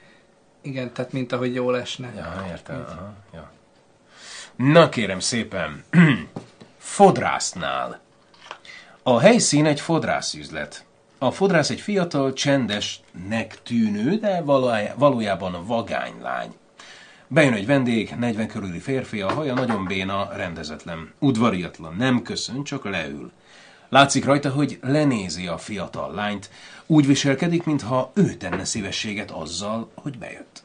[0.62, 2.14] igen, tehát mint ahogy jól esne.
[2.16, 2.86] Ja, értem.
[2.90, 3.52] Aha, ja.
[4.56, 5.84] Na kérem szépen,
[6.78, 8.00] fodrásznál.
[9.04, 10.86] A helyszín egy fodrászüzlet.
[11.18, 16.54] A fodrász egy fiatal, csendesnek tűnő, de valójá- valójában vagány lány.
[17.36, 21.14] Bejön egy vendég, 40 körüli férfi, a haja nagyon béna, rendezetlen.
[21.20, 23.32] Udvariatlan, nem köszön, csak leül.
[23.90, 26.50] Látszik rajta, hogy lenézi a fiatal lányt,
[26.86, 30.64] úgy viselkedik, mintha ő tenne szívességet azzal, hogy bejött.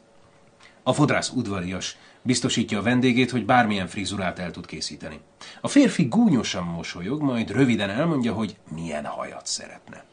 [0.82, 5.20] A fodrász udvarias, biztosítja a vendégét, hogy bármilyen frizurát el tud készíteni.
[5.60, 10.04] A férfi gúnyosan mosolyog, majd röviden elmondja, hogy milyen hajat szeretne.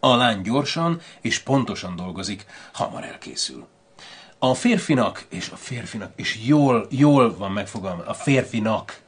[0.00, 3.66] A lány gyorsan és pontosan dolgozik, hamar elkészül.
[4.38, 9.00] A férfinak, és a férfinak, és jól, jól van megfogalmazva, a férfinak,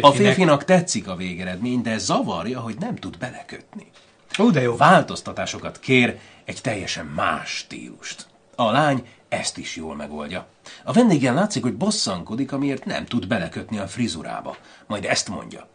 [0.00, 3.90] a férfinak tetszik a végeredmény, de zavarja, hogy nem tud belekötni.
[4.38, 4.76] Ó, de jó.
[4.76, 8.26] Változtatásokat kér, egy teljesen más stílust.
[8.56, 10.46] A lány ezt is jól megoldja.
[10.84, 14.56] A vendégen látszik, hogy bosszankodik, amiért nem tud belekötni a frizurába.
[14.86, 15.68] Majd ezt mondja.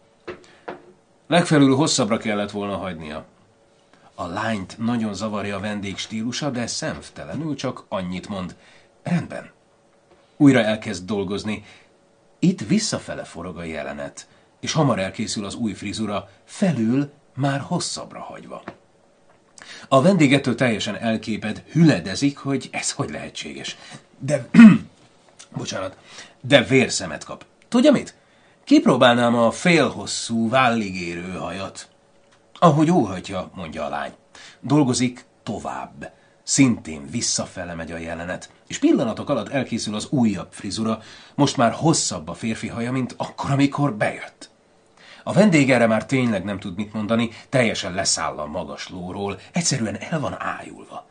[1.26, 3.24] Legfelül hosszabbra kellett volna hagynia.
[4.20, 8.56] A lányt nagyon zavarja a vendég stílusa, de szemtelenül csak annyit mond.
[9.02, 9.50] Rendben.
[10.36, 11.64] Újra elkezd dolgozni.
[12.38, 14.26] Itt visszafele forog a jelenet,
[14.60, 18.62] és hamar elkészül az új frizura, felül már hosszabbra hagyva.
[19.88, 23.76] A vendégettől teljesen elképed, hüledezik, hogy ez hogy lehetséges.
[24.18, 24.48] De,
[25.56, 25.96] bocsánat,
[26.40, 27.44] de vérszemet kap.
[27.68, 28.14] Tudja mit?
[28.64, 31.89] Kipróbálnám a félhosszú, vállig érő hajat.
[32.62, 34.12] Ahogy óhatja, mondja a lány.
[34.60, 36.12] Dolgozik tovább.
[36.42, 41.02] Szintén visszafele megy a jelenet, és pillanatok alatt elkészül az újabb frizura,
[41.34, 44.50] most már hosszabb a férfi haja, mint akkor, amikor bejött.
[45.24, 49.96] A vendég erre már tényleg nem tud mit mondani, teljesen leszáll a magas lóról, egyszerűen
[49.96, 51.06] el van ájulva.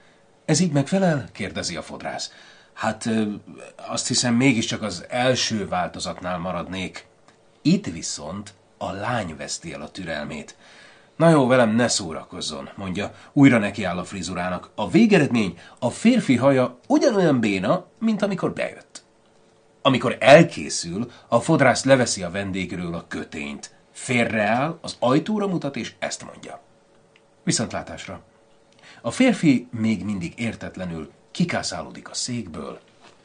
[0.45, 1.29] Ez így megfelel?
[1.31, 2.31] kérdezi a fodrász.
[2.73, 3.09] Hát
[3.75, 7.05] azt hiszem mégiscsak az első változatnál maradnék.
[7.61, 10.55] Itt viszont a lány veszti el a türelmét.
[11.19, 14.69] Na jó, velem ne szórakozzon, mondja, újra nekiáll a frizurának.
[14.75, 19.03] A végeredmény, a férfi haja ugyanolyan béna, mint amikor bejött.
[19.81, 23.75] Amikor elkészül, a fodrász leveszi a vendégről a kötényt.
[23.91, 26.61] Félreáll, az ajtóra mutat, és ezt mondja.
[27.43, 28.21] Viszontlátásra.
[29.01, 32.79] A férfi még mindig értetlenül kikászálódik a székből,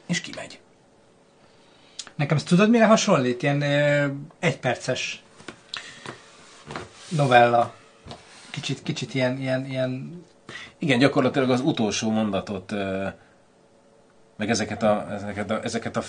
[0.05, 0.59] és kimegy.
[2.15, 3.43] Nekem ezt tudod mire hasonlít?
[3.43, 3.63] Ilyen
[4.39, 5.23] egyperces
[7.09, 7.83] novella.
[8.55, 10.23] Kicsit, kicsit ilyen, ilyen, ilyen
[10.77, 12.73] Igen, gyakorlatilag az utolsó mondatot,
[14.37, 16.03] meg ezeket a, ezeket a, ezeket a,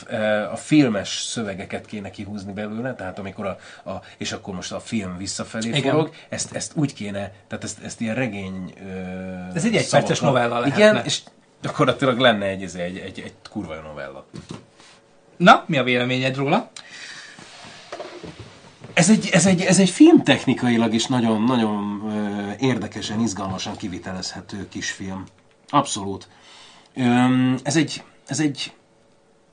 [0.52, 3.58] a filmes szövegeket kéne kihúzni belőle, tehát amikor a,
[3.90, 5.80] a és akkor most a film visszafelé Igen.
[5.82, 8.74] forog, ezt, ezt úgy kéne, tehát ezt, ezt ilyen regény
[9.54, 10.84] Ez egy egyperces novella lehetne.
[10.84, 11.20] Igen, és
[11.62, 14.26] gyakorlatilag lenne egy, egy, egy, egy kurva novella.
[15.36, 16.70] Na, mi a véleményed róla?
[18.96, 22.02] Ez egy, ez egy, ez egy filmtechnikailag is nagyon, nagyon
[22.60, 25.24] érdekesen, izgalmasan kivitelezhető kis film.
[25.68, 26.28] Abszolút.
[27.62, 28.72] Ez egy, ez egy,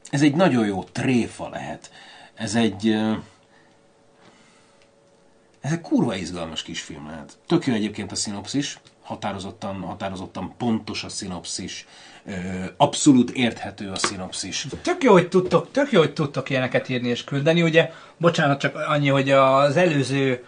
[0.10, 1.92] ez egy nagyon jó tréfa lehet.
[2.34, 2.88] Ez egy,
[5.62, 7.38] ez egy kurva izgalmas kis film lehet.
[7.48, 11.88] Tök jó egyébként a szinopszis, határozottan, határozottan pontos a szinopszis,
[12.78, 14.68] abszolút érthető a szinopszis.
[14.82, 17.62] Tök jó, hogy tudtok, tök jó, hogy tudtok ilyeneket írni és küldeni.
[17.62, 20.44] Ugye, bocsánat, csak annyi, hogy az előző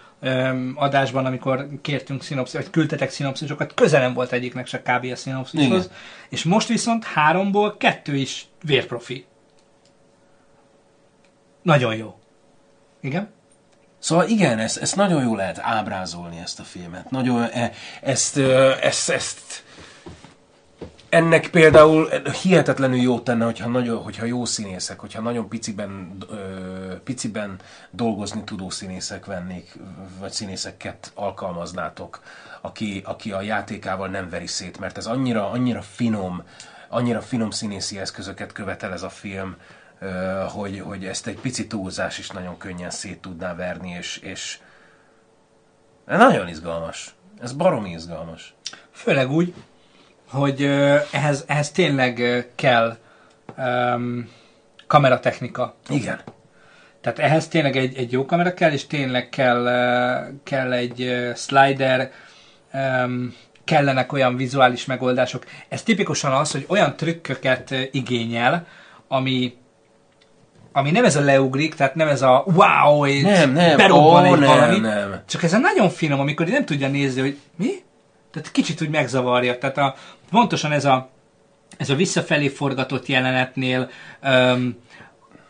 [0.76, 5.06] adásban, amikor kértünk szinopszis, vagy küldtetek szinopszisokat, közel nem volt egyiknek se kb.
[5.11, 5.85] a szinopszishoz.
[5.85, 5.97] Igen.
[6.30, 9.26] És most viszont háromból kettő is vérprofi.
[11.61, 12.19] Nagyon jó.
[13.02, 13.30] Igen?
[13.99, 17.10] Szóval igen, ezt, ezt nagyon jól lehet ábrázolni, ezt a filmet.
[17.10, 17.72] Nagyon, e,
[18.02, 19.64] ezt, ö, ezt, ezt,
[21.16, 22.10] ennek például
[22.42, 27.60] hihetetlenül jó tenne, hogyha, nagyon, hogyha jó színészek, hogyha nagyon piciben, ö, piciben
[27.92, 29.78] dolgozni tudó színészek vennék,
[30.20, 32.22] vagy színészeket alkalmaznátok,
[32.62, 36.44] aki, aki a játékával nem veri szét, mert ez annyira, annyira finom,
[36.90, 39.56] annyira finom színészi eszközöket követel ez a film,
[40.00, 40.08] ö,
[40.50, 44.60] hogy, hogy ezt egy pici túlzás is nagyon könnyen szét tudná verni, és, és
[46.06, 47.16] nagyon izgalmas.
[47.42, 48.56] Ez baromi izgalmas.
[48.92, 49.54] Főleg úgy,
[50.30, 50.64] hogy
[51.11, 52.97] ehhez, ehhez tényleg kell
[53.57, 54.30] um,
[54.88, 55.76] kameratechnika.
[55.89, 56.19] Igen.
[57.02, 59.64] Tehát ehhez tényleg egy, egy jó kamera kell, és tényleg kell,
[60.43, 62.11] kell egy slider,
[62.72, 65.43] em, kellenek olyan vizuális megoldások.
[65.69, 68.68] Ez tipikusan az, hogy olyan trükköket igényel,
[69.07, 69.53] ami
[70.72, 74.34] ami nem ez a leugrik, tehát nem ez a wow, és Nem, nem, berobban ó,
[74.34, 75.22] egy nem, valami, nem.
[75.27, 77.72] csak ez a nagyon finom, amikor nem tudja nézni, hogy mi?
[78.36, 79.57] Tehát kicsit úgy megzavarja.
[79.57, 79.95] Tehát a,
[80.30, 81.10] pontosan ez a,
[81.78, 83.90] ez a visszafelé forgatott jelenetnél
[84.24, 84.78] um,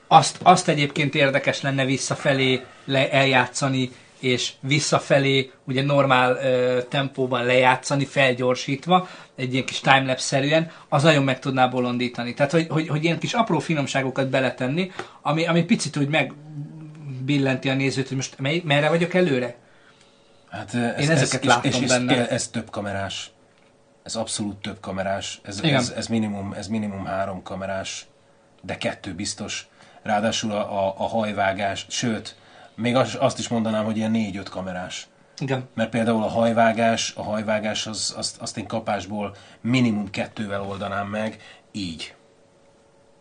[0.07, 8.05] azt, azt egyébként érdekes lenne visszafelé le, eljátszani, és visszafelé ugye normál ö, tempóban lejátszani,
[8.05, 12.33] felgyorsítva, egy ilyen kis timelapse-szerűen, az nagyon meg tudná bolondítani.
[12.33, 14.91] Tehát, hogy, hogy, hogy ilyen kis apró finomságokat beletenni,
[15.21, 19.55] ami, ami picit úgy megbillenti a nézőt, hogy most mely, merre vagyok előre?
[20.49, 22.17] Hát ez, Én ezeket ez, látom és, és benne.
[22.17, 23.31] Ez, ez több kamerás.
[24.03, 25.41] Ez abszolút több kamerás.
[25.43, 25.75] Ez, Igen.
[25.75, 28.05] ez, ez, minimum, ez minimum három kamerás,
[28.61, 29.67] de kettő biztos.
[30.03, 32.35] Ráadásul a, a, a hajvágás, sőt,
[32.75, 35.07] még az, azt is mondanám, hogy ilyen négy-öt kamerás.
[35.39, 35.69] Igen.
[35.73, 41.37] Mert például a hajvágás, a hajvágás az, azt, azt én kapásból minimum kettővel oldanám meg,
[41.71, 42.15] így.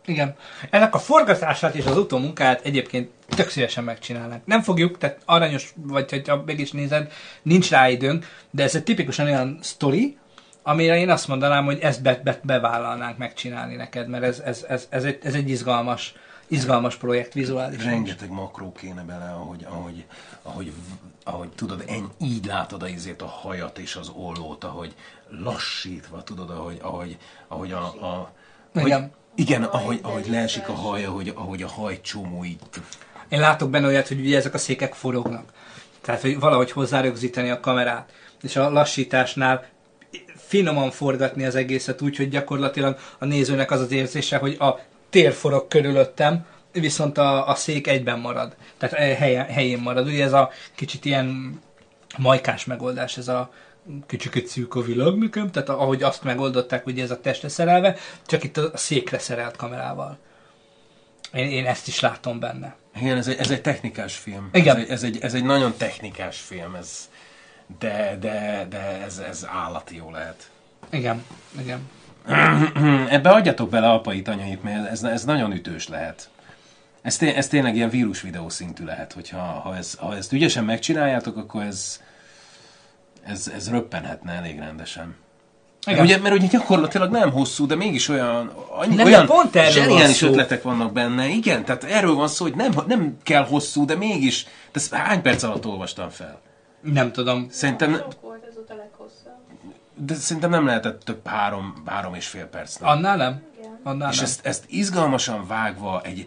[0.05, 0.35] Igen.
[0.69, 4.45] Ennek a forgatását és az utómunkát egyébként tök szívesen megcsinálnánk.
[4.45, 7.11] Nem fogjuk, tehát aranyos, vagy hogyha meg is nézed,
[7.41, 10.17] nincs rá időnk, de ez egy tipikusan olyan sztori,
[10.63, 14.87] amire én azt mondanám, hogy ezt be, be, bevállalnánk megcsinálni neked, mert ez, ez, ez,
[14.89, 16.13] ez, egy, ez egy izgalmas,
[16.47, 17.83] izgalmas projekt vizuális.
[17.83, 20.05] Rengeteg makró kéne bele, ahogy, ahogy,
[20.41, 20.71] ahogy,
[21.23, 24.95] ahogy tudod, en, így látod a izét a hajat és az ollót, ahogy
[25.29, 28.31] lassítva, tudod, ahogy, ahogy, ahogy a, a
[28.73, 29.11] hogy, Igen.
[29.35, 32.59] igen, ahogy, ahogy leesik a haj, ahogy, ahogy a hajcsomó így.
[33.29, 35.51] Én látok benne olyat, hogy ugye ezek a székek forognak.
[36.01, 38.13] Tehát, hogy valahogy hozzárögzíteni a kamerát.
[38.41, 39.65] És a lassításnál
[40.35, 44.79] finoman forgatni az egészet úgy, hogy gyakorlatilag a nézőnek az az érzése, hogy a
[45.09, 48.55] tér forog körülöttem, viszont a, a szék egyben marad.
[48.77, 50.07] Tehát eh, helyen, helyén marad.
[50.07, 51.59] Ugye ez a kicsit ilyen
[52.17, 53.51] majkás megoldás, ez a
[54.07, 57.95] kicsiket szűk a világ nekem, tehát ahogy azt megoldották, ugye ez a testre szerelve,
[58.25, 60.17] csak itt a székre szerelt kamerával.
[61.33, 62.75] Én, én ezt is látom benne.
[62.95, 64.49] Igen, ez egy, ez egy technikás film.
[64.53, 64.75] Igen.
[64.77, 67.09] Ez egy, ez egy, ez egy nagyon technikás film, ez,
[67.79, 70.49] de, de, de ez, ez állati jó lehet.
[70.89, 71.25] Igen,
[71.59, 71.89] igen.
[73.09, 76.29] Ebbe adjatok bele apait, anyait, mert ez, ez nagyon ütős lehet.
[77.01, 80.63] Ez, té- ez tényleg ilyen vírus videó szintű lehet, hogyha ha, ez, ha ezt ügyesen
[80.63, 81.99] megcsináljátok, akkor ez
[83.25, 85.15] ez, ez röppenhetne elég rendesen.
[85.85, 86.03] Igen.
[86.03, 90.63] Ugye, mert ugye gyakorlatilag nem hosszú, de mégis olyan, annyi, Nem, olyan pont zseniális ötletek
[90.63, 91.27] vannak benne.
[91.27, 94.43] Igen, tehát erről van szó, hogy nem, nem kell hosszú, de mégis.
[94.43, 94.49] De
[94.79, 96.41] ezt hány perc alatt olvastam fel?
[96.81, 97.47] Nem tudom.
[97.49, 99.37] Szerintem, Sok volt az a leghosszabb.
[99.95, 102.87] de szerintem nem lehetett több három, három és fél percnél.
[102.89, 103.41] Annál nem?
[103.83, 104.25] Annál És nem.
[104.25, 106.25] ezt, ezt izgalmasan vágva egy,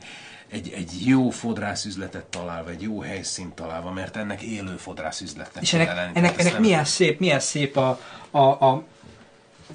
[0.48, 5.80] egy, egy jó fodrászüzletet találva, egy jó helyszínt találva, mert ennek élő fodrászüzletnek És kell
[5.80, 7.98] ennek, ennek, ennek nem- milyen szép, milyen szép a,
[8.30, 8.82] a, a,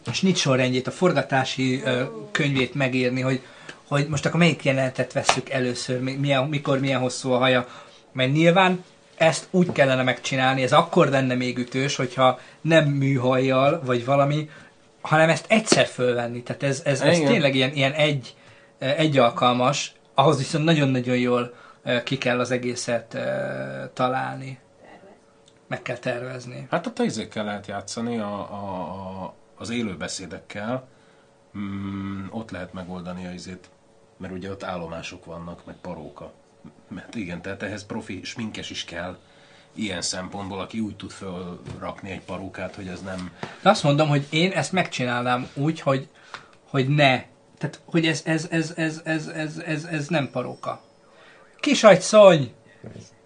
[0.06, 3.42] a snit sorrendjét, a forgatási ö, könyvét megírni, hogy,
[3.88, 7.68] hogy most akkor melyik jelenetet vesszük először, mi- milyen, mikor milyen hosszú a haja.
[8.12, 8.84] Mert nyilván
[9.16, 14.50] ezt úgy kellene megcsinálni, ez akkor lenne még ütős, hogyha nem műhajjal, vagy valami,
[15.02, 16.44] hanem ezt egyszer fölvenni.
[16.44, 17.32] Tehát ez, ez, ez Igen.
[17.32, 18.36] tényleg ilyen, ilyen egy,
[18.80, 21.54] egy alkalmas, ahhoz viszont nagyon-nagyon jól
[22.04, 23.18] ki kell az egészet
[23.94, 24.60] találni.
[25.68, 26.68] Meg kell tervezni.
[26.70, 29.34] Hát a izékkel lehet játszani, a, a, a,
[29.64, 30.88] az élőbeszédekkel.
[31.58, 33.70] Mm, ott lehet megoldani a izét,
[34.18, 36.34] mert ugye ott állomások vannak, meg paróka.
[36.88, 39.18] Mert igen, tehát ehhez profi sminkes is kell
[39.74, 43.32] ilyen szempontból, aki úgy tud fölrakni egy parókát, hogy ez nem...
[43.62, 46.08] De azt mondom, hogy én ezt megcsinálnám úgy, hogy,
[46.70, 47.24] hogy ne.
[47.58, 50.82] Tehát, hogy ez, ez, ez, ez, ez, ez, ez, ez nem paróka.
[51.60, 52.54] Kisagyszony!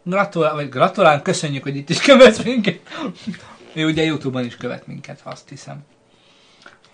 [0.04, 2.80] Gratulál, vagy gratulálunk, köszönjük, hogy itt is követsz minket.
[3.74, 5.86] Ő ugye Youtube-on is követ minket, azt hiszem.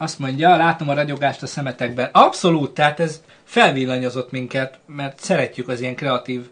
[0.03, 2.09] Azt mondja, látom a ragyogást a szemetekben.
[2.11, 6.49] Abszolút, tehát ez felvillanyozott minket, mert szeretjük az ilyen kreatív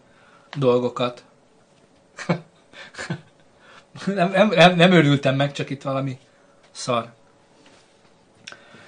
[0.56, 1.24] dolgokat.
[4.06, 6.18] nem, nem, nem, nem örültem meg, csak itt valami
[6.70, 7.12] szar.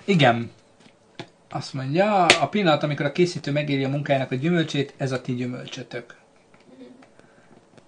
[0.05, 0.51] Igen.
[1.51, 5.35] Azt mondja, a pillanat, amikor a készítő megéri a munkájának a gyümölcsét, ez a ti
[5.35, 6.17] gyümölcsötök.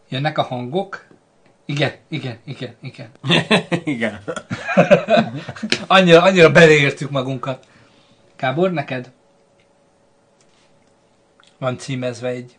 [0.08, 1.05] Jönnek a hangok.
[1.66, 3.10] Igen, igen, igen, igen.
[3.84, 4.22] igen.
[5.86, 7.66] Annyira, annyira beleértük magunkat.
[8.36, 9.10] Kábor, neked?
[11.58, 12.58] Van címezve egy.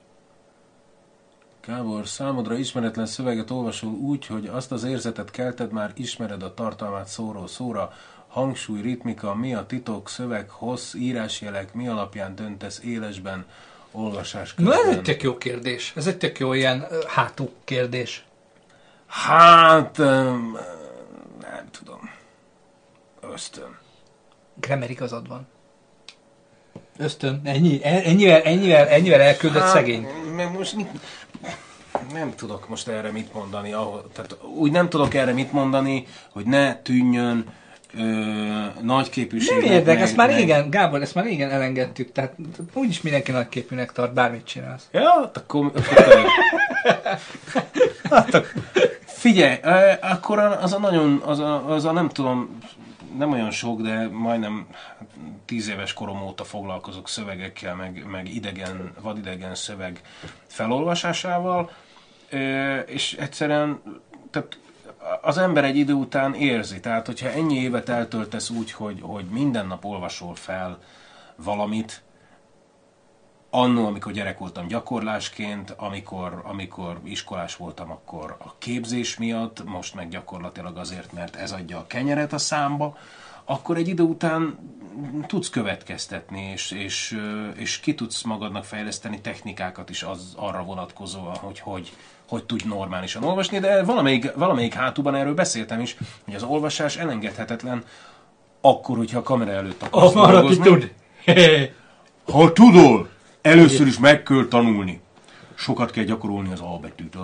[1.66, 7.08] Gábor, számodra ismeretlen szöveget olvasol úgy, hogy azt az érzetet kelted, már ismered a tartalmát
[7.08, 7.94] szóról szóra,
[8.28, 13.46] hangsúly, ritmika, mi a titok, szöveg, hossz, írásjelek, mi alapján döntesz élesben,
[13.92, 14.90] olvasás Na, közben.
[14.90, 15.94] ez egy tök jó kérdés.
[15.96, 18.27] Ez egy tök jó ilyen hátú kérdés.
[19.08, 22.10] Hát, nem tudom.
[23.34, 23.78] Ösztön.
[24.60, 25.48] Grammar igazad van.
[26.98, 30.08] Ösztön, ennyi, ennyivel, ennyivel, ennyivel elküldött Hát, szegény.
[30.36, 30.88] Meg most mit,
[32.14, 33.74] nem tudok most erre mit mondani.
[33.74, 37.46] Ahol, tehát úgy nem tudok erre mit mondani, hogy ne tűnjön
[37.94, 38.02] ö,
[38.82, 42.36] nagy Nem érdek, meg- ezt már meg- régen, Gábor, ezt már régen elengedtük, tehát
[42.74, 44.88] úgyis mindenki nagyképűnek tart, bármit csinálsz.
[44.92, 45.66] Ja, hát akkor...
[45.66, 45.84] akkor.
[48.10, 48.46] hát,
[49.06, 49.58] figyelj,
[50.02, 52.60] akkor az a nagyon, az a, az a nem tudom,
[53.18, 54.68] nem olyan sok, de majdnem
[55.46, 60.02] tíz éves korom óta foglalkozok szövegekkel, meg, meg idegen, vadidegen szöveg
[60.48, 61.72] felolvasásával,
[62.86, 63.82] és egyszerűen
[64.32, 64.60] tehát
[65.22, 69.68] az ember egy idő után érzi, tehát hogyha ennyi évet eltöltesz úgy, hogy, hogy minden
[69.68, 70.80] nap olvasol fel
[71.36, 72.02] valamit,
[73.50, 80.10] annó, amikor gyerek voltam gyakorlásként, amikor, amikor iskolás voltam, akkor a képzés miatt, most meg
[80.10, 82.98] gyakorlatilag azért, mert ez adja a kenyeret a számba,
[83.46, 84.60] akkor egy idő után
[85.28, 87.20] tudsz következtetni, és, és,
[87.56, 91.92] és ki tudsz magadnak fejleszteni technikákat is az arra vonatkozóan, hogy hogy,
[92.28, 97.84] hogy tudj normálisan olvasni, de valamelyik, valamelyik hátúban erről beszéltem is, hogy az olvasás elengedhetetlen
[98.62, 100.64] akkor, hogyha a kamera előtt akarsz Oh, arra ki dolgozni.
[100.64, 100.94] tud.
[102.32, 103.10] Ha tudod,
[103.48, 105.02] először is meg kell tanulni.
[105.56, 107.18] Sokat kell gyakorolni az A betűt.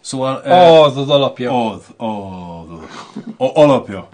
[0.00, 0.34] Szóval...
[0.82, 1.70] Az az alapja.
[1.70, 2.08] Az, az,
[3.36, 4.08] a alapja.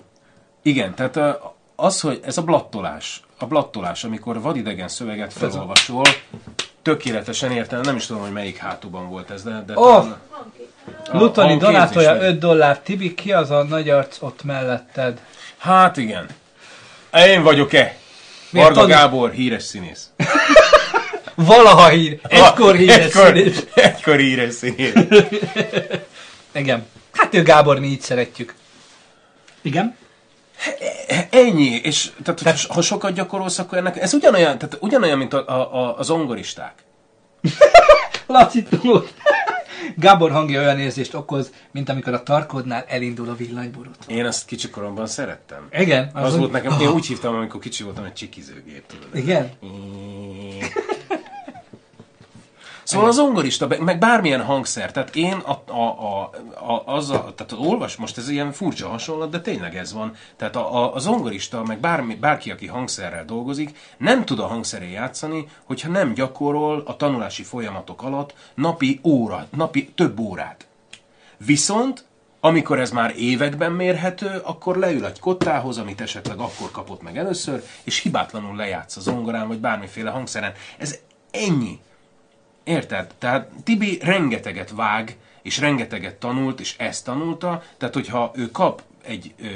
[0.62, 1.34] Igen, tehát eh,
[1.76, 6.04] az, hogy ez a blattolás, a blattolás, amikor vadidegen szöveget felolvasol,
[6.82, 9.62] tökéletesen értem, nem is tudom, hogy melyik hátúban volt ez, de...
[9.66, 10.06] de Oh!
[11.04, 12.80] talán Lutoni donátója képzés 5 dollár.
[12.80, 15.20] Tibi, ki az a nagy arc ott melletted?
[15.58, 16.26] Hát igen.
[17.14, 17.96] Én vagyok-e?
[18.50, 20.10] Varga Gábor, híres színész.
[21.44, 23.66] Valaha hír, egykor híres egykor, színész.
[23.74, 24.92] egykor híres színész.
[26.52, 26.86] Igen.
[27.12, 28.54] Hát ő Gábor, mi így szeretjük.
[29.62, 29.96] Igen?
[31.30, 35.48] Ennyi, és tehát, tehát ha sokat gyakorolsz, akkor ennek, ez ugyanolyan, tehát ugyanolyan, mint a,
[35.48, 36.72] a, a, az zongoristák.
[38.26, 39.12] Laci tudod.
[39.96, 43.96] Gábor hangja olyan érzést okoz, mint amikor a tarkodnál elindul a villanyborot.
[44.06, 45.68] Én azt kicsikoromban szerettem.
[45.72, 46.10] Igen?
[46.14, 49.16] Az, az volt nekem, én úgy hívtam, amikor kicsi voltam, egy csikizőgép, tudod.
[49.16, 49.50] Igen?
[52.92, 56.30] Szóval az zongorista, meg- bármilyen hangszer, tehát én a, a, a,
[56.72, 60.14] a, az a, tehát olvas, most ez ilyen furcsa hasonlat, de tényleg ez van.
[60.36, 64.90] Tehát a, a, a zongorista, meg bármi, bárki, aki hangszerrel dolgozik, nem tud a hangszerén
[64.90, 70.66] játszani, hogyha nem gyakorol a tanulási folyamatok alatt napi óra, napi több órát.
[71.46, 72.04] Viszont,
[72.40, 77.62] amikor ez már években mérhető, akkor leül egy kottához, amit esetleg akkor kapott meg először,
[77.84, 80.52] és hibátlanul lejátsz a zongorán, vagy bármiféle hangszeren.
[80.78, 80.98] Ez
[81.30, 81.78] ennyi.
[82.64, 83.14] Érted?
[83.18, 89.34] Tehát Tibi rengeteget vág, és rengeteget tanult, és ezt tanulta, tehát hogyha ő kap egy
[89.42, 89.46] ö,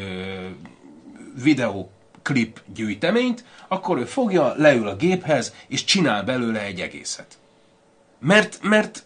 [1.43, 7.39] videóklip gyűjteményt, akkor ő fogja, leül a géphez, és csinál belőle egy egészet.
[8.19, 9.05] Mert, mert,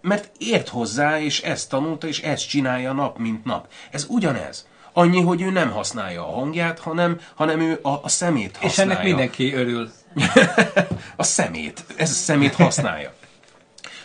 [0.00, 3.68] mert ért hozzá, és ezt tanulta, és ezt csinálja nap, mint nap.
[3.90, 4.66] Ez ugyanez.
[4.92, 8.92] Annyi, hogy ő nem használja a hangját, hanem, hanem ő a, a szemét És használja.
[8.92, 9.90] ennek mindenki örül.
[11.16, 11.84] A szemét.
[11.96, 13.12] Ez a szemét használja.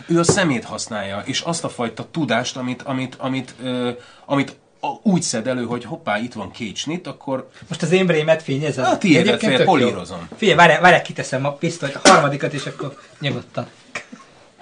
[0.09, 3.91] Ő a szemét használja, és azt a fajta tudást, amit, amit, amit, ö,
[4.25, 8.05] amit a- úgy szed elő, hogy hoppá, itt van két snit, akkor Most az én
[8.05, 8.85] brémet fényezem.
[8.85, 9.65] A tiédet, fél, tök jó.
[9.65, 10.27] polírozom.
[10.37, 13.67] Figyelj, várjál, várjál, kiteszem a pisztolyt, a harmadikat, és akkor nyugodtan.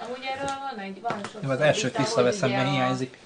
[0.04, 3.18] Amúgy erről van egy, van Jó, az elsőt visszaveszem, mert ugye a- hiányzik.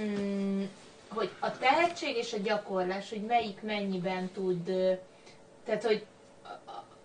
[0.00, 0.62] Mm,
[1.08, 4.64] hogy a tehetség és a gyakorlás, hogy melyik mennyiben tud,
[5.66, 6.04] tehát hogy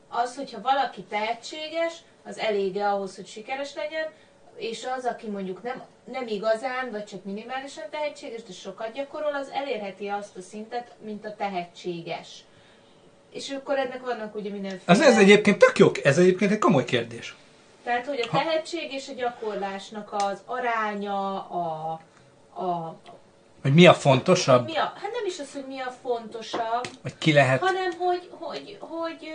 [0.10, 1.94] az, hogyha valaki tehetséges,
[2.26, 4.06] az elége ahhoz, hogy sikeres legyen,
[4.60, 9.50] és az, aki mondjuk nem, nem igazán, vagy csak minimálisan tehetséges, de sokat gyakorol, az
[9.54, 12.44] elérheti azt a szintet, mint a tehetséges.
[13.32, 14.82] És akkor ennek vannak ugye mindenféle...
[14.86, 17.36] Az ez egyébként tök jó, ez egyébként egy komoly kérdés.
[17.84, 21.92] Tehát, hogy a tehetség és a gyakorlásnak az aránya, a,
[22.54, 22.96] a,
[23.62, 27.18] Hogy mi a fontosabb, mi a, hát nem is az, hogy mi a fontosabb, vagy
[27.18, 27.60] ki lehet.
[27.60, 29.32] hanem hogy, hogy, hogy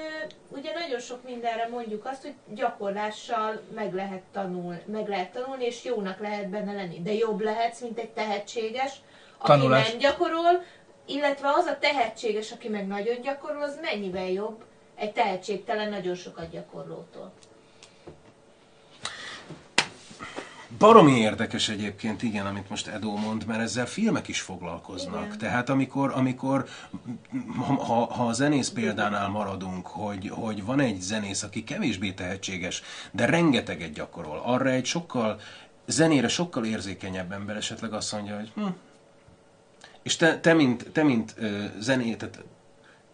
[0.49, 5.85] ugye nagyon sok mindenre mondjuk azt, hogy gyakorlással meg lehet, tanul, meg lehet tanulni, és
[5.85, 7.03] jónak lehet benne lenni.
[7.03, 8.93] De jobb lehetsz, mint egy tehetséges,
[9.39, 9.89] aki Tanulás.
[9.89, 10.63] nem gyakorol,
[11.07, 14.65] illetve az a tehetséges, aki meg nagyon gyakorol, az mennyivel jobb
[14.95, 17.33] egy tehetségtelen, nagyon sokat gyakorlótól.
[20.79, 25.25] Baromi érdekes egyébként, igen, amit most Edo mond, mert ezzel filmek is foglalkoznak.
[25.25, 25.39] Igen.
[25.39, 26.69] Tehát amikor, amikor
[27.57, 33.25] ha, ha, a zenész példánál maradunk, hogy, hogy van egy zenész, aki kevésbé tehetséges, de
[33.25, 35.41] rengeteget gyakorol, arra egy sokkal,
[35.87, 38.67] zenére sokkal érzékenyebb ember esetleg azt mondja, hogy hm.
[40.03, 42.45] És te, te mint, te, mint ö, zené, tehát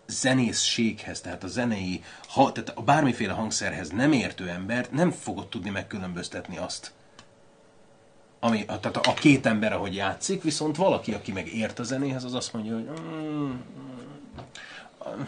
[0.07, 5.71] zenészséghez, tehát a zenei, ha, tehát a bármiféle hangszerhez nem értő ember nem fogod tudni
[5.71, 6.93] megkülönböztetni azt,
[8.41, 12.25] ami, a- tehát a két ember, ahogy játszik, viszont valaki, aki meg ért a zenéhez,
[12.25, 13.51] az azt mondja, hogy mm,
[15.09, 15.23] mm,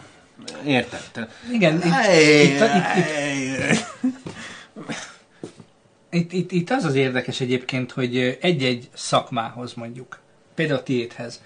[0.65, 1.09] érted?
[1.11, 3.77] Te, Igen, itt, Hey, itt, itt, itt, hey.
[6.19, 10.19] itt, itt, itt az az érdekes egyébként, hogy egy-egy szakmához mondjuk,
[10.55, 11.41] például a tiédhez,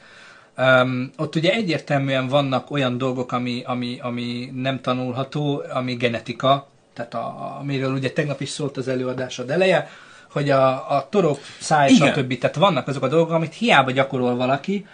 [0.59, 7.13] Um, ott ugye egyértelműen vannak olyan dolgok, ami, ami, ami nem tanulható, ami genetika, tehát
[7.13, 9.89] a, amiről ugye tegnap is szólt az előadásod eleje,
[10.31, 12.13] hogy a, a torok, száj, Igen.
[12.13, 12.37] stb.
[12.37, 14.85] Tehát vannak azok a dolgok, amit hiába gyakorol valaki,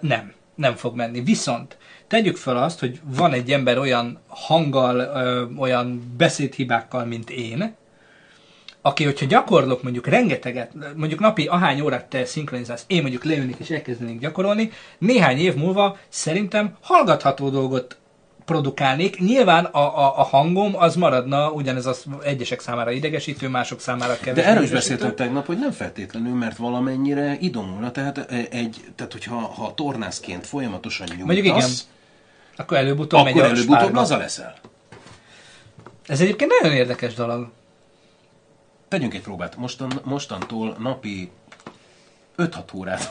[0.00, 1.22] nem, nem fog menni.
[1.22, 1.76] Viszont
[2.06, 5.00] tegyük fel azt, hogy van egy ember olyan hanggal,
[5.58, 7.74] olyan beszédhibákkal, mint én,
[8.86, 13.70] aki, hogyha gyakorlok mondjuk rengeteget, mondjuk napi ahány órát te szinkronizálsz, én mondjuk leülnék és
[13.70, 17.96] elkezdenék gyakorolni, néhány év múlva szerintem hallgatható dolgot
[18.44, 19.18] produkálnék.
[19.18, 24.40] Nyilván a, a, a hangom az maradna, ugyanez az egyesek számára idegesítő, mások számára kevésbé
[24.40, 28.18] De erről is beszéltünk tegnap, hogy nem feltétlenül, mert valamennyire idomulna, tehát
[28.50, 31.70] egy, tehát hogyha ha tornászként folyamatosan nyújtasz, Mondjuk igen.
[32.56, 34.54] Akkor előbb-utóbb megy akkor a előbb-utóbb laza leszel.
[36.06, 37.50] Ez egyébként nagyon érdekes dolog.
[38.88, 39.56] Tegyünk egy próbát.
[39.56, 41.30] Mostan, mostantól napi
[42.38, 43.08] 5-6 órát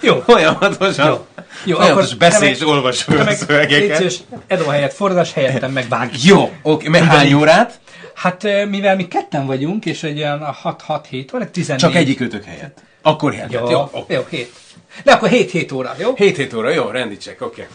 [0.00, 0.20] Jó.
[0.20, 1.06] folyamatosan.
[1.06, 1.26] Jó.
[1.64, 3.96] Jó, folyamatos akkor beszél te és meg- olvasol Te a meg, légy szövegeket.
[3.96, 6.10] szíves, Edo helyett forgass, helyettem megvág.
[6.24, 7.80] Jó, oké, meg hány órát?
[8.14, 11.78] Hát mivel mi ketten vagyunk, és egy olyan 6-6-7, van egy 14.
[11.78, 12.82] Csak egyik ötök helyett.
[13.02, 13.52] Akkor hetet.
[13.52, 14.04] Jó, Jó, jó, jó.
[14.08, 14.52] jó 7.
[15.04, 16.12] De akkor 7-7 óra, jó?
[16.16, 17.68] 7-7 óra, jó, rendítsek, oké.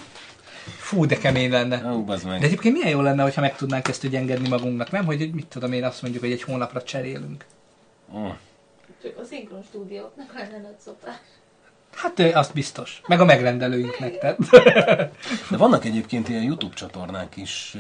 [0.78, 1.82] Fú, de kemény lenne.
[1.94, 2.40] Ó, meg.
[2.40, 5.06] De egyébként milyen jó lenne, hogyha meg tudnánk ezt úgy engedni magunknak, nem?
[5.06, 7.46] Hogy mit tudom én azt mondjuk, hogy egy hónapra cserélünk.
[8.16, 8.20] Ó.
[9.04, 11.16] Csak a szinkron stúdióknak lenne nagy szopás.
[11.96, 13.02] Hát azt biztos.
[13.08, 14.38] Meg a megrendelőinknek, tehát.
[15.50, 17.78] De vannak egyébként ilyen YouTube csatornák is,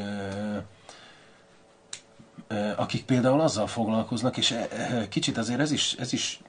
[2.75, 4.55] akik például azzal foglalkoznak, és
[5.09, 6.39] kicsit azért ez is, ez is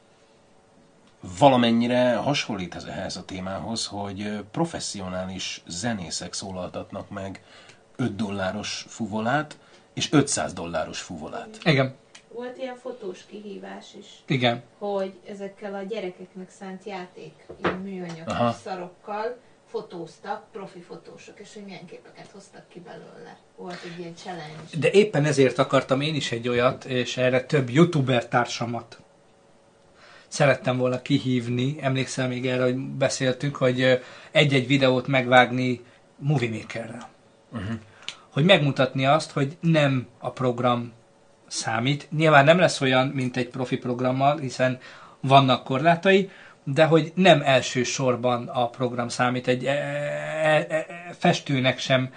[1.39, 7.43] valamennyire hasonlít ez- ehhez a témához, hogy professzionális zenészek szólaltatnak meg
[7.97, 9.59] 5 dolláros fuvolát,
[9.95, 11.59] és 500 dolláros fuvolát.
[11.65, 11.95] Igen.
[12.35, 14.63] Volt ilyen fotós kihívás is, Igen.
[14.79, 17.33] hogy ezekkel a gyerekeknek szánt játék,
[17.63, 18.53] ilyen műanyag Aha.
[18.53, 19.37] szarokkal
[19.67, 23.37] fotóztak, profi fotósok, és hogy milyen képeket hoztak ki belőle.
[23.57, 24.77] Volt egy ilyen challenge.
[24.79, 28.99] De éppen ezért akartam én is egy olyat, és erre több youtuber társamat
[30.31, 31.77] szerettem volna kihívni.
[31.81, 34.01] Emlékszel még erre, hogy beszéltünk, hogy
[34.31, 35.81] egy-egy videót megvágni
[36.17, 37.09] Movie Makerrel.
[37.53, 37.79] Uh-huh.
[38.29, 40.93] Hogy megmutatni azt, hogy nem a program
[41.51, 42.09] számít.
[42.17, 44.79] Nyilván nem lesz olyan, mint egy profi programmal, hiszen
[45.21, 46.31] vannak korlátai,
[46.65, 49.49] de hogy nem elsősorban a program számít.
[49.49, 50.87] Egy e, e, e,
[51.19, 52.09] festőnek sem,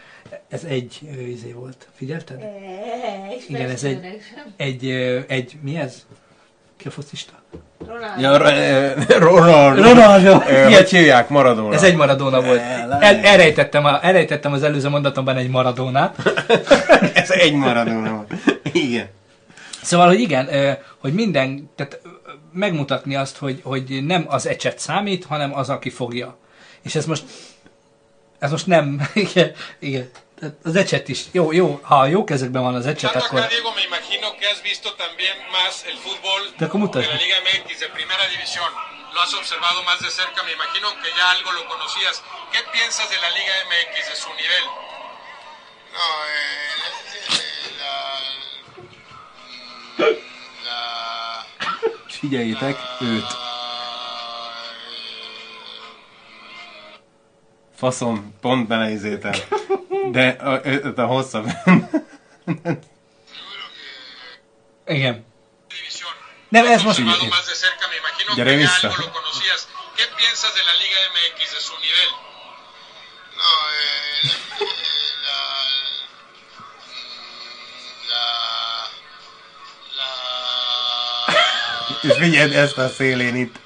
[0.49, 1.87] ez egy izé volt.
[1.95, 2.41] Figyelted?
[2.41, 4.53] Egy Igen, ez egy- festőnek sem.
[4.57, 6.05] Egy, ö, egy mi ez?
[6.77, 7.33] Ki a focista?
[7.87, 8.21] Ronaldo.
[8.21, 9.81] Ja, eh, Ronaldo.
[9.83, 10.37] Ronaldo.
[10.75, 11.29] Hogy hívják?
[11.29, 11.73] Maradona.
[11.73, 12.59] Ez egy Maradona volt.
[12.59, 16.15] El- El, elrejtettem, a, elrejtettem az előző mondatomban egy Maradónát.
[17.13, 18.33] Ez egy Maradona volt.
[18.71, 19.07] Igen.
[19.83, 21.99] Szóval, hogy igen, hogy minden, tehát
[22.53, 26.37] megmutatni azt, hogy, hogy nem az ecset számít, hanem az, aki fogja.
[26.81, 27.23] És ez most,
[28.39, 28.87] ez most nem,
[29.25, 30.09] igen, igen.
[30.39, 33.71] Tehát Az ecset is, jó, jó, ha jó kezekben van az ecset, akkor acá, Diego,
[33.79, 37.37] me imagino que has visto también más el fútbol Pero ¿cómo te- de la Liga
[37.47, 38.69] MX de Primera División.
[39.13, 42.15] Lo has observado más de cerca, me imagino que ya algo lo conocías.
[42.53, 44.65] ¿Qué piensas de la Liga MX, de su nivel?
[45.95, 47.93] No, eh, la,
[49.97, 51.45] la,
[52.07, 53.25] Figyeljétek őt.
[57.75, 59.33] Faszom, pont beleizétem.
[60.11, 61.51] De a, a, a hosszabb.
[64.85, 65.25] igen.
[66.49, 67.25] Nem, ez most, algo
[68.97, 69.67] lo conocías.
[69.95, 72.09] ¿Qué piensas de la Liga MX, de su nivel?
[73.39, 74.92] no, eh,
[82.03, 83.59] És figyeld ezt a szélén itt.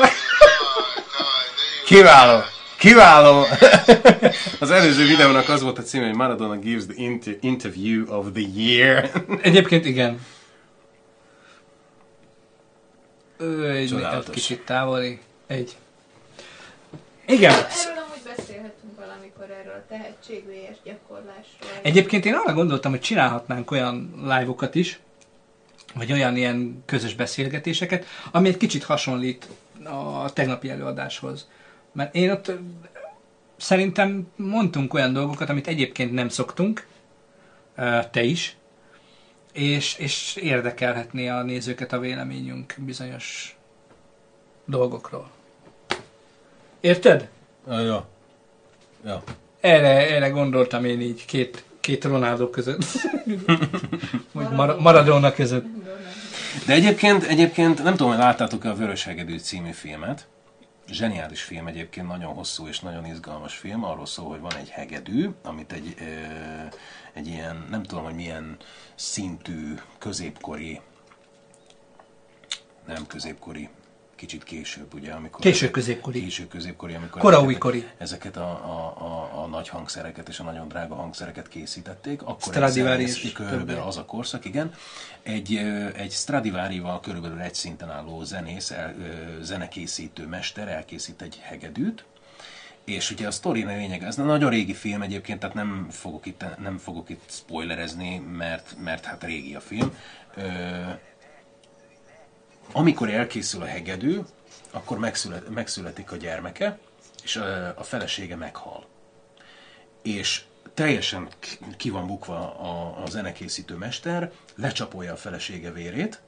[0.00, 0.06] digo,
[1.86, 2.42] Kiváló!
[2.78, 3.46] Kiváló!
[4.60, 8.44] Az előző videónak az volt a címe, hogy Maradona gives the inter- interview of the
[8.54, 9.10] year.
[9.42, 10.26] egyébként igen.
[13.38, 13.94] Ő egy
[14.30, 15.20] kicsit távoli.
[15.46, 15.76] Egy.
[17.26, 17.52] Igen.
[17.52, 18.79] Erről amúgy beszélhetünk
[19.40, 21.70] valamikor erről a tehetségvés gyakorlásról.
[21.82, 25.00] Egyébként én arra gondoltam, hogy csinálhatnánk olyan live-okat is,
[25.94, 29.48] vagy olyan ilyen közös beszélgetéseket, ami egy kicsit hasonlít
[29.84, 31.48] a tegnapi előadáshoz.
[31.92, 32.52] Mert én ott
[33.56, 36.86] szerintem mondtunk olyan dolgokat, amit egyébként nem szoktunk,
[38.10, 38.56] te is,
[39.52, 43.56] és, és érdekelhetné a nézőket a véleményünk bizonyos
[44.64, 45.30] dolgokról.
[46.80, 47.28] Érted?
[47.66, 48.04] Ah, jó.
[49.04, 49.14] Jó.
[49.60, 52.84] Erre, erre gondoltam én így két, két Ronaldo között.
[54.32, 55.64] Vagy Mar- Maradona között.
[56.66, 60.26] De egyébként, egyébként nem tudom, hogy láttátok-e a Vöröshegedű című filmet.
[60.90, 63.84] Zseniális film egyébként, nagyon hosszú és nagyon izgalmas film.
[63.84, 66.04] Arról szól, hogy van egy hegedű, amit egy, ö,
[67.12, 68.56] egy ilyen, nem tudom, hogy milyen
[68.94, 70.80] szintű, középkori,
[72.86, 73.68] nem középkori,
[74.20, 75.40] kicsit később, ugye, amikor...
[75.40, 76.20] Késő középkori.
[76.22, 77.20] Késő középkori, amikor...
[77.20, 77.36] Kora
[77.98, 82.22] ezeket- a, a, a, a nagy hangszereket és a nagyon drága hangszereket készítették.
[82.22, 84.72] Akkor zenész- körülbelül az a korszak, igen.
[85.22, 85.56] Egy,
[85.96, 88.94] egy Stradivárival körülbelül egy szinten álló zenész, el,
[89.40, 92.04] zenekészítő mester elkészít egy hegedűt,
[92.84, 96.78] és ugye a sztori lényeg, ez nagyon régi film egyébként, tehát nem fogok itt, nem
[96.78, 99.92] fogok itt spoilerezni, mert, mert hát régi a film.
[100.34, 100.42] Ö,
[102.72, 104.18] amikor elkészül a hegedű,
[104.70, 106.78] akkor megszület, megszületik a gyermeke,
[107.22, 108.86] és a, a felesége meghal.
[110.02, 110.42] És
[110.74, 111.28] teljesen
[111.76, 116.20] ki van bukva a, a zenekészítő mester, lecsapolja a felesége vérét,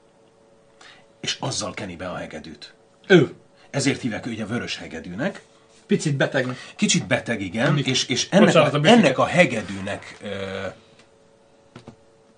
[1.19, 2.73] és azzal keni be a hegedűt.
[3.07, 3.33] Ő.
[3.69, 5.41] Ezért hívják ugye vörös hegedűnek.
[5.85, 6.57] Picit beteg.
[6.75, 10.65] Kicsit beteg, igen, és, és ennek, Bocsánat, a a, ennek a hegedűnek ö,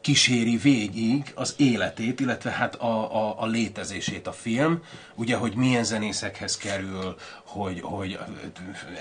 [0.05, 4.83] kíséri végig az életét, illetve hát a, a, a létezését a film,
[5.15, 8.19] ugye, hogy milyen zenészekhez kerül, hogy, hogy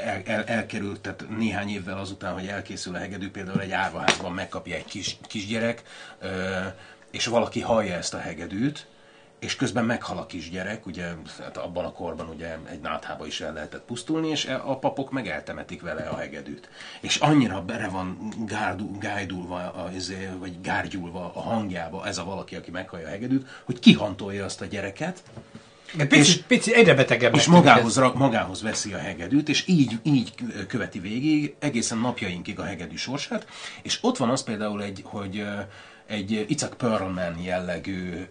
[0.04, 4.76] el, el, elkerült, tehát néhány évvel azután, hogy elkészül a hegedű, például egy árvaházban megkapja
[4.76, 5.82] egy kis, kisgyerek,
[7.10, 8.86] és valaki hallja ezt a hegedűt,
[9.44, 11.04] és közben meghal a kisgyerek, ugye
[11.42, 15.10] hát abban a korban ugye egy náthába is el lehetett pusztulni, és e- a papok
[15.10, 16.68] meg eltemetik vele a hegedűt.
[17.00, 22.56] És annyira bele van gárdu, gájdulva, a, izé, vagy gárgyulva a hangjába ez a valaki,
[22.56, 25.22] aki meghallja a hegedűt, hogy kihantolja azt a gyereket,
[25.96, 27.34] Pici, És- pici, egyre betegebb.
[27.34, 30.34] és magához, rak, magához veszi a hegedűt, és így, így
[30.68, 33.46] követi végig egészen napjainkig a hegedű sorsát.
[33.82, 35.44] És ott van az például, egy, hogy
[36.06, 38.26] egy Isaac Perlman jellegű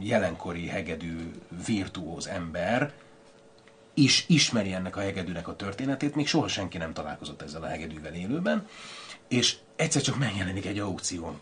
[0.00, 1.30] jelenkori hegedű
[1.66, 2.92] virtuóz ember
[3.94, 8.14] is ismeri ennek a hegedűnek a történetét, még soha senki nem találkozott ezzel a hegedűvel
[8.14, 8.66] élőben,
[9.28, 11.38] és egyszer csak megjelenik egy aukción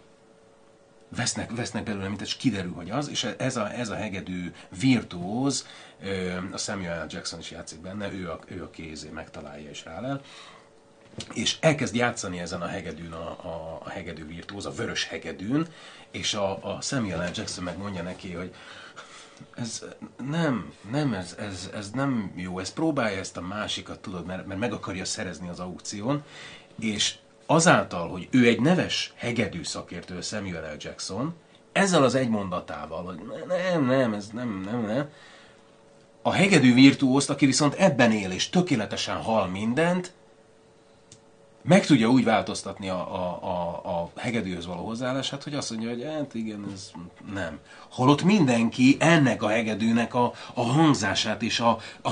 [1.08, 5.66] vesznek, vesznek belőle, mint és kiderül, hogy az, és ez a, ez a hegedű virtuóz,
[6.52, 7.06] a Samuel.
[7.08, 10.20] Jackson is játszik benne, ő a, ő a kézé megtalálja és rálel,
[11.32, 15.66] és elkezd játszani ezen a hegedűn a, a, a hegedű virtuóz, a vörös hegedűn,
[16.10, 17.30] és a, a Samuel L.
[17.34, 18.54] Jackson megmondja neki, hogy
[19.54, 19.84] ez
[20.30, 24.60] nem, nem, ez, ez, ez nem jó, ez próbálja ezt a másikat, tudod, mert, mert
[24.60, 26.24] meg akarja szerezni az aukción,
[26.80, 27.14] és
[27.46, 30.76] azáltal, hogy ő egy neves hegedű szakértő, Samuel L.
[30.78, 31.34] Jackson,
[31.72, 35.08] ezzel az egy mondatával, hogy nem, nem, ez nem, nem, nem,
[36.22, 40.12] a hegedű virtuózt, aki viszont ebben él és tökéletesen hal mindent,
[41.66, 46.04] meg tudja úgy változtatni a, a, a, a hegedűhöz való hozzáállását, hogy azt mondja, hogy
[46.04, 46.90] hát igen, ez
[47.32, 47.58] nem.
[47.90, 52.10] Holott mindenki ennek a hegedűnek a, a hangzását és a, a,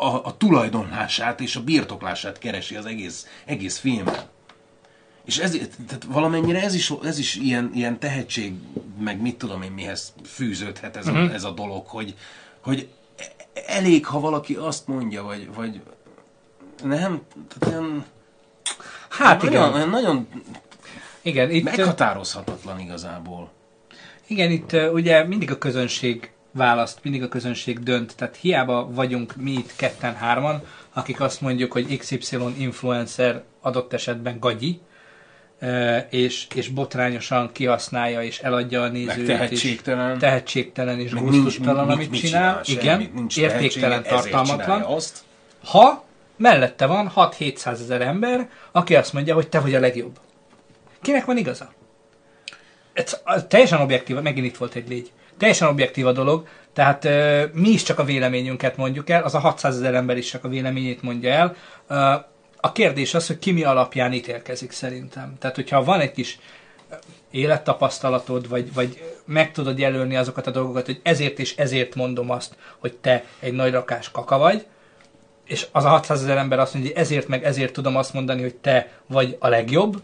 [0.00, 4.22] a, a, tulajdonlását és a birtoklását keresi az egész, egész filmben.
[5.24, 5.50] És ez,
[5.86, 8.54] tehát valamennyire ez is, ez is ilyen, ilyen tehetség,
[9.00, 11.32] meg mit tudom én mihez fűződhet ez a, Mhm.
[11.34, 12.14] ez a dolog, hogy,
[12.60, 12.88] hogy
[13.66, 15.80] elég, ha valaki azt mondja, vagy, vagy
[16.82, 18.04] nem, tehát olyan,
[19.18, 19.88] Hát nagyon, igen.
[19.88, 20.28] nagyon
[21.22, 23.50] Igen, itt, meghatározhatatlan igazából.
[24.26, 28.16] igen, itt ugye mindig a közönség választ, mindig a közönség dönt.
[28.16, 30.62] Tehát hiába vagyunk mi itt ketten-hárman,
[30.92, 32.18] akik azt mondjuk, hogy XY
[32.58, 34.80] influencer adott esetben gagyi,
[36.10, 39.16] és, és botrányosan kihasználja és eladja a nézőt.
[39.16, 40.18] és tehetségtelen.
[40.18, 42.60] tehetségtelen és Meg gusztustalan, amit mit csinál.
[42.62, 44.80] csinál, Igen, nincs értéktelen, tartalmatlan.
[44.82, 45.18] azt.
[45.64, 46.04] Ha
[46.36, 50.18] mellette van 6-700 ezer ember, aki azt mondja, hogy te vagy a legjobb.
[51.02, 51.72] Kinek van igaza?
[52.92, 55.12] Ez teljesen objektív, megint itt volt egy légy.
[55.38, 59.38] Teljesen objektív a dolog, tehát ö, mi is csak a véleményünket mondjuk el, az a
[59.38, 61.56] 600 ezer ember is csak a véleményét mondja el.
[61.88, 62.14] Ö,
[62.60, 65.36] a kérdés az, hogy ki mi alapján ítélkezik szerintem.
[65.38, 66.38] Tehát, hogyha van egy kis
[67.30, 72.56] élettapasztalatod, vagy, vagy meg tudod jelölni azokat a dolgokat, hogy ezért és ezért mondom azt,
[72.78, 74.66] hogy te egy nagy rakás kaka vagy,
[75.46, 78.42] és az a 600 ezer ember azt mondja, hogy ezért meg ezért tudom azt mondani,
[78.42, 80.02] hogy te vagy a legjobb,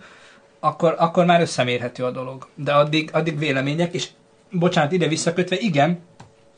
[0.60, 2.48] akkor, akkor már összemérhető a dolog.
[2.55, 4.09] De addig, addig vélemények, és
[4.51, 6.01] bocsánat, ide visszakötve, igen,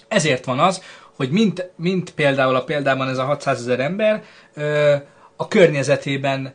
[0.09, 0.83] ezért van az,
[1.17, 4.23] hogy mint, mint például a példában ez a 600 ezer ember,
[4.55, 4.95] ö,
[5.37, 6.55] a környezetében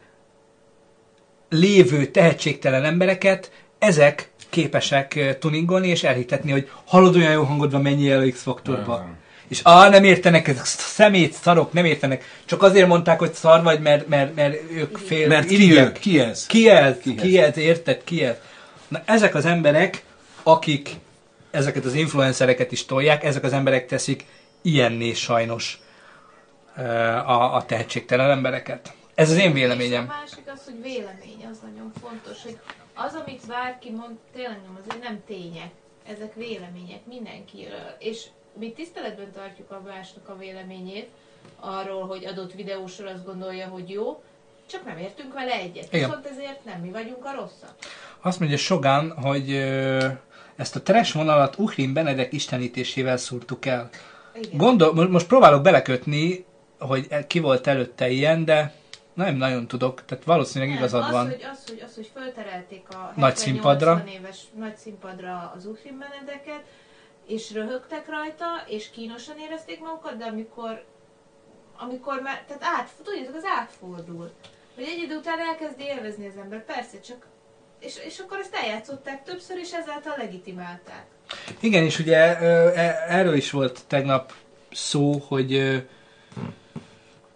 [1.50, 8.14] lévő tehetségtelen embereket ezek képesek tuningolni és elhitetni, hogy hallod olyan jó hangod van, menjél
[8.14, 9.06] el a X-faktorba.
[9.50, 12.24] És ah, nem értenek, ezek szemét, szarok, nem értenek.
[12.46, 15.28] Csak azért mondták, hogy szar vagy, mert, mert, mert ők fél...
[15.28, 16.00] Mert ki ők?
[16.00, 16.46] Ki ez?
[16.46, 16.98] Ki ez?
[16.98, 17.22] Ki ez?
[17.22, 17.58] Ki ez?
[17.58, 18.04] Érted?
[18.04, 18.36] Ki ez?
[18.88, 20.04] Na ezek az emberek,
[20.44, 20.90] akik
[21.52, 24.26] ezeket az influencereket is tolják, ezek az emberek teszik
[24.62, 25.80] ilyenné sajnos
[27.26, 28.94] a, a tehetségtelen embereket.
[29.16, 30.04] Ez az én véleményem.
[30.04, 32.58] És a másik az, hogy vélemény, az nagyon fontos, hogy
[32.94, 35.72] az, amit bárki mond, tényleg nem, azért nem tények.
[36.08, 37.96] Ezek vélemények mindenkiről.
[38.00, 41.10] És mi tiszteletben tartjuk a másnak a véleményét
[41.60, 44.24] arról, hogy adott videósor azt gondolja, hogy jó,
[44.66, 45.94] csak nem értünk vele egyet.
[45.94, 46.08] Igen.
[46.10, 47.74] Viszont ezért nem mi vagyunk a rosszak.
[48.22, 50.06] Azt mondja Sogan, hogy ö,
[50.56, 53.90] ezt a trash vonalat Uhrin Benedek istenítésével szúrtuk el.
[54.42, 54.58] Igen.
[54.58, 56.46] Gondol, mo- most próbálok belekötni,
[56.80, 58.74] hogy e- ki volt előtte ilyen, de
[59.14, 61.26] nem nagyon tudok, tehát valószínűleg igazad az, van.
[61.26, 64.04] Hogy, az, hogy, az, hogy fölterelték a Nagy 70-80 színpadra.
[64.18, 66.64] éves nagy színpadra az Uhrin Benedeket,
[67.30, 70.84] és röhögtek rajta, és kínosan érezték magukat, de amikor,
[71.78, 74.32] amikor már, tehát át, tudjátok, az átfordul.
[74.76, 77.28] Hogy egy idő után elkezdi élvezni az ember, persze, csak
[77.80, 81.06] és, és akkor ezt eljátszották többször, és ezáltal legitimálták.
[81.60, 84.34] Igen, és ugye e- erről is volt tegnap
[84.72, 85.84] szó, hogy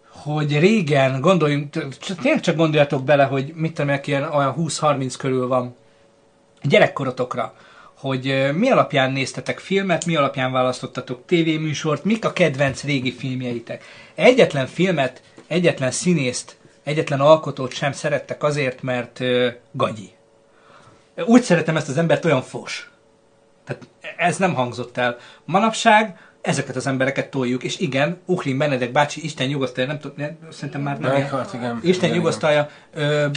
[0.07, 1.69] hogy régen, gondoljunk,
[2.21, 5.75] tényleg csak gondoljatok bele, hogy mit tudom, ilyen olyan 20-30 körül van
[6.61, 7.55] gyerekkorotokra,
[8.03, 13.83] hogy mi alapján néztetek filmet, mi alapján választottatok tévéműsort, mik a kedvenc régi filmjeitek.
[14.15, 20.11] Egyetlen filmet, egyetlen színészt, egyetlen alkotót sem szerettek azért, mert ö, gagyi.
[21.25, 22.91] Úgy szeretem ezt az embert, olyan fos.
[23.65, 25.17] Tehát ez nem hangzott el.
[25.45, 30.81] Manapság ezeket az embereket toljuk, és igen, Uhlin Benedek bácsi, Isten nyugosztalja, nem tudom, szerintem
[30.81, 31.11] már nem.
[31.11, 31.79] Meghalt, igen.
[31.83, 33.27] Isten Igen, nyugosztalja, ö,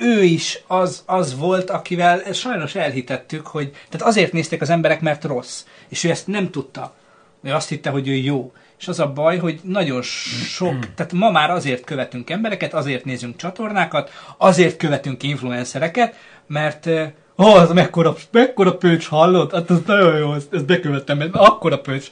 [0.00, 5.24] ő is az, az volt, akivel sajnos elhitettük, hogy tehát azért nézték az emberek, mert
[5.24, 5.64] rossz.
[5.88, 6.94] És ő ezt nem tudta
[7.42, 8.52] Ő azt hitte, hogy ő jó.
[8.78, 13.36] És az a baj, hogy nagyon sok, tehát ma már azért követünk embereket, azért nézünk
[13.36, 16.14] csatornákat, azért követünk influencereket,
[16.46, 17.02] mert ó,
[17.36, 21.80] oh, az mekkora, mekkora pöcs hallott, hát az nagyon jó, ezt, ezt bekövettem, mert akkora
[21.80, 22.10] pöcs.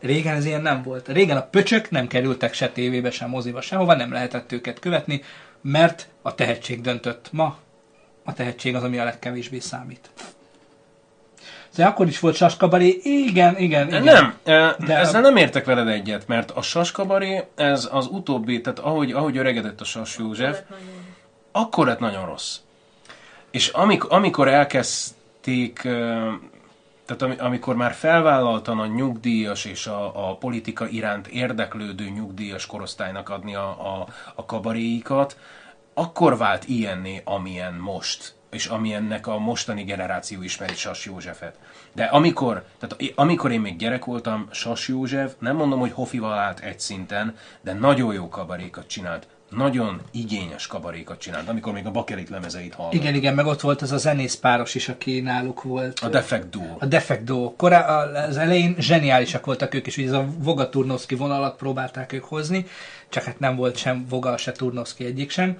[0.00, 1.08] Régen ez ilyen nem volt.
[1.08, 5.22] Régen a pöcsök nem kerültek se tévébe, se moziba, sehova, nem lehetett őket követni,
[5.60, 7.28] mert a tehetség döntött.
[7.32, 7.56] Ma
[8.24, 10.10] a tehetség az, ami a legkevésbé számít.
[11.68, 14.02] Szóval akkor is volt saskabaré, igen, igen, igen.
[14.02, 19.12] Nem, De- ezzel nem értek veled egyet, mert a saskabaré, ez az utóbbi, tehát ahogy,
[19.12, 20.60] ahogy öregedett a Sas József,
[21.52, 22.56] akkor lett nagyon rossz.
[23.50, 25.88] És amik, amikor elkezdték,
[27.10, 33.28] tehát ami- amikor már felvállaltan a nyugdíjas és a, a politika iránt érdeklődő nyugdíjas korosztálynak
[33.28, 35.36] adni a, a, a kabaréikat,
[35.94, 41.58] akkor vált ilyenné, amilyen most, és amilyennek a mostani generáció ismeri Sas Józsefet.
[41.92, 46.60] De amikor, tehát amikor én még gyerek voltam, Sas József, nem mondom, hogy Hofival állt
[46.60, 49.26] egy szinten, de nagyon jó kabarékat csinált.
[49.50, 52.92] Nagyon igényes kabarékat csinált, amikor még a bakelit lemezeit hallott.
[52.92, 55.98] Igen, igen, meg ott volt az a zenész páros is, aki náluk volt.
[55.98, 56.76] A Defect Duo.
[56.78, 57.54] A Defect Duo.
[57.56, 62.24] Korá, az elején zseniálisak voltak ők, és ugye ez a Voga Turnovski vonalat próbálták ők
[62.24, 62.66] hozni,
[63.08, 65.58] csak hát nem volt sem Voga, se Turnovski egyik sem,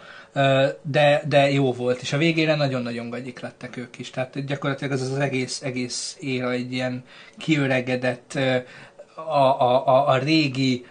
[0.82, 4.10] de, de jó volt, és a végére nagyon-nagyon gagyik lettek ők is.
[4.10, 7.04] Tehát gyakorlatilag az az egész, egész éra egy ilyen
[7.38, 8.38] kiöregedett,
[9.28, 10.86] a, a, a, régi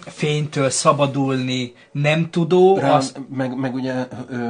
[0.00, 4.06] fénytől szabadulni nem tudó, Rá, az, meg, meg ugye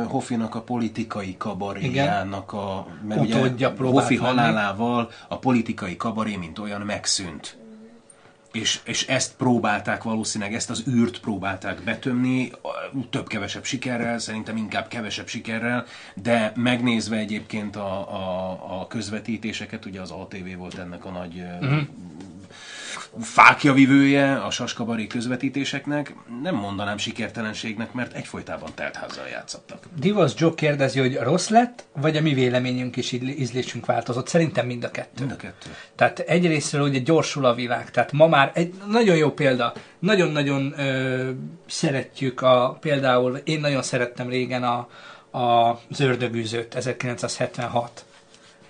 [0.07, 2.87] Hoffinak a politikai kabaréjának a...
[3.09, 7.57] Meg ugye Utódja Hoffi halálával a politikai kabaré, mint olyan megszűnt.
[8.53, 12.53] És, és ezt próbálták valószínűleg, ezt az űrt próbálták betömni,
[13.11, 15.85] több-kevesebb sikerrel, szerintem inkább kevesebb sikerrel,
[16.15, 18.51] de megnézve egyébként a, a,
[18.81, 21.81] a közvetítéseket, ugye az ATV volt ennek a nagy uh-huh
[23.21, 29.85] fákjavivője a saskabaré közvetítéseknek, nem mondanám sikertelenségnek, mert egyfolytában teltházzal játszottak.
[29.99, 34.29] Divas Joe kérdezi, hogy rossz lett, vagy a mi véleményünk és íz- ízlésünk változott.
[34.29, 35.25] Szerintem mind a kettő.
[35.25, 35.71] Mind a kettő.
[35.97, 41.31] Tehát egyrésztről ugye gyorsul a világ, tehát ma már egy nagyon jó példa, nagyon-nagyon ö,
[41.67, 44.89] szeretjük a, például én nagyon szerettem régen a,
[45.39, 48.05] a az ördögűzőt, 1976.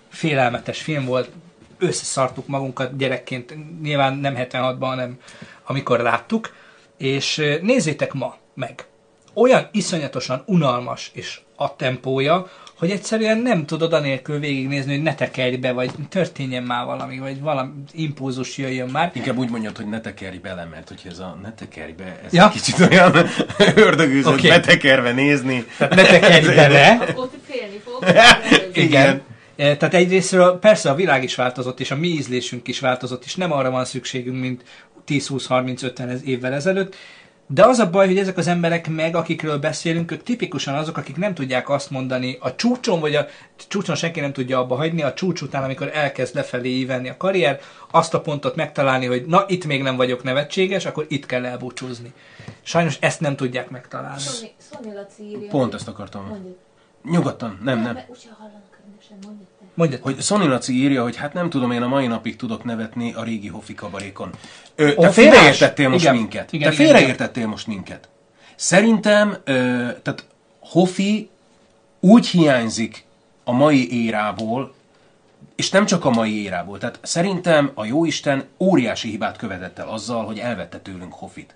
[0.08, 1.30] Félelmetes film volt,
[1.78, 5.18] összeszartuk magunkat gyerekként, nyilván nem 76-ban, hanem
[5.66, 6.54] amikor láttuk,
[6.96, 8.86] és nézzétek ma meg.
[9.34, 12.46] Olyan iszonyatosan unalmas és a tempója,
[12.78, 17.40] hogy egyszerűen nem tudod anélkül végignézni, hogy ne tekerj be, vagy történjen már valami, vagy
[17.40, 19.10] valami impulzus jöjjön már.
[19.14, 22.32] Inkább úgy mondjad, hogy ne tekerj bele, mert hogyha ez a ne tekerj be, ez
[22.32, 22.42] Ja.
[22.42, 22.48] ja.
[22.48, 23.12] kicsit olyan
[23.86, 24.48] ördögűzött okay.
[24.48, 25.64] betekerve nézni.
[25.78, 26.98] Tehát ne tekerj bele.
[27.06, 28.04] Ti félni fog.
[28.84, 29.06] Igen.
[29.06, 29.20] E,
[29.58, 33.52] Tehát egyrésztről persze a világ is változott, és a mi ízlésünk is változott, és nem
[33.52, 34.62] arra van szükségünk, mint
[35.06, 36.96] 10-20-30-50 évvel ezelőtt,
[37.50, 41.16] de az a baj, hogy ezek az emberek meg, akikről beszélünk, ők tipikusan azok, akik
[41.16, 43.26] nem tudják azt mondani a csúcson, vagy a
[43.68, 47.60] csúcson senki nem tudja abba hagyni, a csúcs után, amikor elkezd lefelé ívenni a karrier,
[47.90, 52.12] azt a pontot megtalálni, hogy na, itt még nem vagyok nevetséges, akkor itt kell elbúcsúzni.
[52.62, 54.22] Sajnos ezt nem tudják megtalálni.
[55.20, 55.48] Írja.
[55.48, 56.26] Pont ezt akartam.
[56.26, 56.58] Mondjuk.
[57.04, 57.94] Nyugodtan, nem, nem.
[57.94, 58.08] mert
[59.74, 60.00] Mondjad.
[60.02, 63.22] Hogy Szoni Laci írja, hogy hát nem tudom, én a mai napig tudok nevetni a
[63.22, 64.30] régi Hoffi kabarékon.
[64.74, 66.16] Ö, te félreértettél most Igen.
[66.16, 66.52] minket.
[66.52, 68.08] Igen, te igen, félreértettél most minket.
[68.56, 69.52] Szerintem, ö,
[70.02, 70.24] tehát
[70.60, 71.30] Hoffi
[72.00, 73.04] úgy hiányzik
[73.44, 74.74] a mai érából,
[75.54, 76.78] és nem csak a mai érából.
[76.78, 81.54] Tehát szerintem a Jóisten óriási hibát követett el azzal, hogy elvette tőlünk Hoffit.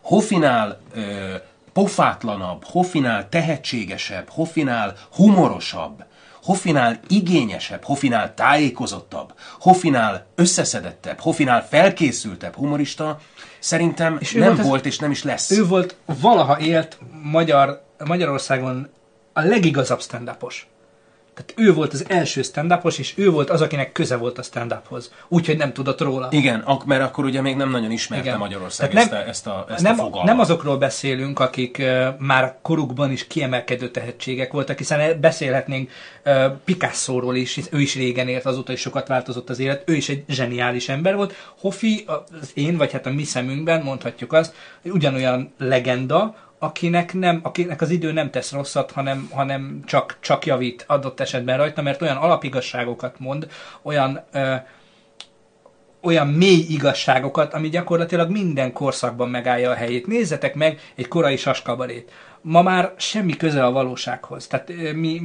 [0.00, 1.34] Hoffinál ö,
[1.72, 6.04] pofátlanabb, Hoffinál tehetségesebb, Hoffinál humorosabb,
[6.42, 13.18] Hoffinál igényesebb, Hoffinál tájékozottabb, Hoffinál összeszedettebb, Hoffinál felkészültebb humorista
[13.58, 15.50] szerintem És nem volt volt és nem is lesz.
[15.50, 18.88] Ő volt valaha élt Magyar, Magyarországon
[19.32, 20.28] a legigazabb stand
[21.34, 25.12] Tehát ő volt az első stand és ő volt az, akinek köze volt a stand-uphoz.
[25.28, 26.28] Úgyhogy nem tudott róla.
[26.30, 28.38] Igen, ak- mert akkor ugye még nem nagyon ismerte Igen.
[28.38, 30.24] Magyarország Tehát ezt, a, ezt a, ezt nem, a fogalmat.
[30.24, 35.90] nem azokról beszélünk, akik uh, már korukban is kiemelkedő tehetségek voltak, hiszen beszélhetnénk
[36.24, 40.08] uh, Picasso-ról is, ő is régen élt, azóta is sokat változott az élet, ő is
[40.08, 41.34] egy zseniális ember volt.
[41.60, 42.04] Hoffi,
[42.40, 47.80] az én, vagy hát a mi szemünkben mondhatjuk azt, hogy ugyanolyan legenda, akinek, nem, akinek
[47.80, 52.16] az idő nem tesz rosszat, hanem, hanem csak, csak javít adott esetben rajta, mert olyan
[52.16, 53.48] alapigasságokat mond,
[53.82, 54.54] olyan uh,
[56.02, 60.06] olyan mély igazságokat, ami gyakorlatilag minden korszakban megállja a helyét.
[60.06, 62.10] Nézzetek meg egy korai saskabarét.
[62.40, 64.46] Ma már semmi köze a valósághoz.
[64.46, 65.20] Tehát ö, mi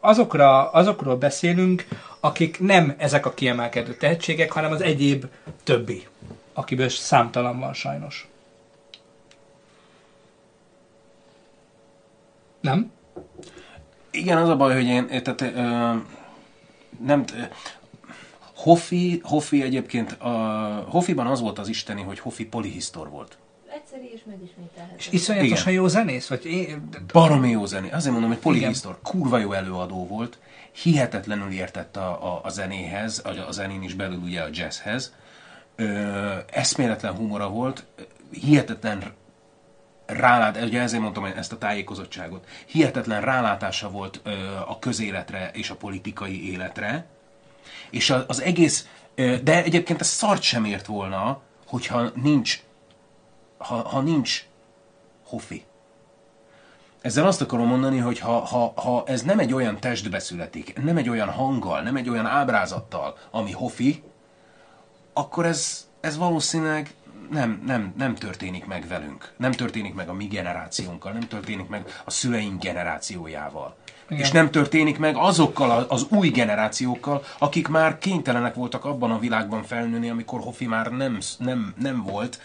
[0.00, 1.86] azokra, azokról beszélünk,
[2.20, 5.24] akik nem ezek a kiemelkedő tehetségek, hanem az egyéb
[5.64, 6.06] többi,
[6.52, 8.31] akiből számtalan van sajnos.
[12.62, 12.90] Nem?
[14.10, 15.96] Igen, az a baj, hogy én, tehát, ö,
[17.04, 17.24] nem,
[18.54, 20.28] Hoffi, Hoffi egyébként, a,
[20.88, 23.38] Hoffiban az volt az isteni, hogy Hoffi polihisztor volt.
[23.74, 24.94] Egyszerű és megismételhető.
[24.98, 25.82] És iszonyatosan Igen.
[25.82, 26.28] jó zenész?
[26.28, 27.90] Vagy én, Baromi jó zené.
[27.90, 30.38] Azért mondom, hogy polihisztor, kurva jó előadó volt,
[30.72, 35.14] hihetetlenül értett a, a, a zenéhez, a, a zenén is belül ugye a jazzhez.
[35.76, 37.84] Ö, eszméletlen humora volt,
[38.30, 39.12] hihetetlen
[40.06, 44.30] rálát, ugye ezért mondtam ezt a tájékozottságot, hihetetlen rálátása volt ö,
[44.66, 47.06] a közéletre és a politikai életre,
[47.90, 52.62] és a, az egész, ö, de egyébként ez szart sem ért volna, hogyha nincs,
[53.58, 54.44] ha, ha nincs
[55.24, 55.64] Hoffi.
[57.00, 60.96] Ezzel azt akarom mondani, hogy ha, ha, ha ez nem egy olyan testbe születik, nem
[60.96, 64.02] egy olyan hanggal, nem egy olyan ábrázattal, ami Hoffi,
[65.12, 66.94] akkor ez, ez valószínűleg
[67.32, 69.32] nem, nem, nem történik meg velünk.
[69.36, 73.76] Nem történik meg a mi generációnkkal, nem történik meg a szüleink generációjával.
[74.08, 74.24] Igen.
[74.24, 79.62] És nem történik meg azokkal az új generációkkal, akik már kénytelenek voltak abban a világban
[79.62, 82.40] felnőni, amikor Hoffi már nem, nem, nem volt,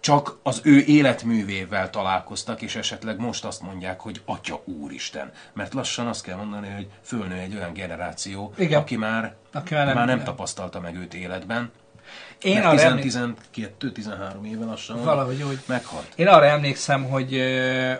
[0.00, 5.32] csak az ő életművével találkoztak, és esetleg most azt mondják, hogy Atya Úristen.
[5.52, 8.80] Mert lassan azt kell mondani, hogy fölnő egy olyan generáció, Igen.
[8.80, 10.24] aki már, Aki már nem- már nem.
[10.24, 11.70] tapasztalta meg őt életben.
[12.42, 15.58] Én arra 10, emlék- 12-13 éve lassan Valahogy úgy.
[15.66, 16.06] meghalt.
[16.16, 17.40] Én arra emlékszem, hogy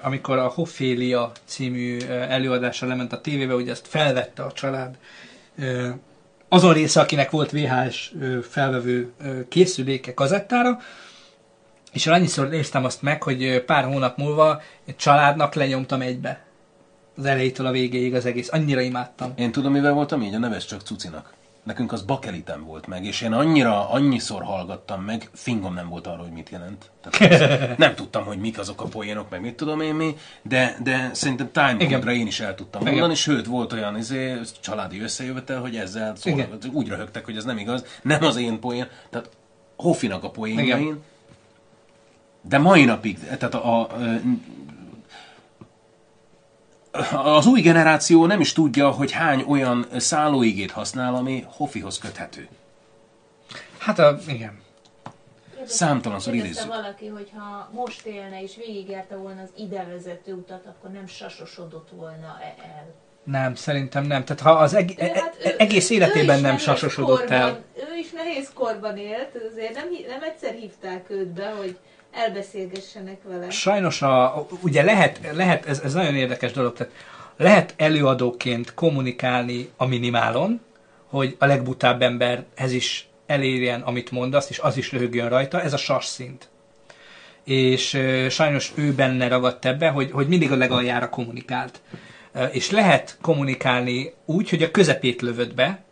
[0.03, 4.97] amikor a Hoffélia című előadásra lement a tévébe, hogy ezt felvette a család.
[6.49, 8.13] Azon része, akinek volt VHS
[8.51, 9.13] felvevő
[9.49, 10.79] készüléke kazettára,
[11.93, 16.45] és annyiszor néztem azt meg, hogy pár hónap múlva egy családnak lenyomtam egybe.
[17.17, 18.49] Az elejétől a végéig az egész.
[18.53, 19.33] Annyira imádtam.
[19.37, 21.33] Én tudom, mivel voltam így, a neves csak cucinak.
[21.69, 26.23] Nekünk az bakelitem volt meg, és én annyira, annyiszor hallgattam meg, fingom nem volt arra,
[26.23, 26.91] hogy mit jelent.
[27.01, 31.11] Tehát nem tudtam, hogy mik azok a poénok, meg mit tudom én mi, de, de
[31.13, 31.91] szerintem time Igen.
[31.91, 32.93] code-ra én is el tudtam Igen.
[32.93, 36.59] mondani, sőt, volt olyan izé, családi összejövetel, hogy ezzel Igen.
[36.73, 39.31] úgy röhögtek, hogy ez nem igaz, nem az én poén, tehát
[39.77, 41.03] Hoffinak a poénjain, Igen.
[42.43, 43.89] de mai napig, tehát a, a,
[47.13, 52.49] az új generáció nem is tudja, hogy hány olyan szállóigét használ, ami Hoffihoz köthető.
[53.79, 54.61] Hát a, igen.
[55.67, 56.67] Számtalanszor idézzük.
[56.67, 61.89] valaki, hogy ha most élne és végigjárta volna az ide vezető utat, akkor nem sasosodott
[61.91, 62.95] volna -e el.
[63.25, 64.25] Nem, szerintem nem.
[64.25, 67.65] Tehát ha az eg- e- hát e- egész életében nem sasosodott korban, el.
[67.75, 71.79] Ő is nehéz korban élt, azért nem, nem egyszer hívták őt be, hogy
[72.19, 73.51] elbeszélgessenek vele.
[73.51, 76.93] Sajnos a, ugye lehet, lehet ez, ez nagyon érdekes dolog, tehát
[77.37, 80.61] lehet előadóként kommunikálni a minimálon,
[81.07, 85.77] hogy a legbutább emberhez is elérjen, amit mondasz, és az is röhögjön rajta, ez a
[85.77, 86.49] sas szint.
[87.45, 91.81] És ö, sajnos ő benne ragadt ebbe, hogy, hogy mindig a legaljára kommunikált.
[92.33, 95.87] Ö, és lehet kommunikálni úgy, hogy a közepét lövöd be,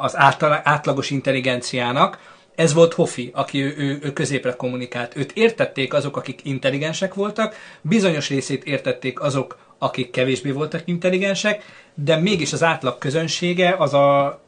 [0.00, 2.18] az által, átlagos intelligenciának.
[2.58, 5.16] Ez volt Hoffi, aki ő, ő, ő középre kommunikált.
[5.16, 11.64] Őt értették azok, akik intelligensek voltak, bizonyos részét értették azok, akik kevésbé voltak intelligensek,
[11.94, 14.40] de mégis az átlag közönsége az a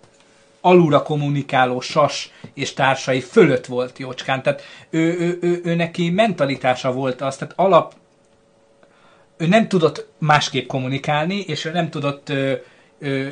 [0.61, 4.43] alulra kommunikáló sas és társai fölött volt jócskán.
[4.43, 7.95] Tehát ő, ő, ő, ő neki mentalitása volt az, tehát alap
[9.37, 12.53] ő nem tudott másképp kommunikálni, és ő nem tudott ö,
[12.99, 13.29] ö,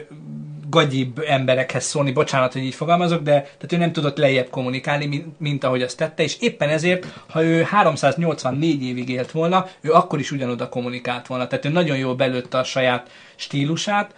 [0.70, 5.40] gagyibb emberekhez szólni, bocsánat, hogy így fogalmazok, de tehát ő nem tudott lejjebb kommunikálni, mint,
[5.40, 10.18] mint ahogy azt tette, és éppen ezért, ha ő 384 évig élt volna, ő akkor
[10.18, 11.46] is ugyanoda kommunikált volna.
[11.46, 14.14] Tehát ő nagyon jól belőtte a saját stílusát,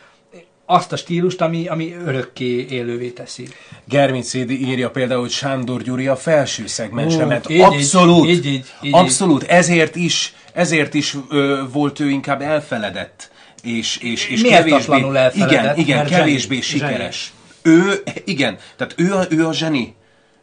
[0.70, 3.48] azt a stílust, ami, ami örökké élővé teszi.
[3.84, 8.94] Germicédi írja például, hogy Sándor Gyuri a felső szegmensre így, így, abszolút, így, így, így,
[8.94, 9.42] abszolút.
[9.42, 13.30] Ezért is, ezért is ö, volt ő inkább elfeledett.
[13.62, 17.32] És, és, és elfeledett, igen, igen, kevésbé zseni, sikeres.
[17.62, 19.94] Ő, igen, tehát ő a, ő a zseni.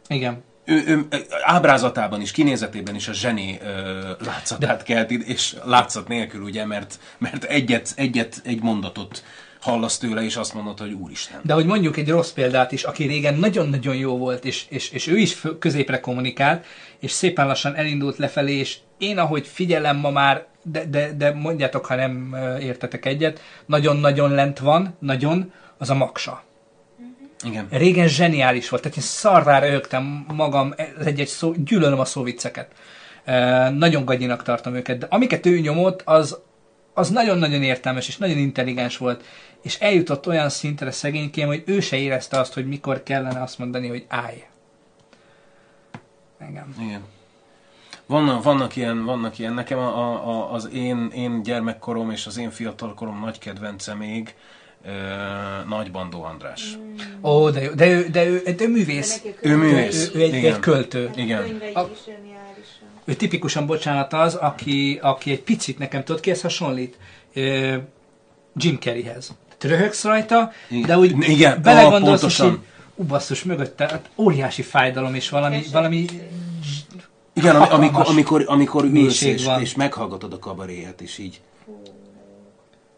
[0.08, 0.44] Igen.
[0.64, 1.06] Ő, ő,
[1.42, 7.44] ábrázatában is, kinézetében is a zseni ö, látszatát kelti, és látszat nélkül, ugye, mert, mert
[7.44, 9.22] egyet, egyet, egy mondatot
[9.60, 11.40] hallasz tőle, és azt mondod, hogy úristen.
[11.42, 15.06] De hogy mondjuk egy rossz példát is, aki régen nagyon-nagyon jó volt, és, és, és
[15.06, 16.64] ő is középre kommunikált,
[17.00, 21.86] és szépen lassan elindult lefelé, és én ahogy figyelem ma már, de, de, de mondjátok,
[21.86, 26.42] ha nem értetek egyet, nagyon-nagyon lent van, nagyon, az a maksa.
[27.44, 27.66] Igen.
[27.70, 32.72] Régen zseniális volt, tehát én szarrá röhögtem magam, ez egy-egy szó, gyűlölöm a szóvicceket.
[33.24, 36.38] E, nagyon gagyinak tartom őket, de amiket ő nyomott, az,
[36.94, 39.24] az nagyon-nagyon értelmes és nagyon intelligens volt,
[39.62, 43.88] és eljutott olyan szintre szegénykém, hogy ő se érezte azt, hogy mikor kellene azt mondani,
[43.88, 44.44] hogy állj.
[46.38, 46.74] Engem.
[46.80, 47.02] Igen.
[48.08, 52.50] Vannak, vannak, ilyen, vannak ilyen, nekem a, a, az én, én gyermekkorom és az én
[52.50, 54.34] fiatalkorom nagy kedvence még
[54.84, 54.90] ö,
[55.68, 56.78] Nagy Bandó András.
[57.22, 59.22] Ó, de, jó, de, ő, de ő, de ő művész.
[59.22, 60.10] De Ő művész.
[60.14, 60.54] Ő, ő egy, Igen.
[60.54, 61.10] egy költő.
[61.14, 61.60] Igen.
[61.74, 61.82] A-.
[63.04, 66.96] Ő tipikusan, bocsánat, az, aki, aki egy picit nekem tudod kihez hasonlít?
[67.34, 67.76] Ö,
[68.56, 69.36] Jim Carreyhez.
[69.60, 70.86] Röhögsz rajta, Igen.
[70.86, 72.58] de úgy Igen, belegondolsz, így,
[72.94, 76.06] ú, basszus, mögötte, hát óriási fájdalom, és valami, valami
[77.38, 79.60] Igen, ami, amikor, amikor, amikor ülsz és, van.
[79.60, 81.40] és meghallgatod a kabaréját, és így.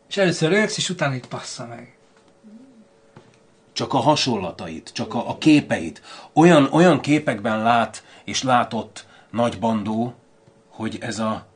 [0.09, 1.95] és először röhögsz, és utána így passza meg.
[3.73, 6.03] csak a hasonlatait, csak a, a képeit.
[6.33, 10.15] Olyan, olyan képekben lát és látott nagy bandó,
[10.69, 11.47] hogy ez a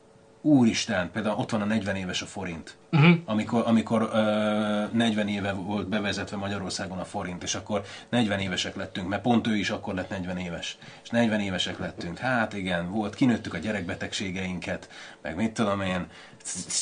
[0.44, 2.76] úristen, például ott van a 40 éves a forint.
[2.92, 3.14] Uh-huh.
[3.24, 9.08] Amikor, amikor uh, 40 éve volt bevezetve Magyarországon a forint, és akkor 40 évesek lettünk,
[9.08, 10.78] mert pont ő is akkor lett 40 éves.
[11.02, 12.18] És 40 évesek lettünk.
[12.18, 14.88] Hát igen, volt, kinőttük a gyerekbetegségeinket,
[15.22, 16.06] meg mit tudom én,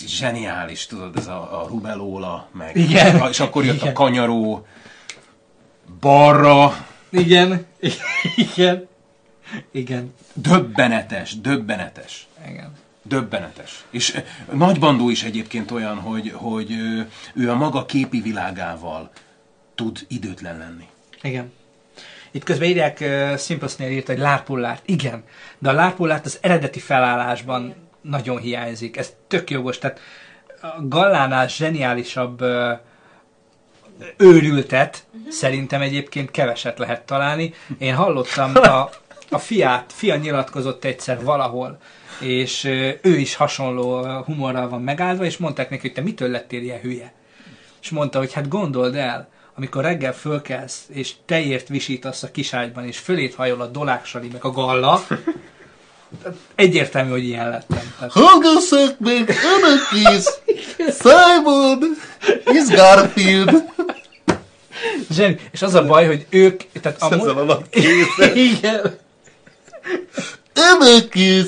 [0.06, 3.28] zseniális, tudod, ez a, a rubelóla, meg, Igen.
[3.28, 3.88] és akkor jött Igen.
[3.88, 4.66] a kanyaró,
[6.00, 7.66] balra, Igen,
[8.54, 8.88] igen,
[9.70, 12.26] igen, döbbenetes, döbbenetes.
[12.48, 12.81] igen.
[13.02, 13.84] Döbbenetes.
[13.90, 19.10] És eh, Nagy Bandó is egyébként olyan, hogy, hogy ő, ő a maga képi világával
[19.74, 20.86] tud időtlen lenni.
[21.22, 21.52] Igen.
[22.30, 24.82] Itt közben írják, uh, Simplesnél írt, hogy lárpullárt.
[24.84, 25.24] Igen,
[25.58, 28.96] de a lárpullárt az eredeti felállásban nagyon hiányzik.
[28.96, 29.78] Ez tök jogos.
[29.78, 30.00] Tehát
[30.62, 32.78] a Gallánál zseniálisabb uh,
[34.16, 37.54] őrültet szerintem egyébként keveset lehet találni.
[37.78, 38.88] Én hallottam, a,
[39.32, 41.78] a fiát, fia nyilatkozott egyszer valahol,
[42.20, 42.64] és
[43.02, 47.12] ő is hasonló humorral van megáldva, és mondták neki, hogy te mitől lettél ilyen hülye?
[47.82, 52.98] És mondta, hogy hát gondold el, amikor reggel fölkelsz, és tejért visítasz a kiságyban, és
[52.98, 55.06] fölét hajol a doláksali, meg a galla,
[56.54, 57.92] egyértelmű, hogy ilyen lettem.
[57.98, 60.24] Tehát, Hallgassák meg önök is!
[61.00, 61.78] Simon
[62.52, 63.64] is Garfield!
[65.10, 65.36] zseni.
[65.50, 66.62] És az a baj, hogy ők...
[66.80, 68.36] Tehát a, Ezzel a mo- nagy kézzel.
[68.52, 68.98] Igen.
[71.12, 71.46] Is!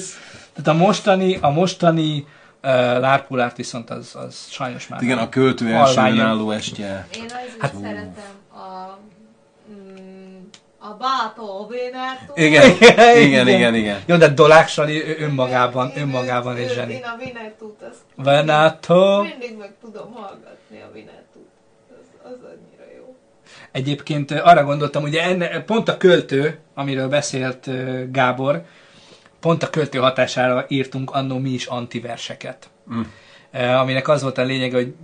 [0.55, 2.19] Tehát a mostani, a mostani
[2.63, 7.07] uh, lárpulárt viszont az, az sajnos már Igen, a költő első önálló estje.
[7.17, 8.15] Én azért Hát- szeretem
[8.53, 8.99] a,
[9.71, 10.41] mm,
[10.79, 12.37] a bátó Vénertól.
[12.47, 12.71] Igen,
[13.17, 14.03] igen, igen, igen.
[14.07, 16.93] Jó, de Doláksali ő önmagában, önmagában egy zseni.
[16.95, 19.23] Én a Vinetút azt Venato.
[19.23, 21.49] mindig meg tudom hallgatni a Vinetút.
[21.91, 22.74] Az, az annyira jó.
[23.75, 27.71] Egyébként arra gondoltam, ugye enne, pont a költő, amiről beszélt
[28.13, 28.65] Gábor,
[29.41, 32.71] pont a költő hatására írtunk annó mi is antiverseket.
[32.95, 33.01] Mm.
[33.71, 34.95] Aminek az volt a lényege, hogy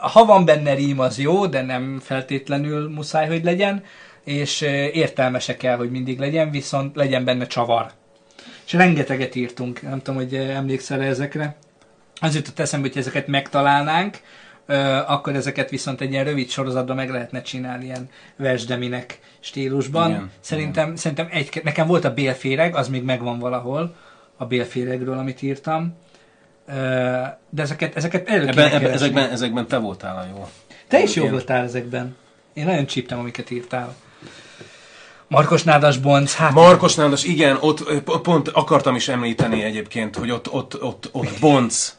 [0.00, 3.84] ha van benne rím, az jó, de nem feltétlenül muszáj, hogy legyen,
[4.24, 4.60] és
[4.92, 7.90] értelmese kell, hogy mindig legyen, viszont legyen benne csavar.
[8.66, 11.56] És rengeteget írtunk, nem tudom, hogy emlékszel ezekre.
[12.20, 14.20] Az jutott eszembe, hogy ezeket megtalálnánk,
[15.06, 20.10] akkor ezeket viszont egy ilyen rövid sorozatban meg lehetne csinálni, ilyen versdeminek stílusban.
[20.10, 23.94] Igen, szerintem, szerintem egy, nekem volt a bélféreg, az még megvan valahol,
[24.36, 25.96] a bélféregről, amit írtam.
[27.50, 30.48] De ezeket, ezeket elő Ebben, ebben, ezekben, ezekben te voltál a jó.
[30.88, 31.34] Te is jó Igen.
[31.34, 32.16] voltál ezekben.
[32.52, 33.94] Én nagyon csíptem, amiket írtál.
[35.28, 36.52] Markos Nádas Bonc, hát...
[36.52, 41.94] Markos Nádas, igen, ott pont akartam is említeni egyébként, hogy ott, ott, ott, ott Bonc,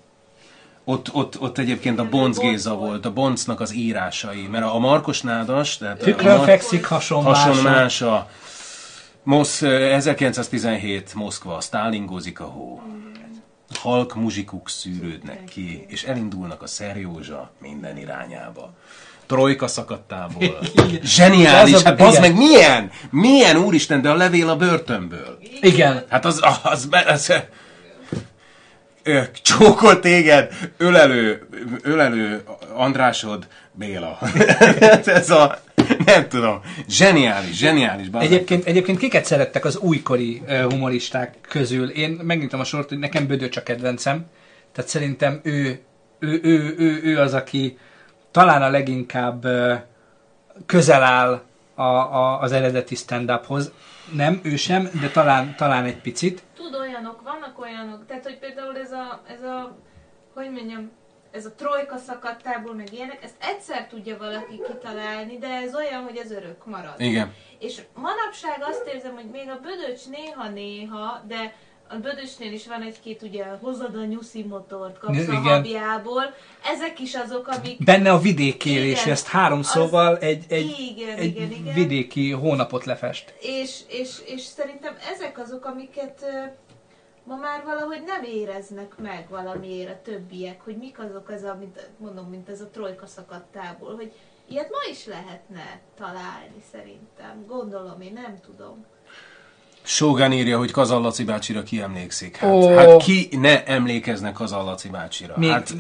[0.86, 5.22] ott, ott, ott egyébként a Bonc Géza volt, a Boncnak az írásai, mert a Markos
[5.22, 7.40] Nádas, tehát a Tükrön Mar- fekszik hasonmása.
[7.40, 8.30] hasonmása,
[9.24, 12.82] Mosz, ö, 1917 Moszkva, Sztálingozik a hó.
[13.80, 18.74] Halk muzsikuk szűrődnek ki, és elindulnak a szerjózsa minden irányába.
[19.26, 20.60] Trojka szakadtából.
[21.04, 22.92] Zseniális, Ez a- hát az meg milyen?
[23.10, 25.38] Milyen úristen, de a levél a börtönből.
[25.62, 26.06] Igen.
[26.10, 27.34] Hát az, az, az, az
[29.08, 31.48] Ö, csókol téged, ölelő,
[31.82, 34.20] ölelő Andrásod, Béla.
[35.06, 35.60] Ez a,
[36.06, 38.08] nem tudom, zseniális, zseniális.
[38.12, 38.24] meg.
[38.24, 41.90] Egyébként, egyébként kiket szerettek az újkori humoristák közül?
[41.90, 44.26] Én megnyitom a sort, hogy nekem Bödöcs a kedvencem.
[44.72, 45.80] Tehát szerintem ő,
[46.20, 47.78] ő, ő, ő, ő az, aki
[48.32, 49.48] talán a leginkább
[50.66, 51.42] közel áll
[51.76, 53.72] a, a, az eredeti stand-uphoz.
[54.12, 56.44] Nem, ő sem, de talán, talán egy picit.
[56.66, 59.78] Tud olyanok, vannak olyanok, tehát hogy például ez a, ez a
[60.34, 60.92] hogy mondjam,
[61.32, 66.18] ez a trojka szakadtából, meg ilyenek, ezt egyszer tudja valaki kitalálni, de ez olyan, hogy
[66.18, 67.00] ez örök marad.
[67.00, 67.34] Igen.
[67.60, 71.56] És manapság azt érzem, hogy még a bödöcs néha-néha, de
[71.90, 75.36] a Bödösnél is van egy-két, ugye, hozod a nyuszi motort, kapsz Igen.
[75.36, 76.24] a habjából.
[76.64, 77.84] Ezek is azok, amik...
[77.84, 79.14] Benne a vidékélés, Igen.
[79.14, 81.74] ezt három Az- szóval egy, egy, Igen, egy igen, igen.
[81.74, 83.34] vidéki hónapot lefest.
[83.40, 86.26] És, és, és szerintem ezek azok, amiket
[87.24, 92.30] ma már valahogy nem éreznek meg valamiért a többiek, hogy mik azok az, amit mondom,
[92.30, 94.14] mint ez a trojka szakadtából, hogy
[94.50, 97.46] ilyet ma is lehetne találni szerintem.
[97.48, 98.86] Gondolom, én nem tudom.
[99.86, 102.38] Sógán írja, hogy Kazal Laci bácsira ki emlékszik.
[102.38, 102.76] Hát, Ó.
[102.76, 105.34] hát ki ne emlékezne Kazal Laci bácsira?
[105.38, 105.74] Még- Hát,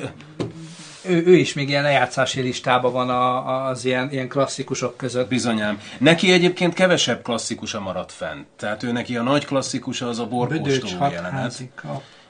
[1.07, 5.27] Ő, ő is még ilyen lejátszási listában van a, az ilyen, ilyen klasszikusok között.
[5.27, 5.79] Bizonyám.
[5.97, 8.45] Neki egyébként kevesebb klasszikusa maradt fent.
[8.57, 11.61] Tehát ő neki a nagy klasszikusa az a Bödöcs, borkóstoló jelenet.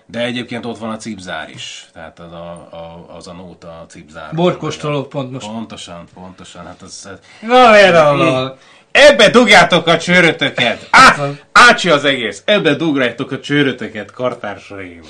[0.05, 1.87] De egyébként ott van a cipzár is.
[1.93, 4.29] Tehát az a, a, az a nóta a cipzár.
[4.33, 5.47] Borkóstoló pont most.
[5.47, 6.65] Pontosan, pontosan.
[6.65, 7.25] Hát az, hát...
[7.41, 8.57] Na, például.
[8.97, 10.87] Ebbe dugjátok a csőrötöket!
[10.91, 11.15] Á,
[11.51, 12.41] ácsi az egész!
[12.45, 15.01] Ebbe dugjátok a csőrötöket, kartársaim!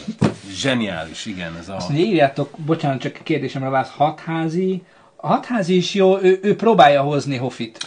[0.51, 1.75] Zseniális, igen, ez a...
[1.75, 4.83] Azt mondja, írjátok, bocsánat, csak a kérdésemre válasz, hatházi.
[5.15, 7.85] A hatházi is jó, ő, ő próbálja hozni Hofit.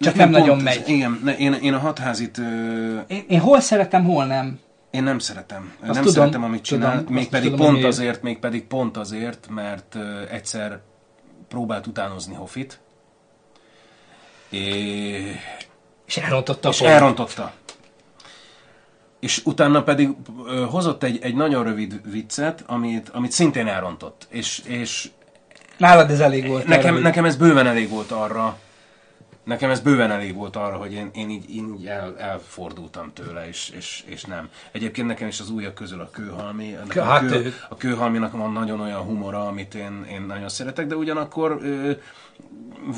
[0.00, 0.88] Csak nem Pont nagyon ez- megy.
[0.88, 2.38] Igen, ne, én, én a hatházit...
[2.38, 2.42] Ö,
[3.06, 4.58] Én, én hol szeretem, hol nem.
[4.90, 5.72] Én nem szeretem.
[5.80, 9.46] Azt nem tudom, szeretem, amit tudom, csinál, azt mégpedig tudom, pont azért, mégpedig pont azért,
[9.50, 10.80] mert ö, egyszer
[11.48, 12.80] próbált utánozni Hofit,
[14.52, 15.34] és,
[16.06, 16.94] És elrontotta a és poént.
[16.94, 17.52] elrontotta.
[19.20, 20.08] És utána pedig
[20.46, 24.26] ö, hozott egy, egy nagyon rövid viccet, amit, amit szintén elrontott.
[24.30, 25.10] És, és
[25.76, 26.66] Nálad ez elég volt.
[26.66, 28.58] nekem, nekem ez bőven elég volt arra,
[29.44, 33.48] nekem ez bőven elég volt arra, hogy én, én így, én így el, elfordultam tőle,
[33.48, 34.48] és, és, és nem.
[34.72, 36.76] Egyébként nekem is az újak közül a kőhalmi.
[36.94, 40.96] Hát a, kő, a kőhalminak van nagyon olyan humora, amit én, én nagyon szeretek, de
[40.96, 41.92] ugyanakkor ö,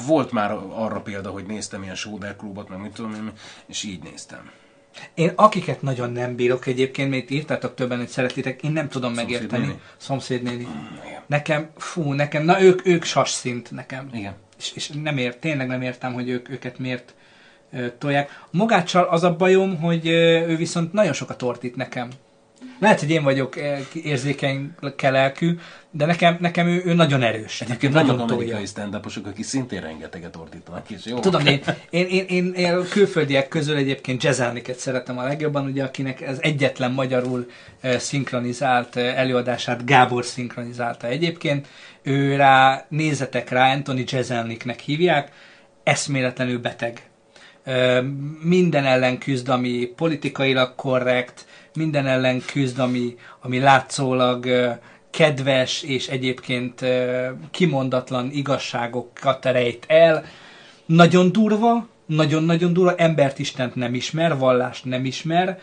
[0.06, 3.32] volt már arra példa, hogy néztem ilyen Soder klubot, meg mit tudom én,
[3.66, 4.50] és így néztem.
[5.14, 9.80] Én akiket nagyon nem bírok egyébként, még írtátok többen, hogy szeretitek, én nem tudom megérteni.
[9.96, 10.62] Szomszédnéni?
[10.62, 10.68] Szomszédnéni.
[11.06, 11.22] igen.
[11.26, 14.08] Nekem, fú, nekem, na ők, ők sas szint nekem.
[14.12, 14.34] Igen.
[14.58, 17.14] És, és nem ért, tényleg nem értem, hogy ők, őket miért
[17.72, 18.30] ö, tolják.
[18.44, 22.08] A Mogáccsal az a bajom, hogy ö, ő viszont nagyon sokat ordít nekem.
[22.78, 25.58] Lehet, hogy én vagyok eh, érzékeny lelkű,
[25.90, 27.60] de nekem, nekem ő, ő nagyon erős.
[27.60, 31.18] Egyébként nagyon vannak amerikai stand akik szintén rengeteget ordítanak, és jó.
[31.18, 31.60] Tudom, én,
[31.90, 36.92] én, én, én, én külföldiek közül egyébként jazzelniket szeretem a legjobban, ugye akinek ez egyetlen
[36.92, 37.50] magyarul
[37.80, 41.66] eh, szinkronizált eh, előadását Gábor szinkronizálta egyébként.
[42.06, 45.32] Ő rá, nézzetek rá, Anthony Jezelniknek hívják,
[45.82, 47.08] eszméletlenül beteg.
[48.42, 54.46] Minden ellen küzd, ami politikailag korrekt, minden ellen küzd, ami, ami látszólag
[55.10, 56.84] kedves és egyébként
[57.50, 60.24] kimondatlan igazságokat rejt el.
[60.86, 65.58] Nagyon durva, nagyon-nagyon durva, embert Istent nem ismer, vallást nem ismer,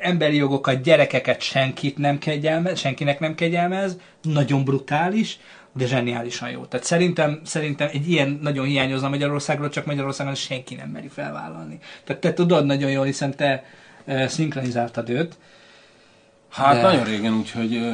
[0.00, 5.38] emberi jogokat, gyerekeket senkit nem kegyelmez, senkinek nem kegyelmez, nagyon brutális,
[5.72, 6.64] de zseniálisan jó.
[6.64, 11.78] Tehát szerintem, szerintem egy ilyen nagyon hiányozna Magyarországról, csak Magyarországon senki nem meri felvállalni.
[12.04, 13.64] Tehát te tudod nagyon jól, hiszen te
[14.06, 15.36] uh, szinkronizáltad őt.
[16.48, 17.92] Hát De- nagyon régen, úgyhogy ö,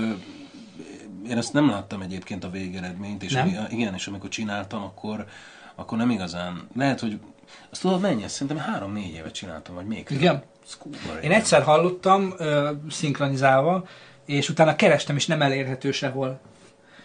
[1.28, 5.24] én ezt nem láttam egyébként a végeredményt, és ami, igen, és amikor csináltam, akkor,
[5.74, 7.18] akkor nem igazán, lehet, hogy
[7.70, 8.28] azt tudod mennyi?
[8.28, 10.05] Szerintem három-négy évet csináltam, vagy még.
[10.05, 10.18] több.
[10.18, 10.35] Igen?
[10.35, 10.43] Ez
[11.23, 13.85] Én egyszer hallottam uh, szinkronizálva,
[14.27, 16.41] és utána kerestem, és nem elérhető sehol.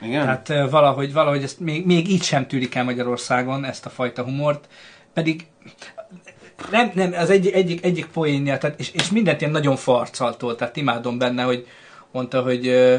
[0.01, 0.21] Igen?
[0.21, 4.23] Tehát ö, valahogy, valahogy ezt még, még így sem tűrik el Magyarországon, ezt a fajta
[4.23, 4.67] humort,
[5.13, 5.45] pedig
[6.71, 10.75] nem, nem, az egy, egyik, egyik poénja, tehát, és, és mindent ilyen nagyon farcaltól, tehát
[10.75, 11.67] imádom benne, hogy
[12.11, 12.95] mondta, hogy, ö,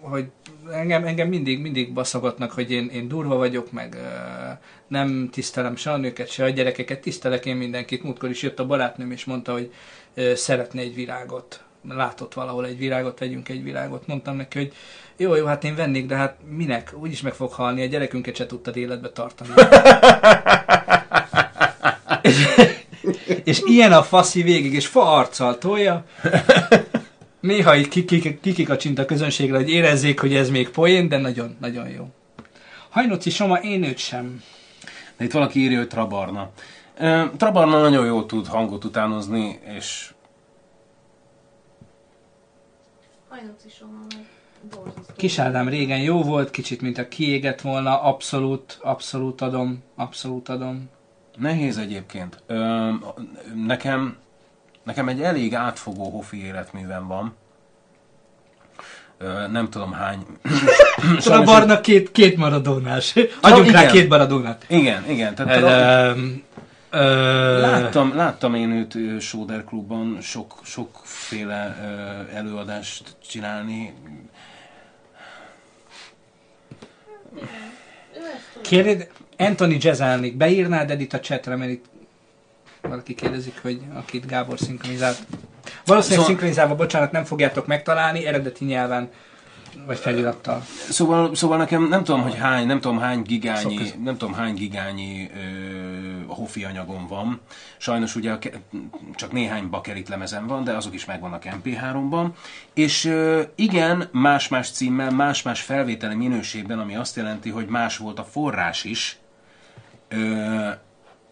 [0.00, 0.24] hogy
[0.72, 4.50] engem, engem mindig, mindig baszogatnak, hogy én, én durva vagyok, meg ö,
[4.88, 8.02] nem tisztelem se a nőket, se a gyerekeket, tisztelek én mindenkit.
[8.02, 10.01] Múltkor is jött a barátnőm, és mondta, hogy ö,
[10.34, 11.62] szeretne egy virágot.
[11.88, 14.06] Látott valahol egy virágot, vegyünk egy virágot.
[14.06, 14.72] Mondtam neki, hogy
[15.16, 16.94] jó, jó, hát én vennék, de hát minek?
[17.00, 19.50] Úgyis meg fog halni, a gyerekünket se tudtad életbe tartani.
[22.22, 22.46] és,
[23.44, 26.04] és ilyen a faszi végig, és fa arccal tolja.
[27.40, 31.88] Néha így kikik- kikikacsint a közönségre, hogy érezzék, hogy ez még poén, de nagyon, nagyon
[31.88, 32.08] jó.
[32.90, 34.42] Hajnoci Soma, én őt sem.
[35.16, 36.50] De itt valaki írja, hogy Trabarna.
[37.36, 40.14] Trabarna nagyon jól tud hangot utánozni, és.
[45.16, 50.90] Kis Ádám régen jó volt, kicsit mint a kiégett volna, abszolút, abszolút adom, abszolút adom.
[51.36, 52.42] nehéz egyébként.
[52.46, 52.90] Ö,
[53.66, 54.16] nekem,
[54.82, 57.34] nekem egy elég átfogó hofi életművem van.
[59.18, 60.26] Ö, nem tudom hány.
[61.16, 63.14] A Sajnos- barna két, két maradónás.
[63.40, 63.92] Adjunk rá igen.
[63.92, 64.64] két maradónát.
[64.68, 65.34] Igen, igen.
[65.34, 66.16] Tehát
[66.94, 71.76] Ö, Láttam, láttam én őt ö, Soder Klubban sok, sokféle
[72.34, 73.94] előadást csinálni.
[78.62, 79.06] Kérdez,
[79.38, 81.84] Anthony Jezálnik, beírnád Edit a chatre, mert itt
[82.80, 85.18] valaki kérdezik, hogy akit Gábor szinkronizált.
[85.84, 89.10] Valószínűleg Szóval- szinkronizálva, bocsánat, nem fogjátok megtalálni, eredeti nyelven,
[89.86, 90.62] vagy felirattal.
[90.88, 95.30] Szóval, szóval nekem nem tudom, hogy hány, nem tudom hány gigányi, nem tudom hány gigányi
[95.34, 95.40] ö,
[96.26, 97.40] hofi anyagom van.
[97.76, 98.38] Sajnos ugye
[99.14, 102.26] csak néhány bakerit lemezem van, de azok is megvannak MP3-ban.
[102.74, 108.24] És ö, igen, más-más címmel, más-más felvételi minőségben, ami azt jelenti, hogy más volt a
[108.24, 109.18] forrás is.
[110.08, 110.68] Ö,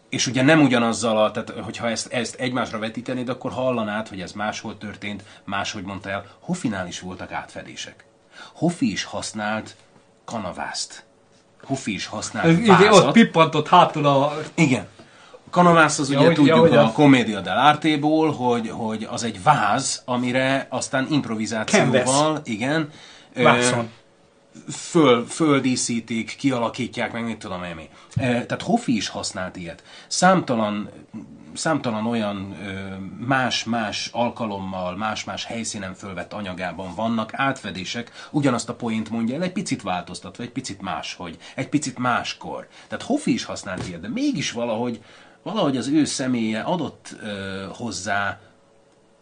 [0.09, 4.33] és ugye nem ugyanazzal, a, tehát hogyha ezt, ezt egymásra vetítenéd, akkor hallanád, hogy ez
[4.33, 6.25] máshol történt, máshogy mondta el.
[6.41, 8.05] Hoffinál is voltak átfedések.
[8.61, 9.77] Hoffi is használt
[10.25, 11.05] kanavászt.
[11.63, 13.13] Hoffi is használt Ez, ide, ott vázat.
[13.13, 14.33] pippantott hátul a...
[14.55, 14.87] Igen.
[15.47, 19.23] A kanavász az Ja, ugye hogy- tudjuk ja, a a- Commedia dell'arte-ból, hogy, hogy az
[19.25, 22.41] egy váz, amire aztán improvizációval, Canvas.
[22.45, 22.91] igen,
[23.35, 23.91] Vászon.
[24.71, 27.89] föl, földíszítik, kialakítják, meg mit tudom én mi.
[28.17, 29.83] Tehát Hoffi is használt ilyet.
[30.07, 30.89] Számtalan,
[31.55, 32.57] számtalan olyan
[33.27, 39.83] más-más alkalommal, más-más helyszínen fölvett anyagában vannak átfedések, ugyanazt a poént mondja el, egy picit
[39.83, 42.69] változtatva, egy picit máshogy, egy picit máskor.
[42.89, 45.03] Tehát Hoffi is használt ilyet, de mégis valahogy,
[45.43, 48.41] valahogy az ő személye adott ö, hozzá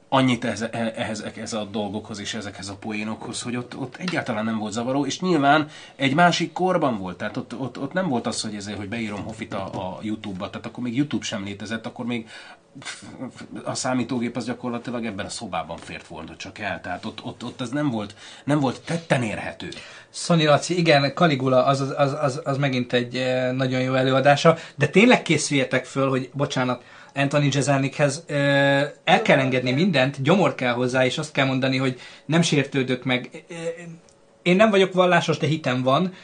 [0.08, 4.58] annyit ehhez, ehhez, ehhez a dolgokhoz és ezekhez a poénokhoz, hogy ott, ott egyáltalán nem
[4.58, 8.40] volt zavaró, és nyilván egy másik korban volt, tehát ott, ott, ott nem volt az,
[8.40, 12.06] hogy, ezért, hogy beírom Hoffit a, a YouTube-ba, tehát akkor még YouTube sem létezett, akkor
[12.06, 12.28] még
[13.64, 17.60] a számítógép az gyakorlatilag ebben a szobában fért volna csak el, tehát ott, ott, ott
[17.60, 18.14] ez nem volt,
[18.44, 19.68] nem volt tetten érhető.
[20.10, 24.56] Szonyi Laci, igen, Caligula, az, az, az, az, az megint egy eh, nagyon jó előadása,
[24.74, 26.82] de tényleg készüljetek föl, hogy bocsánat,
[27.18, 28.24] Anthony Jeselnikhez
[29.04, 33.44] el kell engedni mindent, gyomor kell hozzá, és azt kell mondani, hogy nem sértődök meg.
[34.42, 36.14] Én nem vagyok vallásos, de hitem van.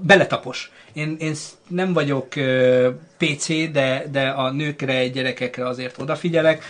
[0.00, 0.72] Beletapos.
[0.92, 1.34] Én, én
[1.68, 2.28] nem vagyok
[3.18, 6.64] PC, de, de a nőkre, gyerekekre azért odafigyelek.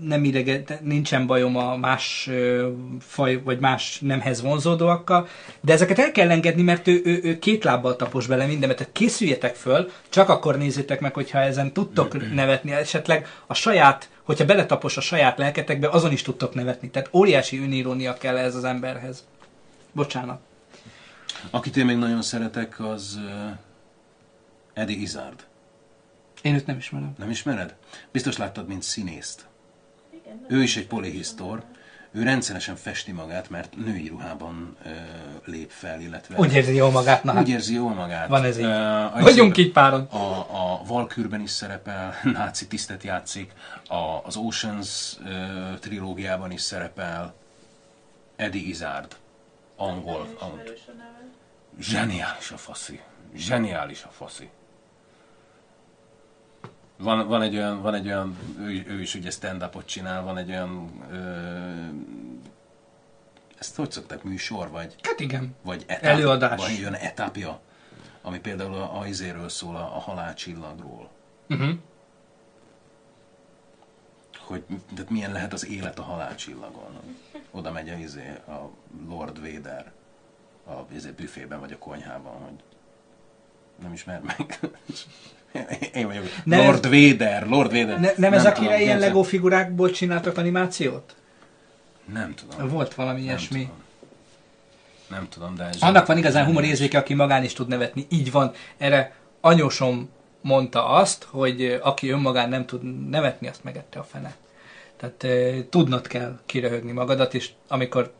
[0.00, 2.30] Nem idege, nincsen bajom a más
[3.00, 5.28] faj, vagy más nemhez vonzódóakkal,
[5.60, 8.92] de ezeket el kell engedni, mert ő, ő, ő két lábbal tapos bele mindenbe, tehát
[8.92, 14.96] készüljetek föl, csak akkor nézzétek meg, hogyha ezen tudtok nevetni, esetleg a saját, hogyha beletapos
[14.96, 16.90] a saját lelketekbe, azon is tudtok nevetni.
[16.90, 19.24] Tehát óriási önirónia kell ez az emberhez.
[19.92, 20.40] Bocsánat.
[21.50, 23.18] Akit én még nagyon szeretek, az
[24.72, 25.44] Eddie Izzard.
[26.44, 27.12] Én őt nem ismerem.
[27.18, 27.74] Nem ismered?
[28.12, 29.46] Biztos láttad, mint színészt.
[30.48, 31.62] Ő is egy polihisztor.
[32.12, 34.90] Ő rendszeresen festi magát, mert női ruhában ö,
[35.44, 36.38] lép fel, illetve...
[36.38, 37.42] Úgy érzi jól magát, na hát.
[37.42, 38.28] Úgy érzi jól magát.
[38.28, 38.64] Van ez így.
[38.64, 40.00] A- Vagyunk így páron.
[40.04, 43.52] A, a Valkürben is szerepel, náci tisztet játszik,
[43.88, 45.32] a, az Oceans ö,
[45.80, 47.34] trilógiában is szerepel,
[48.36, 49.16] Eddie Izzard,
[49.76, 50.28] angol.
[50.38, 50.62] angol.
[51.80, 53.00] Zseniális a faszi.
[53.36, 54.48] Zseniális a faszi.
[56.98, 60.50] Van, van egy olyan, van egy olyan ő, ő is ugye stand-upot csinál, van egy
[60.50, 61.18] olyan, ö,
[63.58, 65.54] ezt hogy szokták, műsor, vagy, Hát igen.
[65.62, 66.60] vagy etap, Előadás.
[66.60, 67.60] Vagy olyan etapja,
[68.22, 71.10] ami például a, a izéről szól, a, a halálcsillagról.
[71.48, 71.78] Uh-huh.
[74.38, 74.64] Hogy
[74.94, 77.16] tehát milyen lehet az élet a halálcsillagon.
[77.50, 78.70] Oda megy a, izé, a
[79.08, 79.92] Lord Vader
[80.66, 82.62] a izé, büfében vagy a konyhában, hogy
[83.82, 84.58] nem ismer meg.
[85.94, 86.24] Én vagyok.
[86.44, 88.00] Nem- Lord Vader, Lord Vader.
[88.00, 91.14] Ne, nem, ez akire ilyen nem Lego figurákból csináltak animációt?
[92.12, 92.68] Nem tudom.
[92.68, 93.60] Volt valami Nem ilyesmi.
[93.60, 93.82] tudom.
[95.08, 95.64] Nem tudom, de...
[95.64, 98.06] ez- Annak van igazán humorérzéke, aki magán is tud nevetni.
[98.08, 98.52] Így van.
[98.76, 100.08] Erre anyósom
[100.40, 104.34] mondta azt, hogy aki önmagán nem tud nevetni, azt megette a fene.
[104.96, 108.12] Tehát eh, tudnod kell kiröhögni magadat, és amikor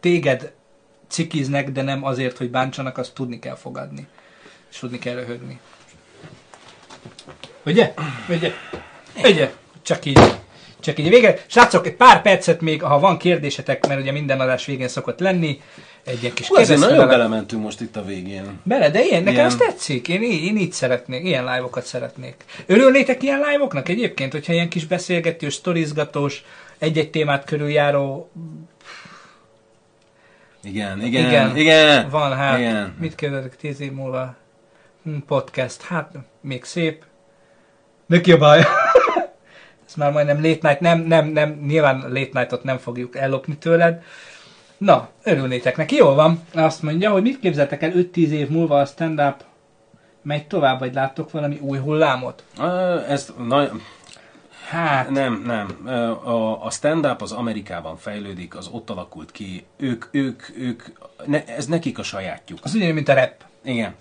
[0.00, 0.52] téged
[1.08, 4.06] cikiznek, de nem azért, hogy bántsanak, azt tudni kell fogadni.
[4.70, 5.60] És tudni kell röhögni.
[7.66, 7.94] Ugye?
[8.28, 8.52] Ugye?
[9.24, 9.52] Ugye?
[9.82, 10.20] Csak így.
[10.80, 11.38] Csak így vége.
[11.46, 15.60] Srácok, egy pár percet még, ha van kérdésetek, mert ugye minden adás végén szokott lenni,
[16.04, 18.60] egy ilyen kis Hú, azért nagyon belementünk most itt a végén.
[18.62, 20.08] Bele, de ilyen, nekem Ilyen- ez tetszik.
[20.08, 22.34] Én, í- én így szeretnék, ilyen live-okat szeretnék.
[22.66, 26.44] Örülnétek ilyen live-oknak egyébként, hogyha ilyen kis beszélgetős, sztorizgatós,
[26.78, 28.30] egy-egy témát körüljáró...
[30.62, 31.56] Igen, igen, igen.
[31.56, 32.10] igen.
[32.10, 32.96] Van, hát, Igen.
[33.00, 34.36] mit kérdezek tíz év múlva?
[35.26, 37.04] Podcast, hát, még szép.
[38.06, 38.62] Ne kiabálj!
[39.86, 44.02] Ez már majdnem late night, nem, nem, nem, nyilván late nightot nem fogjuk ellopni tőled.
[44.78, 46.42] Na, örülnétek neki, jól van.
[46.54, 49.44] Azt mondja, hogy mit képzeltek el 5-10 év múlva a stand-up
[50.22, 52.44] megy tovább, vagy láttok valami új hullámot?
[52.58, 53.68] Ö, Ez na,
[54.68, 55.86] Hát, nem, nem.
[56.24, 59.64] A, a stand-up az Amerikában fejlődik, az ott alakult ki.
[59.76, 60.82] Ők, ők, ők,
[61.26, 62.58] ne, ez nekik a sajátjuk.
[62.62, 63.34] az ugyanúgy, mint a rap.
[63.62, 63.94] Igen.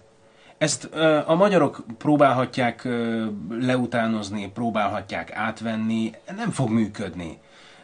[0.60, 0.84] Ezt
[1.26, 2.88] a magyarok próbálhatják
[3.50, 7.40] leutánozni, próbálhatják átvenni, nem fog működni.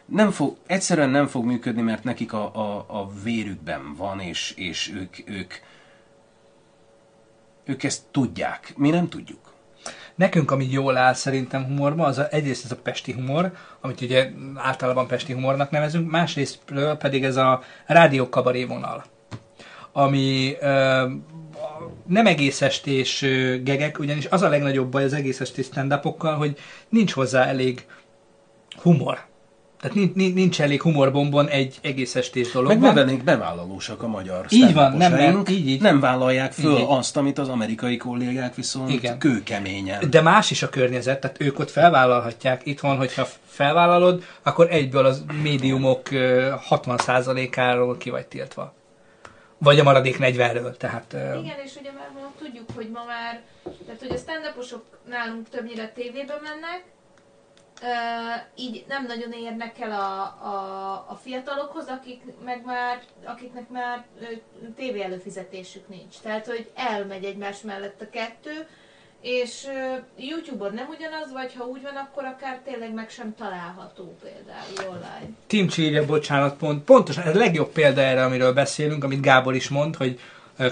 [0.06, 4.92] Nem fog, egyszerűen nem fog működni, mert nekik a, a, a vérükben van, és, és
[4.94, 5.54] ők, ők,
[7.64, 8.72] ők ezt tudják.
[8.76, 9.52] Mi nem tudjuk.
[10.14, 14.30] Nekünk, ami jól áll szerintem humorban, az a, egyrészt ez a pesti humor, amit ugye
[14.54, 16.58] általában pesti humornak nevezünk, másrészt
[16.98, 19.04] pedig ez a rádiókabaré vonal,
[19.92, 20.56] ami
[22.06, 23.20] nem egész estés
[23.62, 26.56] gegek, ugyanis az a legnagyobb baj az egész estés stand hogy
[26.88, 27.84] nincs hozzá elég
[28.82, 29.24] humor.
[29.80, 32.94] Tehát nincs, nincs, elég humorbombon egy egész estés Meg dologban.
[32.94, 35.80] ne lennék bevállalósak a magyar Így van, nem, nem, így, így.
[35.80, 39.18] nem vállalják föl Így, azt, amit az amerikai kollégák viszont Igen.
[39.18, 40.10] kőkeményen.
[40.10, 42.60] De más is a környezet, tehát ők ott felvállalhatják.
[42.64, 48.74] Itthon, hogyha felvállalod, akkor egyből az médiumok ö, 60%-áról ki vagy tiltva.
[49.58, 50.76] Vagy a maradék 40-ről.
[50.76, 53.42] Tehát, Igen, és ugye már ma tudjuk, hogy ma már,
[53.86, 54.54] tehát hogy a stand
[55.04, 56.84] nálunk többnyire tévébe mennek,
[58.54, 64.04] így nem nagyon érnek el a, a, a fiatalokhoz, akik meg már, akiknek már
[64.76, 66.16] tévé előfizetésük nincs.
[66.22, 68.68] Tehát, hogy elmegy egymás mellett a kettő,
[69.26, 69.66] és
[70.18, 75.28] YouTube-on nem ugyanaz, vagy ha úgy van, akkor akár tényleg meg sem található például online.
[75.46, 79.68] Tim írja, bocsánat, pont, pontosan, ez a legjobb példa erre, amiről beszélünk, amit Gábor is
[79.68, 80.20] mond, hogy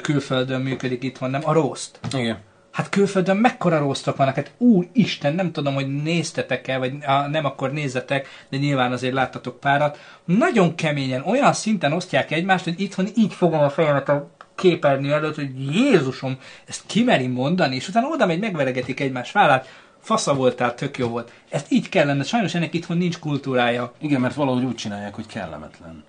[0.03, 1.99] külföldön működik, itthon nem, a roast.
[2.13, 2.39] Igen.
[2.71, 7.73] Hát külföldön mekkora rosztok vannak, hát úristen, nem tudom, hogy néztetek-e, vagy á, nem, akkor
[7.73, 9.99] nézzetek, de nyilván azért láttatok párat.
[10.25, 15.35] Nagyon keményen, olyan szinten osztják egymást, hogy itthon így fogom a fejemet a képernyő előtt,
[15.35, 19.69] hogy Jézusom, ezt kimeri mondani, és utána oda megy, megveregetik egymás vállát,
[20.01, 21.33] fasza voltál, tök jó volt.
[21.49, 23.93] Ezt így kellene, sajnos ennek itthon nincs kultúrája.
[24.01, 26.05] Igen, mert valahogy úgy csinálják, hogy kellemetlen.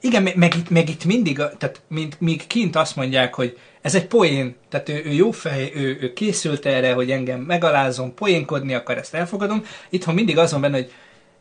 [0.00, 3.94] Igen, me- meg itt, meg itt mindig, tehát mint, míg kint azt mondják, hogy ez
[3.94, 8.74] egy poén, tehát ő, ő jó fej, ő, ő készült erre, hogy engem megalázom, poénkodni
[8.74, 9.64] akar, ezt elfogadom.
[9.88, 10.92] Itthon mindig azon benne, hogy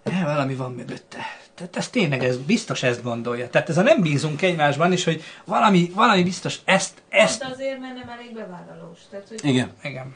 [0.04, 1.18] eh, valami van mögötte.
[1.56, 3.50] Tehát ez tényleg, ez biztos ezt gondolja.
[3.50, 7.40] Tehát ez a nem bízunk egymásban is, hogy valami, valami biztos ezt, ezt.
[7.40, 9.00] Pont azért, mert nem elég bevállalós.
[9.10, 9.72] Tehát, hogy Igen.
[9.84, 10.16] Igen.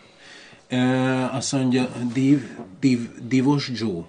[0.72, 2.42] Uh, azt mondja, Div,
[2.80, 4.04] Div, Divos Joe.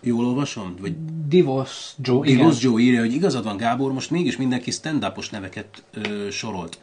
[0.00, 0.76] Jól olvasom?
[0.80, 0.94] Vagy
[1.28, 2.36] Divos Joe, igen.
[2.36, 6.78] Divos Joe írja, hogy igazad van Gábor, most mégis mindenki stand neveket ö, sorolt.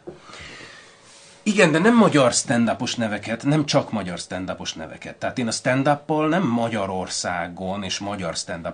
[1.46, 5.16] Igen, de nem magyar stand neveket, nem csak magyar stand neveket.
[5.16, 5.88] Tehát én a stand
[6.28, 8.66] nem Magyarországon és magyar stand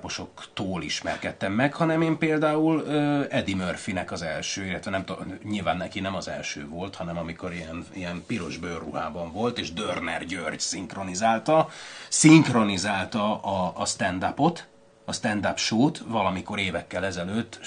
[0.84, 6.00] ismerkedtem meg, hanem én például uh, Eddie Murphynek az első, illetve nem tudom, nyilván neki
[6.00, 11.70] nem az első volt, hanem amikor ilyen, ilyen piros bőrruhában volt, és Dörner György szinkronizálta,
[12.10, 14.68] szinkronizálta a, a stand-upot,
[15.06, 17.60] a stand-up show-t valamikor évekkel ezelőtt,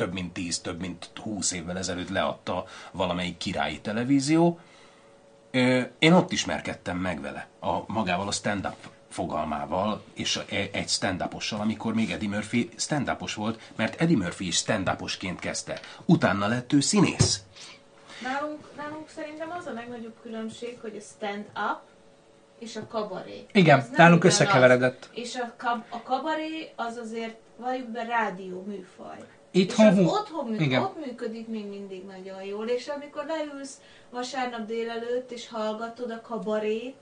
[0.00, 4.58] több mint 10, több mint 20 évvel ezelőtt leadta valamelyik királyi televízió.
[5.98, 8.76] Én ott ismerkedtem meg vele, a, magával a stand-up
[9.08, 11.24] fogalmával, és e- egy stand
[11.60, 14.90] amikor még Eddie Murphy stand volt, mert Eddie Murphy is stand
[15.38, 15.80] kezdte.
[16.04, 17.42] Utána lett ő színész.
[18.22, 21.80] Nálunk, nálunk szerintem az a legnagyobb különbség, hogy a stand-up
[22.58, 23.46] és a kabaré.
[23.52, 25.08] Igen, Az nálunk összekeveredett.
[25.12, 29.18] És a, kab- a kabaré az azért, valljuk be, rádió műfaj.
[29.50, 30.82] Itthon és az otthon működik, igen.
[30.82, 36.96] ott működik még mindig nagyon jól, és amikor leülsz vasárnap délelőtt, és hallgatod a kabarét,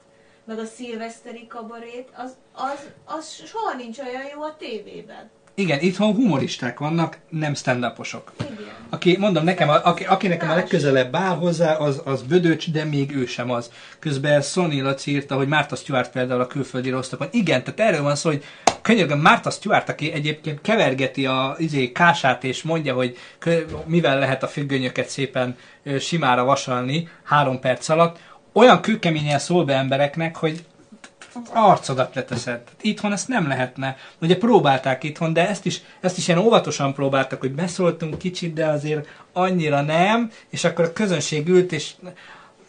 [0.44, 5.30] meg a szilveszteri kabarét, az, az, az soha nincs olyan jó a tévében.
[5.58, 8.74] Igen, itthon humoristák vannak, nem stand Igen.
[8.88, 12.84] Aki, mondom, nekem, a, aki, aki nekem a legközelebb áll hozzá, az, az Bödöcs, de
[12.84, 13.70] még ő sem az.
[13.98, 17.28] Közben Sonny Laci írta, hogy Márta Stewart például a külföldi rosszokon.
[17.30, 18.44] Igen, tehát erről van szó, hogy
[18.82, 24.42] könyörgöm, Márta Stewart, aki egyébként kevergeti a izé, kását, és mondja, hogy kö, mivel lehet
[24.42, 28.18] a függönyöket szépen ö, simára vasalni három perc alatt,
[28.52, 30.64] olyan kőkeményen szól be embereknek, hogy
[31.52, 32.60] arcodat leteszed.
[32.80, 33.96] Itthon ezt nem lehetne.
[34.20, 38.66] Ugye próbálták itthon, de ezt is, ezt is ilyen óvatosan próbáltak, hogy beszóltunk kicsit, de
[38.66, 41.92] azért annyira nem, és akkor a közönség ült, és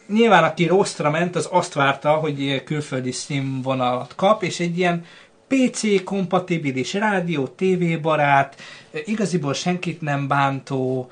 [0.08, 5.04] nyilván aki rosszra ment, az azt várta, hogy külföldi színvonalat kap, és egy ilyen
[5.50, 8.56] PC kompatibilis rádió, TV barát,
[9.04, 11.10] igaziból senkit nem bántó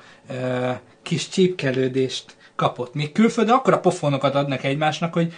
[1.01, 2.93] kis csípkelődést kapott.
[2.93, 5.33] Még külföldön akkora pofonokat adnak egymásnak, hogy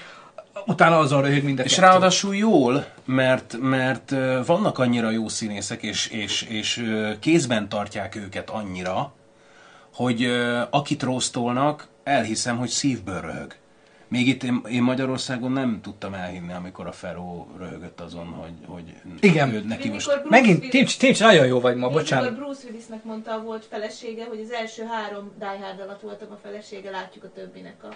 [0.65, 1.88] utána azon röhög mind a És kettő.
[1.88, 4.15] ráadásul jól, mert, mert
[4.45, 6.86] vannak annyira jó színészek, és, és, és
[7.19, 9.14] kézben tartják őket annyira,
[9.94, 10.32] hogy
[10.69, 13.56] akit rosztolnak, elhiszem, hogy szívből röhög.
[14.11, 18.83] Még itt én, én Magyarországon nem tudtam elhinni, amikor a Feró röhögött azon, hogy, hogy
[19.19, 19.53] Igen.
[19.53, 20.07] ő neki Még most...
[20.07, 22.29] mikor Bruce Megint, Willis- Timcs, Timcs, nagyon jó vagy ma, bocsánat.
[22.29, 26.27] Mikor Bruce Willisnek mondta a volt felesége, hogy az első három Die Hard alatt voltam
[26.31, 27.88] a felesége, látjuk a többinek a,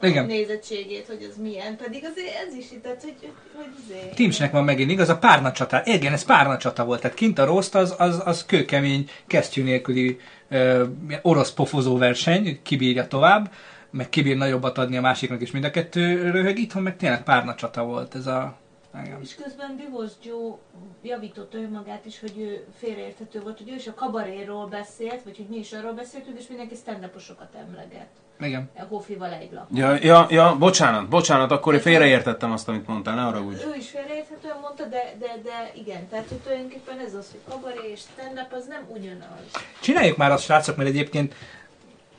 [0.00, 0.26] a Igen.
[0.26, 1.76] nézettségét, hogy az milyen.
[1.76, 4.14] Pedig azért ez is itt, tehát, hogy, hogy azért...
[4.14, 5.82] Timcsnek van megint igaz, a párna csata.
[5.84, 7.00] Igen, ez párna csata volt.
[7.00, 10.18] Tehát kint a roszt az, az, az kőkemény, kesztyű nélküli
[10.48, 10.84] ö,
[11.22, 13.50] orosz pofozó verseny, kibírja tovább,
[13.90, 16.58] meg kibír nagyobbat adni a másiknak, és mind a kettő röhög.
[16.58, 18.56] Itthon meg tényleg párna csata volt ez a...
[19.04, 19.18] Igen.
[19.22, 20.56] És közben Divorce Joe
[21.02, 25.46] javította önmagát is, hogy ő félreérthető volt, hogy ő is a kabaréról beszélt, vagy hogy
[25.48, 27.10] mi is arról beszéltünk, és mindenki stand
[27.54, 28.08] emleget.
[28.40, 28.70] Igen.
[28.88, 29.66] Hofival egy lap.
[29.74, 33.64] Ja, ja, ja, bocsánat, bocsánat, akkor én félreértettem azt, amit mondtál, ne arra úgy.
[33.72, 37.90] Ő is félreérthetően mondta, de, de, de igen, tehát hogy tulajdonképpen ez az, hogy kabaré
[37.90, 39.44] és stand-up az nem ugyanaz.
[39.80, 41.34] Csináljuk már azt, srácok, mert egyébként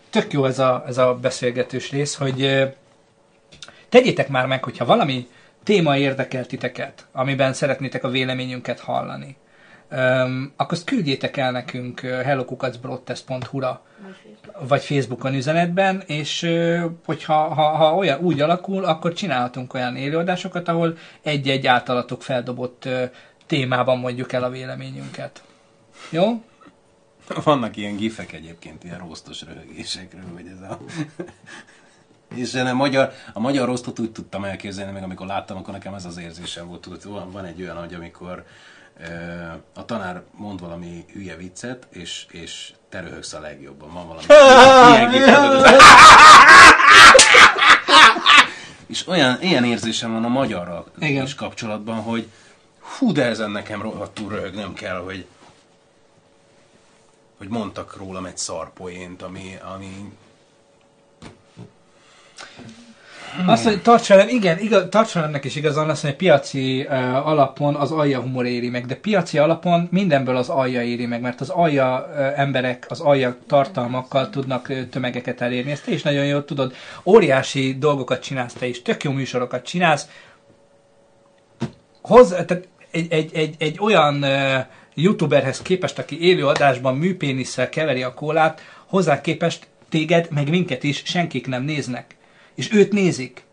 [0.09, 2.69] tök jó ez a, ez a beszélgetős rész, hogy
[3.89, 5.27] tegyétek már meg, hogyha valami
[5.63, 9.35] téma érdekel titeket, amiben szeretnétek a véleményünket hallani,
[9.89, 13.81] öm, akkor azt küldjétek el nekünk hellokukacbroadtest.hu-ra
[14.67, 16.51] vagy Facebookon üzenetben, és
[17.05, 22.87] hogyha ha, ha olyan úgy alakul, akkor csinálhatunk olyan élőadásokat, ahol egy-egy általatok feldobott
[23.47, 25.43] témában mondjuk el a véleményünket.
[26.09, 26.41] Jó?
[27.43, 30.79] Vannak ilyen gifek egyébként, ilyen rosztos röhögésekről, hogy ez a...
[32.35, 36.05] És a magyar, a magyar rosztot úgy tudtam elképzelni, meg amikor láttam, akkor nekem ez
[36.05, 36.81] az érzésem volt.
[36.81, 38.45] Tudod, van, van egy olyan, hogy amikor
[39.73, 43.93] a tanár mond valami hülye viccet, és, és te röhögsz a legjobban.
[43.93, 44.25] Van valami
[45.15, 45.71] ilyen az-
[48.87, 51.23] És olyan, ilyen érzésem van a magyarral Igen.
[51.23, 52.27] is kapcsolatban, hogy
[52.79, 55.25] hú, de ezen nekem rohadtul röhögnöm kell, hogy
[57.39, 60.11] hogy mondtak rólam egy szarpoént, ami, ami
[63.45, 67.75] Azt mondja, tarts velem, igen, igaz, tarts velemnek is igazán, azt mondja, piaci uh, alapon
[67.75, 71.49] az alja humor éri meg, de piaci alapon mindenből az alja éri meg, mert az
[71.49, 75.71] alja uh, emberek, az alja tartalmakkal tudnak uh, tömegeket elérni.
[75.71, 76.73] Ezt te is nagyon jól tudod.
[77.03, 80.07] Óriási dolgokat csinálsz te is, tök jó műsorokat csinálsz.
[82.01, 88.03] Hozzá, tehát egy, egy, egy, egy olyan uh, youtuberhez képest, aki élő adásban műpénisszel keveri
[88.03, 92.15] a kólát, hozzá képest téged, meg minket is senkik nem néznek.
[92.55, 93.43] És őt nézik.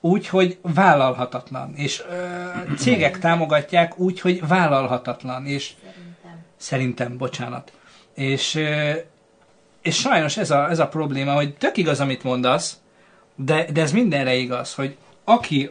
[0.00, 1.74] Úgy, hogy vállalhatatlan.
[1.74, 5.46] És ö, cégek támogatják úgy, hogy vállalhatatlan.
[5.46, 6.44] És Szerintem.
[6.56, 7.72] szerintem, bocsánat.
[8.14, 8.90] És, ö,
[9.82, 12.76] és sajnos ez a, ez a probléma, hogy tök igaz, amit mondasz,
[13.34, 15.70] de, de ez mindenre igaz, hogy aki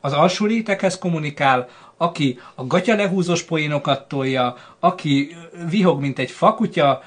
[0.00, 1.68] az alsó réteghez kommunikál,
[2.02, 5.36] aki a gatya lehúzós poénokat tolja, aki
[5.68, 7.02] vihog, mint egy fakutya,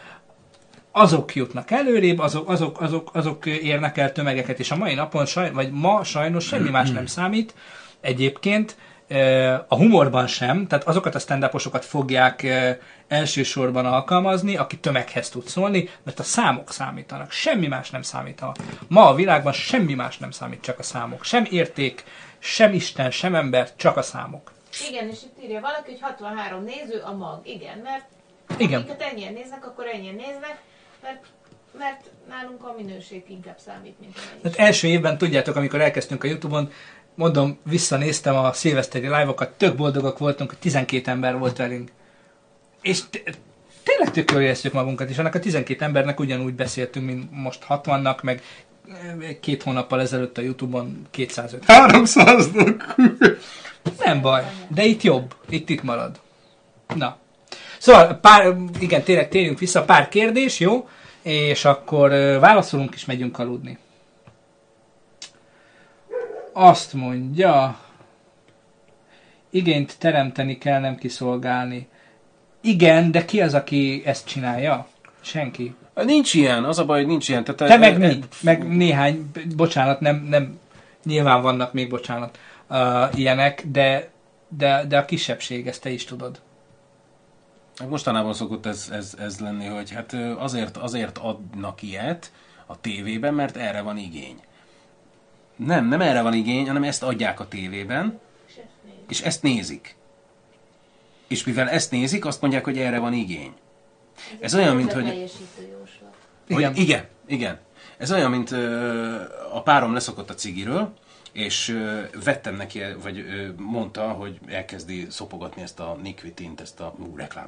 [0.91, 5.51] azok jutnak előrébb, azok, azok, azok, azok érnek el tömegeket, és a mai napon, saj,
[5.51, 7.53] vagy ma sajnos semmi más nem számít.
[8.01, 8.77] Egyébként
[9.67, 11.49] a humorban sem, tehát azokat a stand
[11.81, 12.47] fogják
[13.07, 18.55] elsősorban alkalmazni, aki tömeghez tud szólni, mert a számok számítanak, semmi más nem számítanak.
[18.87, 21.23] Ma a világban semmi más nem számít, csak a számok.
[21.23, 22.03] Sem érték,
[22.39, 24.54] sem Isten, sem ember, csak a számok.
[24.89, 27.47] Igen, és itt írja valaki, hogy 63 néző a mag.
[27.47, 28.05] Igen, mert
[28.57, 28.81] Igen.
[28.81, 30.61] akiket ennyien néznek, akkor ennyien néznek,
[31.01, 31.25] mert,
[31.77, 34.41] mert nálunk a minőség inkább számít, mint a mennyiség.
[34.41, 36.71] Tehát első évben, tudjátok, amikor elkezdtünk a Youtube-on,
[37.15, 41.91] mondom, visszanéztem a szilveszteri live-okat, tök boldogak voltunk, hogy 12 ember volt velünk.
[42.81, 43.39] És t-
[43.83, 48.21] tényleg tök jól éreztük magunkat, és annak a 12 embernek ugyanúgy beszéltünk, mint most 60-nak,
[48.21, 48.41] meg
[48.89, 51.77] eh, két hónappal ezelőtt a Youtube-on 250.
[51.77, 52.49] 300
[54.03, 56.19] Nem baj, de itt jobb, itt itt marad.
[56.95, 57.17] Na.
[57.77, 60.89] Szóval, pár, igen, tényleg térjünk vissza, pár kérdés, jó?
[61.21, 63.77] És akkor válaszolunk és megyünk aludni.
[66.53, 67.79] Azt mondja,
[69.49, 71.87] igényt teremteni kell, nem kiszolgálni.
[72.61, 74.87] Igen, de ki az, aki ezt csinálja?
[75.21, 75.75] Senki.
[75.93, 77.43] Nincs ilyen, az a baj, hogy nincs ilyen.
[77.43, 78.19] Tehát Te meg mi?
[78.41, 80.59] Meg néhány, bocsánat, nem, nem,
[81.03, 84.09] nyilván vannak még, bocsánat, uh, ilyenek, de,
[84.47, 86.41] de, de a kisebbség, ezt te is tudod.
[87.75, 92.31] Hát Mostanában szokott ez, ez, ez lenni, hogy hát azért, azért adnak ilyet
[92.65, 94.39] a tévében, mert erre van igény.
[95.55, 98.19] Nem, nem erre van igény, hanem ezt adják a tévében,
[99.09, 99.95] és ezt nézik.
[101.27, 103.53] És mivel ezt nézik, azt mondják, hogy erre van igény.
[104.39, 105.31] Ez olyan, mint hogy...
[106.47, 106.75] Igen.
[106.75, 107.59] Igen, igen.
[107.97, 109.21] Ez olyan, mint ö,
[109.51, 110.93] a párom leszokott a cigiről,
[111.35, 111.79] és
[112.23, 113.25] vettem neki, vagy
[113.57, 117.47] mondta, hogy elkezdi szopogatni ezt a Nikvitint, ezt a ú, reklám,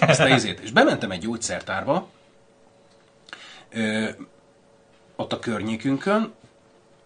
[0.00, 0.60] ezt a izét.
[0.60, 2.08] És bementem egy gyógyszertárba,
[5.16, 6.32] ott a környékünkön,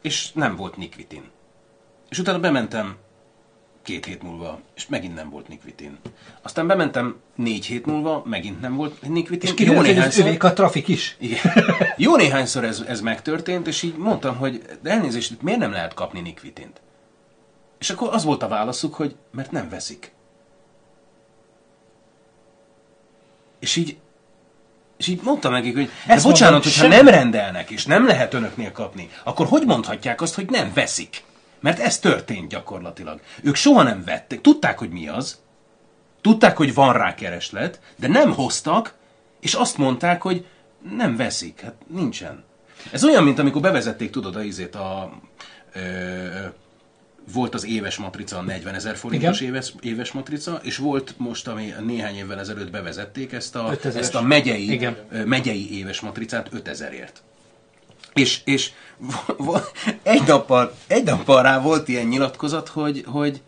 [0.01, 1.31] és nem volt nikvitin.
[2.09, 2.97] És utána bementem
[3.82, 5.98] két hét múlva, és megint nem volt nikvitin.
[6.42, 9.55] Aztán bementem négy hét múlva, megint nem volt nikvitin.
[9.57, 11.16] És hogy az övék a trafik is.
[11.18, 11.40] Igen.
[11.97, 15.94] Jó néhányszor ez, ez megtörtént, és így mondtam, hogy de elnézést, itt miért nem lehet
[15.94, 16.81] kapni nikvitint?
[17.78, 20.12] És akkor az volt a válaszuk, hogy mert nem veszik.
[23.58, 23.97] És így,
[24.97, 28.34] és így mondtam nekik, hogy Ezt bocsánat, mondom, hogyha sem- nem rendelnek, és nem lehet
[28.34, 31.23] önöknél kapni, akkor hogy mondhatják azt, hogy nem veszik?
[31.60, 33.20] Mert ez történt gyakorlatilag.
[33.42, 34.40] Ők soha nem vették.
[34.40, 35.38] Tudták, hogy mi az.
[36.20, 38.94] Tudták, hogy van rá kereslet, de nem hoztak,
[39.40, 40.46] és azt mondták, hogy
[40.96, 41.60] nem veszik.
[41.60, 42.44] Hát nincsen.
[42.92, 45.12] Ez olyan, mint amikor bevezették, tudod, a izét a...
[45.72, 45.80] Ö,
[47.32, 49.52] volt az éves matrica, a 40 ezer forintos Igen.
[49.52, 53.94] éves, éves matrica, és volt most, ami néhány évvel ezelőtt bevezették ezt a, 5000-es.
[53.94, 54.96] ezt a megyei, Igen.
[55.24, 57.12] megyei éves matricát 5000ért.
[58.18, 58.70] És, és
[60.02, 63.42] egy, nappal, egy nappal rá volt ilyen nyilatkozat, hogy, hogy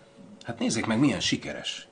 [0.45, 1.89] hát nézzék meg, milyen sikeres.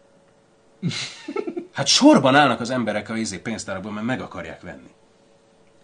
[1.73, 4.91] Hát sorban állnak az emberek a izé pénztárakban, mert meg akarják venni.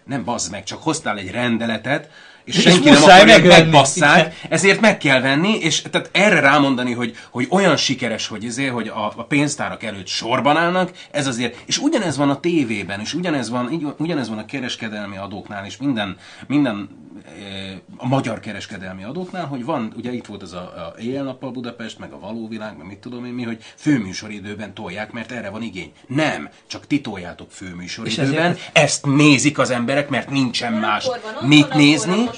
[0.04, 2.10] Nem bazd meg, csak hoztál egy rendeletet,
[2.44, 6.40] és És senki nem muszáj akarja, hogy megbasszák, ezért meg kell venni, és tehát erre
[6.40, 11.26] rámondani, hogy, hogy olyan sikeres, hogy ezért, hogy a, a pénztárak előtt sorban állnak, ez
[11.26, 15.76] azért, és ugyanez van a tévében, és ugyanez van, ugyanez van a kereskedelmi adóknál, és
[15.76, 16.16] minden,
[16.46, 16.88] minden
[17.24, 21.98] eh, a magyar kereskedelmi adóknál, hogy van, ugye itt volt az a, a éjjel-nappal Budapest,
[21.98, 25.62] meg a való világ, meg mit tudom én mi, hogy főműsoridőben tolják, mert erre van
[25.62, 25.92] igény.
[26.06, 31.06] Nem, csak ti toljátok főműsoridőben, ezért- ezt nézik az emberek, mert nincsen más.
[31.40, 32.28] mit nézni.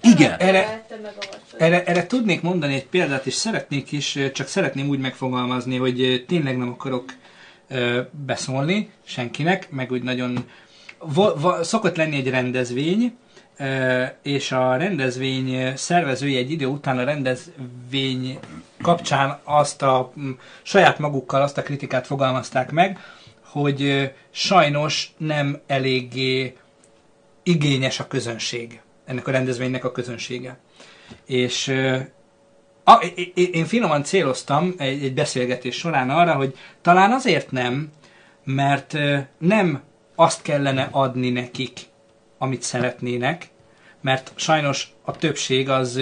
[0.00, 0.38] Igen.
[0.38, 0.86] Erre-.
[1.58, 6.58] Erre, erre tudnék mondani egy példát, és szeretnék is, csak szeretném úgy megfogalmazni, hogy tényleg
[6.58, 7.04] nem akarok
[7.68, 10.44] ö, beszólni senkinek, meg úgy nagyon...
[10.98, 13.16] Vo, va, szokott lenni egy rendezvény,
[13.58, 18.38] ö, és a rendezvény szervezői egy idő után a rendezvény
[18.82, 20.28] kapcsán azt a m,
[20.62, 22.98] saját magukkal azt a kritikát fogalmazták meg,
[23.44, 26.56] hogy ö, sajnos nem eléggé
[27.42, 28.80] igényes a közönség,
[29.10, 30.58] ennek a rendezvénynek a közönsége.
[31.26, 31.68] És
[32.84, 37.92] a, én finoman céloztam egy, egy beszélgetés során arra, hogy talán azért nem,
[38.44, 38.96] mert
[39.38, 39.82] nem
[40.14, 41.78] azt kellene adni nekik,
[42.38, 43.48] amit szeretnének,
[44.00, 46.00] mert sajnos a többség az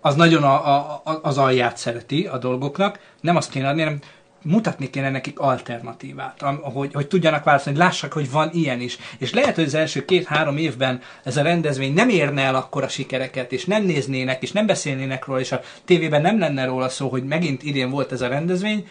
[0.00, 4.00] az nagyon a, a- az alját szereti a dolgoknak, nem azt kéne adni, hanem
[4.46, 8.98] mutatni kéne nekik alternatívát, hogy, hogy tudjanak válaszolni, hogy lássák, hogy van ilyen is.
[9.18, 13.52] És lehet, hogy az első két-három évben ez a rendezvény nem érne el akkora sikereket,
[13.52, 17.24] és nem néznének, és nem beszélnének róla, és a tévében nem lenne róla szó, hogy
[17.24, 18.88] megint idén volt ez a rendezvény,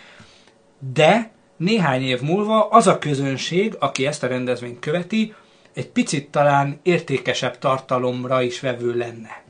[0.94, 5.34] de néhány év múlva az a közönség, aki ezt a rendezvényt követi,
[5.74, 9.44] egy picit talán értékesebb tartalomra is vevő lenne.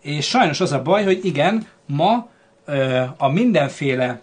[0.00, 2.28] És sajnos az a baj, hogy igen, ma
[3.16, 4.20] a mindenféle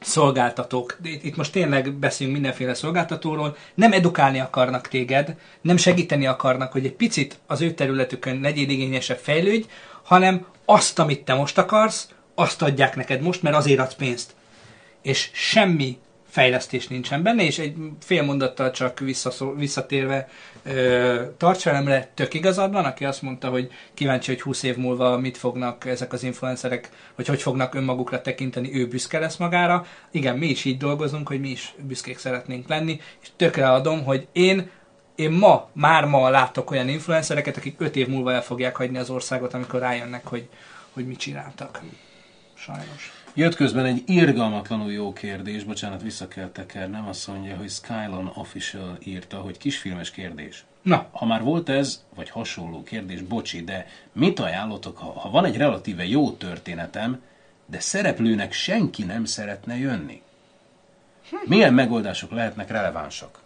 [0.00, 6.84] szolgáltatók, itt most tényleg beszélünk mindenféle szolgáltatóról, nem edukálni akarnak téged, nem segíteni akarnak, hogy
[6.84, 9.66] egy picit az ő területükön legyél igényesebb, fejlődj,
[10.02, 14.34] hanem azt, amit te most akarsz, azt adják neked most, mert azért adsz pénzt.
[15.02, 15.98] És semmi
[16.30, 19.02] fejlesztés nincsen benne, és egy fél mondattal csak
[19.56, 20.28] visszatérve
[20.62, 25.18] ö, tarts velemre, tök igazad van, aki azt mondta, hogy kíváncsi, hogy 20 év múlva
[25.18, 29.86] mit fognak ezek az influencerek, vagy hogy fognak önmagukra tekinteni, ő büszke lesz magára.
[30.10, 34.26] Igen, mi is így dolgozunk, hogy mi is büszkék szeretnénk lenni, és tökre adom, hogy
[34.32, 34.70] én
[35.14, 39.10] én ma, már ma látok olyan influencereket, akik 5 év múlva el fogják hagyni az
[39.10, 40.48] országot, amikor rájönnek, hogy,
[40.92, 41.80] hogy mit csináltak.
[42.54, 43.19] Sajnos.
[43.34, 48.98] Jött közben egy irgalmatlanul jó kérdés, bocsánat, vissza kell tekernem, azt mondja, hogy Skylon Official
[49.04, 50.64] írta, hogy kisfilmes kérdés.
[50.82, 55.44] Na, Ha már volt ez, vagy hasonló kérdés, bocsi, de mit ajánlotok, ha, ha van
[55.44, 57.22] egy relatíve jó történetem,
[57.66, 60.22] de szereplőnek senki nem szeretne jönni?
[61.44, 63.40] Milyen megoldások lehetnek relevánsak?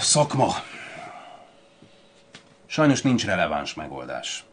[0.00, 0.54] Szakma.
[2.66, 4.44] Sajnos nincs releváns megoldás.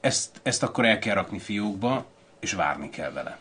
[0.00, 2.04] Ezt, ezt akkor el kell rakni fiókba,
[2.40, 3.38] és várni kell vele.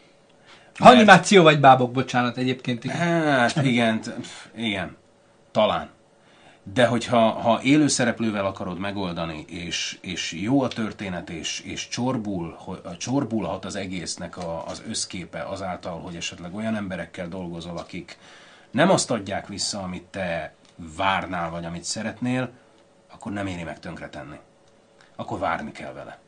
[0.79, 2.97] animáció vagy bábok, bocsánat, egyébként igen.
[2.97, 4.01] Hát igen,
[4.55, 4.97] igen,
[5.51, 5.89] talán.
[6.63, 12.57] De hogyha ha élő szereplővel akarod megoldani, és, és jó a történet, és, és csorbul,
[12.97, 18.17] csorbulhat az egésznek a, az összképe azáltal, hogy esetleg olyan emberekkel dolgozol, akik
[18.71, 20.53] nem azt adják vissza, amit te
[20.97, 22.49] várnál, vagy amit szeretnél,
[23.13, 24.37] akkor nem éri meg tönkretenni.
[25.15, 26.19] Akkor várni kell vele.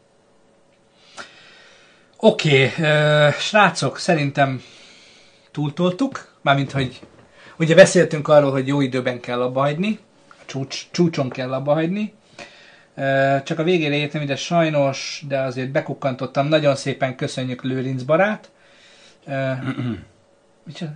[2.17, 4.61] Oké, okay, srácok, szerintem
[5.51, 6.99] túltoltuk, mármint, hogy
[7.57, 12.13] Ugye beszéltünk arról, hogy jó időben kell abba hagyni, a csúcs, csúcson kell abba hagyni.
[12.95, 16.47] Ö, Csak a végére értem ide sajnos, de azért bekukkantottam.
[16.47, 18.51] Nagyon szépen köszönjük Lőrinc barát.
[20.65, 20.91] Micsoda?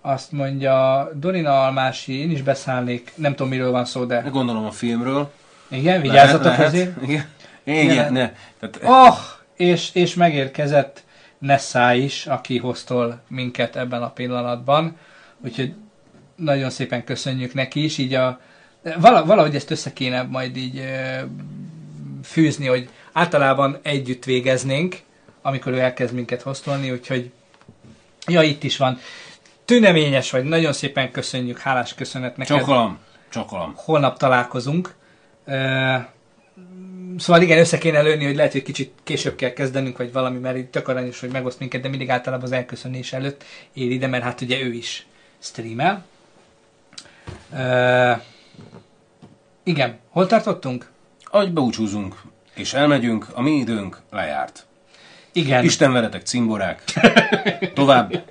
[0.00, 4.70] Azt mondja, Dorina Almási, én is beszállnék, nem tudom miről van szó, de Gondolom a
[4.70, 5.30] filmről.
[5.68, 6.94] Igen, vigyázzatok Lehet, azért.
[6.94, 7.08] lehet.
[7.08, 7.26] Igen.
[7.64, 8.12] Igen, Igen.
[8.12, 8.32] ne.
[8.60, 9.18] Tehát, Oh,
[9.56, 11.02] és, és megérkezett
[11.38, 14.96] Nessa is, aki hoztol minket ebben a pillanatban.
[15.44, 15.74] Úgyhogy
[16.36, 17.98] nagyon szépen köszönjük neki is.
[17.98, 18.40] Így a,
[18.96, 20.82] vala, valahogy ezt össze kéne majd így
[22.22, 24.96] fűzni, hogy általában együtt végeznénk,
[25.42, 27.30] amikor ő elkezd minket hoztolni, úgyhogy
[28.26, 28.98] ja, itt is van.
[29.64, 32.98] Tüneményes vagy, nagyon szépen köszönjük, hálás köszönet neked csokolom.
[33.28, 33.72] Csokolom.
[33.76, 34.94] holnap találkozunk.
[37.18, 40.56] Szóval igen, össze kéne lőni, hogy lehet, hogy kicsit később kell kezdenünk, vagy valami, mert
[40.56, 44.22] itt tök aranyos, hogy megoszt minket, de mindig általában az elköszönés előtt ér ide, mert
[44.22, 45.06] hát ugye ő is
[45.38, 46.04] streamel.
[47.54, 48.12] Ö,
[49.62, 50.90] igen, hol tartottunk?
[51.24, 52.22] Ahogy búcsúzunk,
[52.54, 54.66] és elmegyünk, a mi időnk lejárt.
[55.32, 55.64] Igen.
[55.64, 56.82] Isten veletek, cimborák.
[57.74, 58.22] Tovább,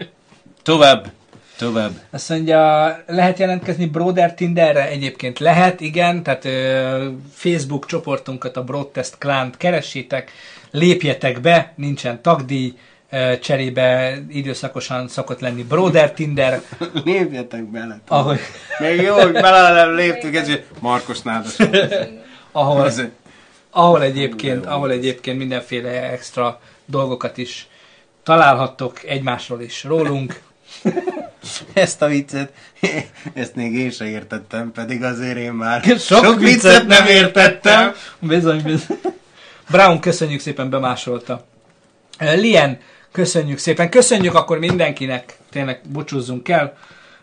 [0.61, 1.11] tovább,
[1.57, 1.91] tovább.
[2.09, 4.87] Azt mondja, lehet jelentkezni Broder Tinderre?
[4.87, 10.31] Egyébként lehet, igen, tehát ö, Facebook csoportunkat, a Broadtest Clan-t keressétek,
[10.71, 12.73] lépjetek be, nincsen tagdíj,
[13.09, 16.61] ö, cserébe időszakosan szokott lenni Broder Tinder,
[17.05, 17.99] Lépjetek bele.
[18.07, 18.39] ahogy,
[18.79, 21.55] Még jó, hogy bele nem léptünk, ez Markos nádas.
[22.51, 22.91] ahol,
[23.71, 27.67] ahol, egyébként, ahol egyébként mindenféle extra dolgokat is
[28.23, 30.41] találhattok egymásról is rólunk.
[31.73, 32.51] Ezt a viccet,
[33.33, 37.93] ezt még én se értettem, pedig azért én már Sok, viccet nem értettem.
[38.19, 38.97] Bizony, bizony.
[39.69, 41.45] Brown, köszönjük szépen, bemásolta.
[42.19, 42.79] Lien,
[43.11, 43.89] köszönjük szépen.
[43.89, 46.77] Köszönjük akkor mindenkinek, tényleg búcsúzzunk el,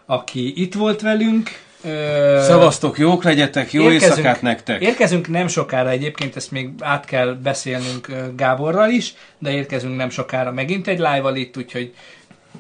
[0.06, 1.50] aki itt volt velünk.
[1.84, 4.82] Uh, Szavaztok, jók legyetek, jó Érkezünk- éjszakát nektek.
[4.82, 10.10] Érkezünk nem sokára egyébként, ezt még át kell beszélnünk ö, Gáborral is, de érkezünk nem
[10.10, 11.94] sokára megint egy live itt, úgyhogy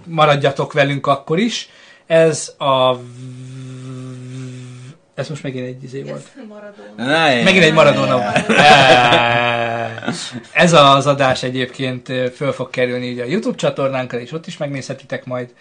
[0.06, 1.68] maradjatok velünk akkor is.
[2.06, 2.96] Ez a...
[5.14, 6.28] Ez most megint egy izé volt.
[6.48, 7.42] Maradona.
[7.42, 8.46] Megint egy Maradona volt.
[10.52, 15.24] Ez az adás egyébként föl fog kerülni ugye a YouTube csatornánkra, és ott is megnézhetitek
[15.24, 15.54] majd.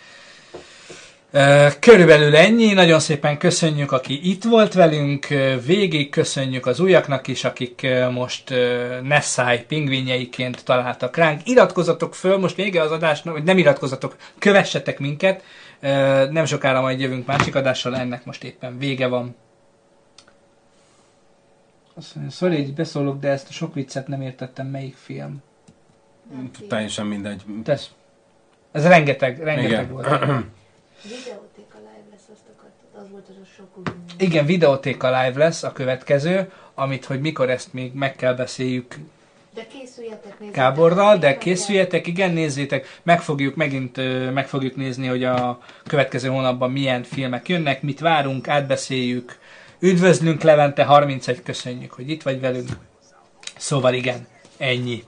[1.80, 5.28] Körülbelül ennyi, nagyon szépen köszönjük, aki itt volt velünk,
[5.66, 8.54] végig köszönjük az újaknak is, akik most
[9.04, 11.42] Nessai pingvinjeiként találtak ránk.
[11.48, 15.44] Iratkozzatok föl, most vége az adásnak, hogy nem iratkozzatok, kövessetek minket,
[16.32, 19.36] nem sokára majd jövünk másik adással, ennek most éppen vége van.
[21.94, 25.42] Azt mondja, sorry, hogy beszólok, de ezt a sok viccet nem értettem, melyik film.
[26.68, 27.44] Teljesen mindegy.
[27.64, 27.90] Tesz.
[28.72, 29.90] Ez rengeteg, rengeteg Igen.
[29.90, 30.08] volt.
[31.04, 33.02] Videótéka live lesz, azt akartad.
[33.04, 37.74] Az volt az a sok Igen, videótéka live lesz a következő, amit, hogy mikor ezt
[37.74, 38.96] még meg kell beszéljük
[39.54, 40.56] De készüljetek, nézzétek.
[40.56, 43.98] Gáborral, de készüljetek, igen, nézzétek, meg fogjuk, megint
[44.34, 49.38] meg fogjuk nézni, hogy a következő hónapban milyen filmek jönnek, mit várunk, átbeszéljük.
[49.80, 52.70] Üdvözlünk Levente 31, köszönjük, hogy itt vagy velünk.
[53.58, 55.04] Szóval igen, ennyi.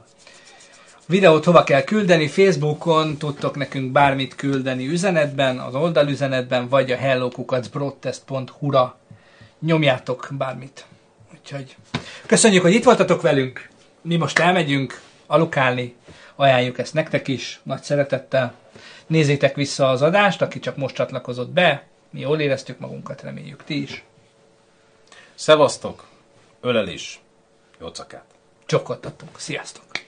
[1.08, 2.27] Videót hova kell küldeni?
[2.27, 8.98] Facebookon tudtok nekünk bármit küldeni üzenetben, az oldalüzenetben, vagy a hellokukacbroadtest.hu-ra
[9.59, 10.85] nyomjátok bármit.
[11.34, 11.75] Úgyhogy
[12.25, 13.69] köszönjük, hogy itt voltatok velünk.
[14.01, 15.95] Mi most elmegyünk alukálni.
[16.35, 18.53] Ajánljuk ezt nektek is, nagy szeretettel.
[19.08, 21.88] Nézzétek vissza az adást, aki csak most csatlakozott be.
[22.09, 24.03] Mi jól éreztük magunkat, reméljük ti is.
[25.35, 26.06] Szevasztok,
[26.61, 27.19] ölelés,
[27.80, 28.25] jócakát.
[28.66, 29.40] Csokkoltatunk.
[29.40, 30.05] Sziasztok!